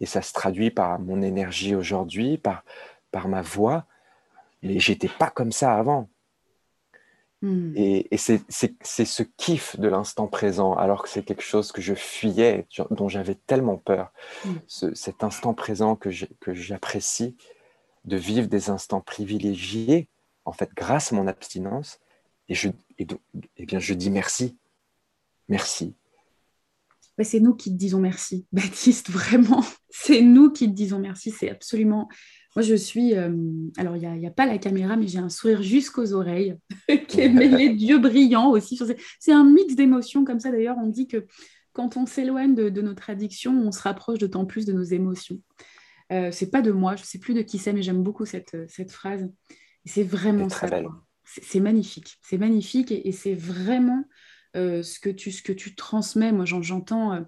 Et 0.00 0.06
ça 0.06 0.22
se 0.22 0.32
traduit 0.32 0.70
par 0.70 0.98
mon 0.98 1.22
énergie 1.22 1.74
aujourd'hui, 1.74 2.38
par, 2.38 2.64
par 3.10 3.28
ma 3.28 3.42
voix. 3.42 3.86
Mais 4.62 4.80
j'étais 4.80 5.08
pas 5.08 5.30
comme 5.30 5.52
ça 5.52 5.74
avant. 5.74 6.08
Hmm. 7.42 7.72
Et, 7.76 8.08
c'est 8.16 8.42
ce 8.48 9.22
kiff 9.22 9.78
de 9.78 9.88
l'instant 9.88 10.26
présent, 10.26 10.74
alors 10.74 11.02
que 11.02 11.08
c'est 11.08 11.22
quelque 11.22 11.42
chose 11.42 11.72
que 11.72 11.82
je 11.82 11.94
fuyais, 11.94 12.66
dont 12.90 13.08
j'avais 13.08 13.34
tellement 13.34 13.76
peur. 13.76 14.12
Hmm. 14.44 14.54
cet 14.94 15.22
instant 15.22 15.54
présent 15.54 15.94
que 15.94 16.10
j'apprécie, 16.10 17.36
de 18.04 18.16
vivre 18.16 18.48
des 18.48 18.70
instants 18.70 19.00
privilégiés, 19.00 20.08
en 20.44 20.52
fait, 20.52 20.70
grâce 20.74 21.12
à 21.12 21.16
mon 21.16 21.26
abstinence. 21.26 22.00
Et, 22.48 22.54
je, 22.54 22.68
et, 22.98 23.06
eh 23.56 23.66
bien, 23.66 23.78
je 23.78 23.94
dis 23.94 24.10
merci. 24.10 24.56
Merci. 25.48 25.94
c'est 27.22 27.40
nous 27.40 27.54
qui 27.54 27.70
te 27.70 27.76
disons 27.76 28.00
merci, 28.00 28.46
Baptiste, 28.52 29.10
vraiment. 29.10 29.64
C'est 29.90 30.22
nous 30.22 30.50
qui 30.50 30.66
te 30.66 30.74
disons 30.74 30.98
merci. 30.98 31.30
C'est 31.30 31.50
absolument 31.50 32.08
moi, 32.56 32.62
je 32.62 32.74
suis. 32.74 33.14
Euh, 33.14 33.32
alors, 33.76 33.96
il 33.96 34.08
n'y 34.08 34.26
a, 34.26 34.30
pas 34.30 34.46
la 34.46 34.58
caméra, 34.58 34.96
mais 34.96 35.08
j'ai 35.08 35.18
un 35.18 35.28
sourire 35.28 35.62
jusqu'aux 35.62 36.12
oreilles, 36.12 36.56
qui 37.08 37.20
est 37.20 37.28
mêlé 37.28 37.70
d'yeux 37.74 37.98
brillants 37.98 38.50
aussi. 38.50 38.78
C'est 39.18 39.32
un 39.32 39.44
mix 39.44 39.74
d'émotions 39.74 40.24
comme 40.24 40.38
ça. 40.38 40.50
D'ailleurs, 40.50 40.76
on 40.78 40.86
dit 40.86 41.08
que 41.08 41.26
quand 41.72 41.96
on 41.96 42.06
s'éloigne 42.06 42.54
de, 42.54 42.80
notre 42.80 43.10
addiction, 43.10 43.52
on 43.52 43.72
se 43.72 43.82
rapproche 43.82 44.18
d'autant 44.18 44.44
plus 44.44 44.66
de 44.66 44.72
nos 44.72 44.84
émotions. 44.84 45.40
Euh, 46.12 46.30
c'est 46.30 46.50
pas 46.50 46.62
de 46.62 46.70
moi, 46.70 46.94
je 46.94 47.02
ne 47.02 47.06
sais 47.06 47.18
plus 47.18 47.34
de 47.34 47.42
qui 47.42 47.58
c'est, 47.58 47.72
mais 47.72 47.82
j'aime 47.82 48.02
beaucoup 48.02 48.26
cette, 48.26 48.56
cette 48.68 48.92
phrase. 48.92 49.28
c'est 49.84 50.04
vraiment 50.04 50.48
ça. 50.48 50.68
C'est 51.42 51.60
magnifique. 51.60 52.16
C'est 52.22 52.38
magnifique 52.38 52.92
et, 52.92 53.12
c'est 53.12 53.34
vraiment 53.34 54.04
euh, 54.56 54.82
ce, 54.82 55.00
que 55.00 55.10
tu, 55.10 55.32
ce 55.32 55.42
que 55.42 55.52
tu 55.52 55.74
transmets. 55.74 56.32
Moi, 56.32 56.44
j'entends. 56.44 57.12
Euh, 57.12 57.20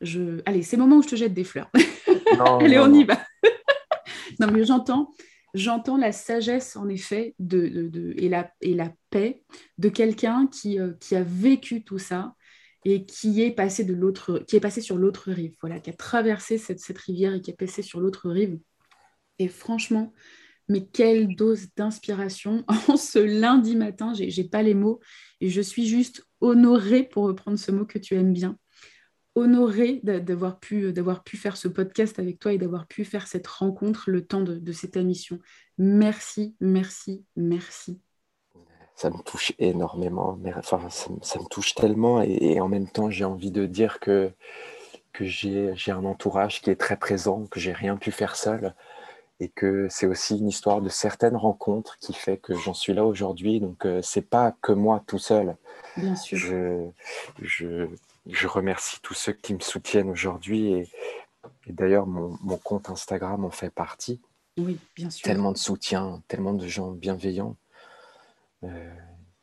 je... 0.00 0.40
Allez, 0.46 0.62
c'est 0.62 0.76
le 0.76 0.82
moment 0.82 0.96
où 0.96 1.02
je 1.02 1.08
te 1.08 1.16
jette 1.16 1.34
des 1.34 1.44
fleurs. 1.44 1.70
Allez, 2.60 2.78
on 2.78 2.92
y 2.92 3.04
va 3.04 3.20
non, 4.40 4.50
mais 4.50 4.64
j'entends, 4.64 5.12
j'entends 5.54 5.96
la 5.96 6.12
sagesse, 6.12 6.76
en 6.76 6.88
effet, 6.88 7.34
de, 7.38 8.14
et, 8.16 8.28
la, 8.28 8.50
et 8.60 8.74
la 8.74 8.92
paix 9.10 9.42
de 9.78 9.88
quelqu'un 9.88 10.46
qui, 10.46 10.78
euh, 10.78 10.92
qui 11.00 11.16
a 11.16 11.22
vécu 11.22 11.84
tout 11.84 11.98
ça 11.98 12.34
et 12.84 13.04
qui 13.04 13.42
est 13.42 13.50
passé, 13.50 13.84
de 13.84 13.94
l'autre, 13.94 14.44
qui 14.46 14.56
est 14.56 14.60
passé 14.60 14.80
sur 14.80 14.96
l'autre 14.96 15.32
rive, 15.32 15.56
voilà, 15.60 15.80
qui 15.80 15.90
a 15.90 15.92
traversé 15.92 16.56
cette, 16.56 16.78
cette 16.78 16.98
rivière 16.98 17.34
et 17.34 17.40
qui 17.40 17.50
est 17.50 17.56
passé 17.56 17.82
sur 17.82 18.00
l'autre 18.00 18.30
rive. 18.30 18.58
Et 19.38 19.48
franchement, 19.48 20.12
mais 20.68 20.84
quelle 20.84 21.34
dose 21.36 21.68
d'inspiration 21.76 22.64
en 22.88 22.96
ce 22.96 23.18
lundi 23.18 23.76
matin, 23.76 24.12
j'ai 24.14 24.44
pas 24.44 24.62
les 24.62 24.74
mots 24.74 25.00
et 25.40 25.48
je 25.48 25.60
suis 25.60 25.86
juste 25.86 26.26
honorée 26.40 27.02
pour 27.02 27.24
reprendre 27.24 27.58
ce 27.58 27.70
mot 27.72 27.84
que 27.84 27.98
tu 27.98 28.14
aimes 28.14 28.32
bien 28.32 28.58
honorée 29.36 30.00
d'avoir 30.02 30.58
pu, 30.58 30.92
pu 31.24 31.36
faire 31.36 31.56
ce 31.56 31.68
podcast 31.68 32.18
avec 32.18 32.38
toi 32.38 32.54
et 32.54 32.58
d'avoir 32.58 32.86
pu 32.86 33.04
faire 33.04 33.26
cette 33.28 33.46
rencontre 33.46 34.10
le 34.10 34.26
temps 34.26 34.40
de, 34.40 34.72
cette 34.72 34.96
émission. 34.96 35.38
Merci, 35.78 36.56
merci, 36.58 37.24
merci. 37.36 38.00
Ça 38.94 39.10
me 39.10 39.22
touche 39.22 39.52
énormément, 39.58 40.38
mais 40.40 40.54
enfin, 40.54 40.88
ça, 40.88 41.38
me 41.38 41.48
touche 41.48 41.74
tellement 41.74 42.22
et, 42.22 42.58
en 42.60 42.68
même 42.68 42.88
temps 42.88 43.10
j'ai 43.10 43.26
envie 43.26 43.50
de 43.50 43.66
dire 43.66 44.00
que, 44.00 44.32
que 45.12 45.26
j'ai 45.26 45.74
un 45.88 46.04
entourage 46.06 46.62
qui 46.62 46.70
est 46.70 46.76
très 46.76 46.96
présent, 46.96 47.44
que 47.46 47.60
j'ai 47.60 47.72
rien 47.72 47.98
pu 47.98 48.10
faire 48.10 48.36
seul 48.36 48.74
et 49.40 49.48
que 49.48 49.88
c'est 49.90 50.06
aussi 50.06 50.38
une 50.38 50.48
histoire 50.48 50.80
de 50.80 50.88
certaines 50.88 51.36
rencontres 51.36 51.98
qui 51.98 52.14
fait 52.14 52.38
que 52.38 52.54
j'en 52.54 52.74
suis 52.74 52.94
là 52.94 53.04
aujourd'hui. 53.04 53.60
Donc, 53.60 53.84
euh, 53.84 54.00
c'est 54.02 54.22
pas 54.22 54.56
que 54.62 54.72
moi 54.72 55.02
tout 55.06 55.18
seul. 55.18 55.56
Bien 55.96 56.16
sûr. 56.16 56.38
Je, 56.38 56.88
je, 57.42 57.88
je 58.28 58.46
remercie 58.46 58.98
tous 59.02 59.14
ceux 59.14 59.32
qui 59.32 59.54
me 59.54 59.60
soutiennent 59.60 60.10
aujourd'hui 60.10 60.72
et, 60.72 60.88
d'ailleurs 61.68 62.06
mon, 62.06 62.36
compte 62.58 62.90
Instagram 62.90 63.44
en 63.44 63.50
fait 63.50 63.70
partie. 63.70 64.20
Oui, 64.56 64.78
bien 64.94 65.10
sûr. 65.10 65.24
Tellement 65.24 65.52
de 65.52 65.58
soutien, 65.58 66.22
tellement 66.28 66.54
de 66.54 66.66
gens 66.66 66.90
bienveillants, 66.90 67.56
euh, 68.64 68.94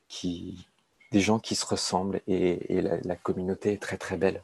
qui, 0.07 0.67
des 1.11 1.21
gens 1.21 1.39
qui 1.39 1.55
se 1.55 1.65
ressemblent 1.65 2.21
et, 2.27 2.81
la, 2.81 3.15
communauté 3.15 3.73
est 3.73 3.81
très 3.81 3.97
très 3.97 4.17
belle. 4.17 4.41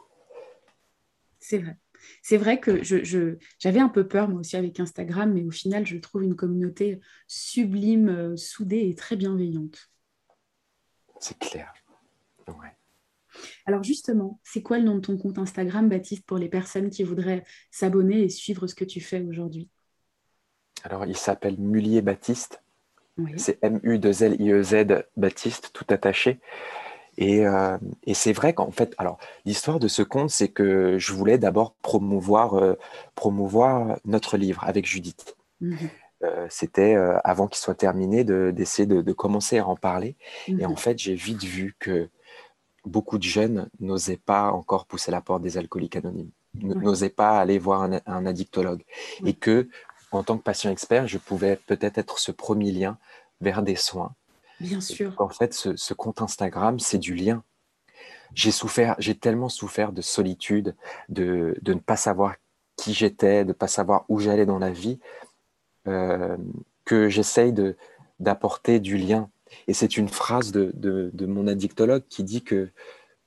C'est 1.40 1.58
vrai. 1.58 1.76
C'est 2.22 2.38
vrai 2.38 2.60
que 2.60 2.84
je, 2.84 3.38
j'avais 3.60 3.80
un 3.80 3.90
peu 3.90 4.08
peur 4.08 4.30
moi 4.30 4.40
aussi 4.40 4.56
avec 4.56 4.80
Instagram, 4.80 5.34
mais 5.34 5.44
au 5.44 5.52
final 5.52 5.86
je 5.86 5.98
trouve 5.98 6.24
une 6.24 6.36
communauté 6.36 7.00
sublime, 7.28 8.10
euh, 8.10 8.38
soudée 8.38 8.88
et 8.90 8.96
très 8.96 9.16
bienveillante. 9.16 9.90
C'est 11.20 11.38
clair. 11.38 11.74
Ouais. 12.48 12.74
Alors 13.66 13.84
justement, 13.84 14.40
c'est 14.44 14.62
quoi 14.62 14.80
le 14.80 14.86
nom 14.86 14.96
de 14.96 15.02
ton 15.02 15.18
compte 15.18 15.38
Instagram, 15.38 15.90
Baptiste, 15.90 16.26
pour 16.26 16.38
les 16.38 16.50
personnes 16.50 16.90
qui 16.90 17.04
voudraient 17.04 17.44
s'abonner 17.72 18.24
et 18.24 18.30
suivre 18.30 18.68
ce 18.68 18.76
que 18.76 18.86
tu 18.86 19.02
fais 19.02 19.22
aujourd'hui? 19.22 19.70
Alors, 20.84 21.06
il 21.06 21.18
s'appelle 21.18 21.58
Mulier 21.58 22.02
Baptiste. 22.02 22.64
C'est 23.36 23.60
M-U-2-L-I-E-Z 23.62 25.04
Baptiste, 25.18 25.72
tout 25.74 25.86
attaché. 25.90 26.40
Euh, 27.22 27.78
et, 28.06 28.14
c'est 28.14 28.34
vrai 28.34 28.54
qu'en 28.54 28.72
fait, 28.72 28.94
alors 28.98 29.18
l'histoire 29.46 29.80
de 29.80 29.88
ce 29.88 30.02
compte, 30.02 30.30
c'est 30.30 30.48
que 30.48 30.98
je 30.98 31.14
voulais 31.14 31.38
d'abord 31.38 31.74
promouvoir, 31.82 32.56
euh, 32.56 32.76
promouvoir 33.16 33.98
notre 34.06 34.38
livre 34.38 34.64
avec 34.64 34.86
Judith. 34.86 35.36
Mhm. 35.62 35.78
Euh, 36.24 36.48
c'était 36.50 36.96
avant 37.24 37.48
qu'il 37.48 37.60
soit 37.60 37.76
terminé 37.76 38.26
d'essayer 38.26 38.86
de, 38.86 39.12
commencer 39.14 39.60
à 39.60 39.68
en 39.68 39.76
parler. 39.76 40.16
Et 40.48 40.66
en 40.66 40.76
fait, 40.76 41.00
j'ai 41.00 41.16
vite 41.16 41.44
vu 41.44 41.76
que 41.80 42.10
beaucoup 42.86 43.18
de 43.18 43.24
jeunes 43.24 43.70
n'osaient 43.80 44.18
pas 44.18 44.52
encore 44.52 44.86
pousser 44.86 45.12
la 45.12 45.22
porte 45.22 45.42
des 45.42 45.58
alcooliques 45.58 45.96
anonymes, 45.96 46.32
n'osaient 46.56 47.10
pas 47.10 47.40
aller 47.40 47.58
voir 47.58 47.84
un, 48.06 48.26
addictologue. 48.26 48.84
Et 49.26 49.34
que, 49.34 49.70
en 50.12 50.24
tant 50.24 50.38
que 50.38 50.44
patient 50.44 50.72
expert, 50.72 51.08
je 51.08 51.18
pouvais 51.18 51.56
peut-être 51.56 51.98
être 51.98 52.20
ce 52.20 52.34
premier 52.34 52.72
lien 52.72 52.98
vers 53.40 53.64
des 53.64 53.76
soins. 53.76 54.14
Bien 54.60 54.82
sûr. 54.82 55.14
En 55.18 55.30
fait, 55.30 55.54
ce, 55.54 55.94
compte 55.94 56.22
Instagram, 56.22 56.80
c'est 56.80 56.98
du 56.98 57.16
lien. 57.16 57.44
J'ai 58.34 58.52
souffert, 58.52 58.96
j'ai 59.00 59.16
tellement 59.16 59.50
souffert 59.50 59.92
de 59.92 60.02
solitude, 60.02 60.76
de, 61.10 61.58
ne 61.66 61.74
pas 61.76 61.96
savoir 61.96 62.36
qui 62.76 62.94
j'étais, 62.94 63.44
de 63.44 63.50
ne 63.50 63.54
pas 63.54 63.68
savoir 63.68 64.06
où 64.08 64.20
j'allais 64.20 64.46
dans 64.46 64.60
la 64.60 64.70
vie, 64.70 65.00
euh, 65.88 66.38
que 66.86 67.10
j'essaye 67.10 67.54
d'apporter 68.20 68.80
du 68.80 68.98
lien 68.98 69.30
et 69.68 69.74
c'est 69.74 69.98
une 69.98 70.10
phrase 70.10 70.52
de, 70.52 71.26
mon 71.26 71.48
addictologue 71.48 72.04
qui 72.10 72.24
dit 72.24 72.44
que, 72.44 72.70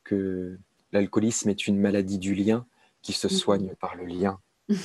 que 0.04 0.58
l'alcoolisme 0.92 1.48
est 1.48 1.66
une 1.66 1.78
maladie 1.78 2.18
du 2.18 2.34
lien 2.34 2.66
qui 3.02 3.12
se 3.12 3.28
soigne 3.28 3.74
par 3.80 3.96
le 3.96 4.04
lien. 4.04 4.38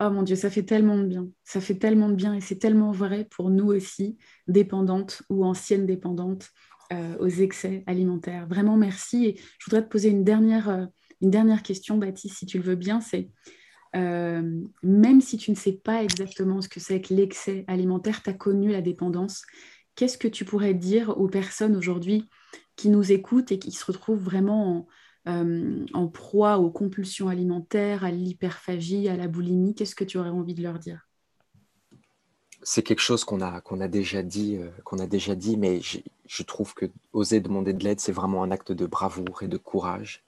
oh 0.00 0.10
mon 0.10 0.22
Dieu, 0.22 0.36
ça 0.36 0.50
fait 0.50 0.62
tellement 0.62 0.96
de 0.98 1.06
bien. 1.06 1.28
Ça 1.44 1.60
fait 1.60 1.76
tellement 1.76 2.08
de 2.08 2.14
bien 2.14 2.34
et 2.34 2.40
c'est 2.40 2.58
tellement 2.58 2.90
vrai 2.90 3.28
pour 3.30 3.50
nous 3.50 3.66
aussi, 3.66 4.16
dépendantes 4.48 5.22
ou 5.28 5.44
anciennes 5.44 5.86
dépendantes 5.86 6.48
euh, 6.92 7.16
aux 7.18 7.28
excès 7.28 7.84
alimentaires. 7.86 8.46
Vraiment, 8.48 8.76
merci. 8.76 9.26
Et 9.26 9.40
je 9.58 9.66
voudrais 9.66 9.82
te 9.82 9.88
poser 9.88 10.08
une 10.08 10.24
dernière, 10.24 10.68
euh, 10.68 10.86
une 11.20 11.30
dernière 11.30 11.62
question, 11.62 11.98
Baptiste, 11.98 12.38
si 12.38 12.46
tu 12.46 12.58
le 12.58 12.64
veux 12.64 12.76
bien. 12.76 13.00
C'est 13.00 13.30
euh, 13.96 14.60
même 14.82 15.20
si 15.20 15.36
tu 15.36 15.50
ne 15.50 15.56
sais 15.56 15.72
pas 15.72 16.02
exactement 16.02 16.60
ce 16.60 16.68
que 16.68 16.80
c'est 16.80 17.00
que 17.00 17.12
l'excès 17.12 17.64
alimentaire, 17.68 18.22
tu 18.22 18.30
as 18.30 18.34
connu 18.34 18.70
la 18.70 18.80
dépendance. 18.80 19.42
Qu'est-ce 19.96 20.18
que 20.18 20.28
tu 20.28 20.44
pourrais 20.44 20.74
dire 20.74 21.18
aux 21.18 21.28
personnes 21.28 21.76
aujourd'hui 21.76 22.28
qui 22.76 22.88
nous 22.88 23.12
écoutent 23.12 23.52
et 23.52 23.58
qui 23.58 23.72
se 23.72 23.84
retrouvent 23.84 24.22
vraiment 24.22 24.78
en, 24.78 24.86
euh, 25.28 25.86
proie 26.12 26.58
aux 26.58 26.70
compulsions 26.70 27.28
alimentaires, 27.28 28.04
à 28.04 28.10
l'hyperphagie, 28.10 29.08
à 29.08 29.16
la 29.16 29.28
boulimie 29.28 29.74
Qu'est-ce 29.74 29.94
que 29.94 30.04
tu 30.04 30.18
aurais 30.18 30.30
envie 30.30 30.54
de 30.54 30.62
leur 30.62 30.78
dire? 30.78 31.08
C'est 32.62 32.82
quelque 32.82 33.00
chose 33.00 33.24
qu'on 33.24 33.40
a, 33.40 33.60
qu'on 33.60 33.80
a 33.80 33.88
déjà 33.88 34.22
dit, 34.22 34.56
euh, 34.56 34.70
qu'on 34.84 34.98
a 34.98 35.06
déjà 35.06 35.34
dit, 35.34 35.56
mais 35.56 35.80
je 35.80 36.42
trouve 36.42 36.74
que 36.74 36.86
oser 37.12 37.40
demander 37.40 37.72
de 37.72 37.84
l'aide, 37.84 38.00
c'est 38.00 38.12
vraiment 38.12 38.42
un 38.42 38.50
acte 38.50 38.72
de 38.72 38.86
bravoure 38.86 39.42
et 39.42 39.48
de 39.48 39.56
courage, 39.56 40.22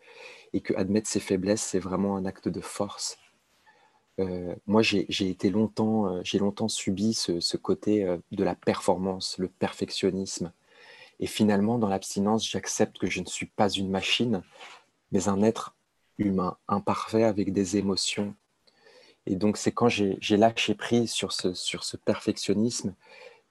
et 0.53 0.61
que 0.61 0.75
admettre 0.75 1.09
ses 1.09 1.21
faiblesses, 1.21 1.63
c'est 1.63 1.79
vraiment 1.79 2.17
un 2.17 2.25
acte 2.25 2.49
de 2.49 2.61
force. 2.61 3.19
Euh, 4.21 4.55
moi, 4.67 4.83
j'ai 4.83 5.29
été 5.29 5.51
longtemps, 5.51 6.23
j'ai 6.23 6.39
longtemps 6.39 6.69
subi 6.69 7.15
ce, 7.15 7.57
côté 7.57 8.07
de 8.31 8.45
la 8.45 8.55
performance, 8.55 9.39
le 9.39 9.49
perfectionnisme. 9.49 10.53
Et 11.21 11.27
finalement, 11.27 11.79
dans 11.79 11.89
l'abstinence, 11.89 12.49
j'accepte 12.49 12.99
que 12.99 13.09
je 13.09 13.21
ne 13.21 13.27
suis 13.27 13.47
pas 13.47 13.69
une 13.69 13.91
machine, 13.91 14.43
mais 15.13 15.29
un 15.29 15.43
être 15.43 15.77
humain, 16.19 16.57
imparfait, 16.69 17.25
avec 17.25 17.53
des 17.53 17.77
émotions. 17.77 18.35
Et 19.27 19.37
donc, 19.37 19.57
c'est 19.57 19.73
quand 19.73 19.89
j'ai 19.89 20.37
lâché 20.37 20.75
prise 20.75 21.11
sur 21.11 21.33
ce, 21.33 21.55
sur 21.55 21.85
ce 21.85 21.97
perfectionnisme 21.97 22.95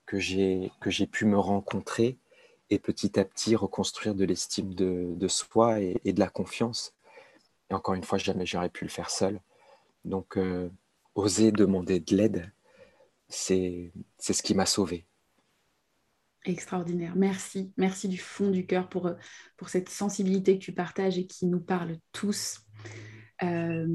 que 0.06 0.20
j'ai 0.20 1.08
pu 1.10 1.26
me 1.26 1.40
rencontrer 1.40 2.18
et 2.70 2.80
petit 2.80 3.20
à 3.20 3.26
petit 3.26 3.56
reconstruire 3.56 4.16
de 4.16 4.26
l'estime 4.26 4.74
de, 4.74 5.28
soi 5.28 5.80
et, 5.80 6.14
de 6.14 6.20
la 6.20 6.30
confiance. 6.30 6.94
Et 7.70 7.74
encore 7.74 7.94
une 7.94 8.04
fois, 8.04 8.18
jamais 8.18 8.46
j'aurais 8.46 8.70
pu 8.70 8.86
le 8.86 8.90
faire 8.90 9.10
seul. 9.10 9.40
Donc, 10.06 10.38
euh, 10.38 10.70
oser 11.16 11.52
demander 11.52 12.00
de 12.00 12.16
l'aide, 12.16 12.52
c'est 13.30 13.92
ce 14.20 14.44
qui 14.44 14.56
m'a 14.56 14.66
sauvé. 14.66 15.06
Extraordinaire. 16.46 17.14
Merci. 17.16 17.72
Merci 17.78 18.08
du 18.08 18.18
fond 18.18 18.50
du 18.50 18.66
cœur 18.66 18.90
pour, 18.90 19.08
euh, 19.08 19.14
pour 19.58 19.70
cette 19.70 19.90
sensibilité 19.90 20.58
que 20.58 20.64
tu 20.64 20.74
partages 20.74 21.18
et 21.18 21.28
qui 21.28 21.46
nous 21.46 21.60
parle 21.60 21.98
tous. 22.12 22.62
Euh, 23.44 23.88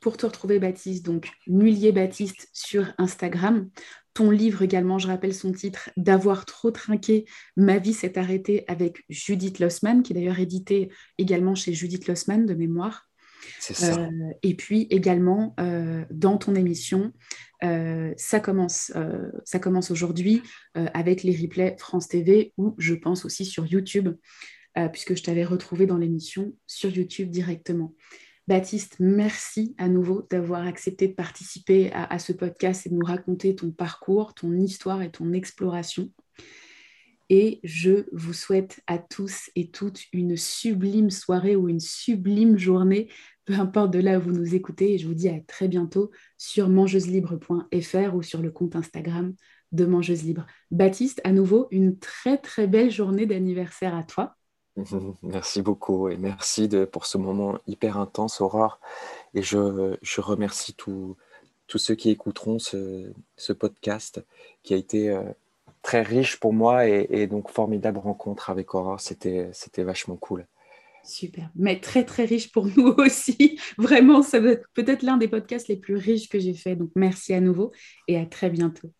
pour 0.00 0.16
te 0.16 0.26
retrouver, 0.26 0.58
Baptiste, 0.58 1.04
donc 1.04 1.30
Mulier 1.46 1.92
Baptiste 1.92 2.48
sur 2.52 2.92
Instagram. 2.98 3.68
ton 4.14 4.30
livre 4.30 4.62
également, 4.62 4.98
je 4.98 5.08
rappelle 5.08 5.34
son 5.34 5.52
titre, 5.52 5.90
D'avoir 5.98 6.46
trop 6.46 6.70
trinqué, 6.70 7.26
ma 7.56 7.78
vie 7.78 7.92
s'est 7.92 8.18
arrêtée 8.18 8.64
avec 8.66 9.04
Judith 9.10 9.58
Lossman, 9.58 10.02
qui 10.02 10.12
est 10.12 10.14
d'ailleurs 10.14 10.38
édité 10.38 10.90
également 11.18 11.54
chez 11.54 11.74
Judith 11.74 12.06
Lossman 12.06 12.46
de 12.46 12.54
mémoire. 12.54 13.05
Ça. 13.60 13.98
Euh, 13.98 14.08
et 14.42 14.54
puis 14.54 14.86
également 14.90 15.54
euh, 15.60 16.04
dans 16.10 16.38
ton 16.38 16.54
émission, 16.54 17.12
euh, 17.64 18.12
ça 18.16 18.40
commence, 18.40 18.92
ça 19.44 19.58
commence 19.58 19.90
aujourd'hui 19.90 20.42
avec 20.74 21.22
les 21.22 21.36
replays 21.36 21.76
France 21.78 22.08
TV 22.08 22.52
ou 22.58 22.74
je 22.78 22.94
pense 22.94 23.24
aussi 23.24 23.44
sur 23.44 23.66
YouTube, 23.66 24.10
puisque 24.92 25.16
je 25.16 25.22
t'avais 25.22 25.44
retrouvé 25.44 25.86
dans 25.86 25.96
l'émission 25.96 26.52
sur 26.66 26.90
YouTube 26.90 27.30
directement. 27.30 27.94
Baptiste, 28.46 28.96
merci 29.00 29.74
à 29.76 29.88
nouveau 29.88 30.24
d'avoir 30.30 30.66
accepté 30.66 31.08
de 31.08 31.14
participer 31.14 31.90
à, 31.92 32.18
ce 32.20 32.32
podcast 32.32 32.86
et 32.86 32.90
de 32.90 32.94
nous 32.94 33.04
raconter 33.04 33.56
ton 33.56 33.72
parcours, 33.72 34.34
ton 34.34 34.56
histoire 34.56 35.02
et 35.02 35.10
ton 35.10 35.32
exploration. 35.32 36.12
Et 37.28 37.58
je 37.64 38.06
vous 38.12 38.32
souhaite 38.32 38.80
à 38.86 38.98
tous 38.98 39.50
et 39.56 39.70
toutes 39.70 40.04
une 40.12 40.36
sublime 40.36 41.10
soirée 41.10 41.56
ou 41.56 41.68
une 41.68 41.80
sublime 41.80 42.56
journée, 42.56 43.08
peu 43.46 43.54
importe 43.54 43.92
de 43.92 44.00
là 44.00 44.18
où 44.18 44.22
vous 44.22 44.32
nous 44.32 44.54
écoutez. 44.54 44.94
Et 44.94 44.98
je 44.98 45.06
vous 45.06 45.14
dis 45.14 45.28
à 45.28 45.40
très 45.46 45.68
bientôt 45.68 46.10
sur 46.36 46.68
mangeuselibre.fr 46.68 48.14
ou 48.14 48.22
sur 48.22 48.42
le 48.42 48.50
compte 48.50 48.76
Instagram 48.76 49.34
de 49.72 49.86
Mangeuse 49.86 50.24
Libre. 50.24 50.46
Baptiste, 50.70 51.20
à 51.24 51.32
nouveau, 51.32 51.68
une 51.70 51.98
très 51.98 52.36
très 52.38 52.66
belle 52.66 52.90
journée 52.90 53.24
d'anniversaire 53.24 53.94
à 53.94 54.04
toi. 54.04 54.36
Merci 55.22 55.62
beaucoup 55.62 56.08
et 56.08 56.18
merci 56.18 56.68
de, 56.68 56.84
pour 56.84 57.06
ce 57.06 57.16
moment 57.16 57.58
hyper 57.66 57.96
intense, 57.96 58.42
Aurore. 58.42 58.78
Et 59.32 59.42
je, 59.42 59.96
je 60.02 60.20
remercie 60.20 60.74
tous 60.74 61.16
ceux 61.74 61.94
qui 61.94 62.10
écouteront 62.10 62.58
ce, 62.58 63.10
ce, 63.36 63.52
podcast 63.54 64.22
qui 64.62 64.74
a 64.74 64.76
été 64.76 65.08
euh, 65.08 65.22
très 65.80 66.02
riche 66.02 66.38
pour 66.38 66.52
moi 66.52 66.86
et, 66.86 67.26
donc 67.26 67.50
formidable 67.50 67.98
rencontre 67.98 68.50
avec 68.50 68.74
Aurore. 68.74 69.00
C'était 69.00 69.50
vachement 69.78 70.16
cool. 70.16 70.46
Super, 71.06 71.50
mais 71.54 71.78
très 71.80 72.04
très 72.04 72.24
riche 72.24 72.50
pour 72.50 72.66
nous 72.76 72.94
aussi. 72.98 73.58
Vraiment, 73.78 74.22
ça 74.22 74.40
va 74.40 74.50
être 74.50 74.68
peut-être 74.74 75.02
l'un 75.02 75.16
des 75.16 75.28
podcasts 75.28 75.68
les 75.68 75.76
plus 75.76 75.96
riches 75.96 76.28
que 76.28 76.40
j'ai 76.40 76.54
fait. 76.54 76.74
Donc 76.74 76.90
merci 76.96 77.32
à 77.32 77.40
nouveau 77.40 77.72
et 78.08 78.18
à 78.18 78.26
très 78.26 78.50
bientôt. 78.50 78.90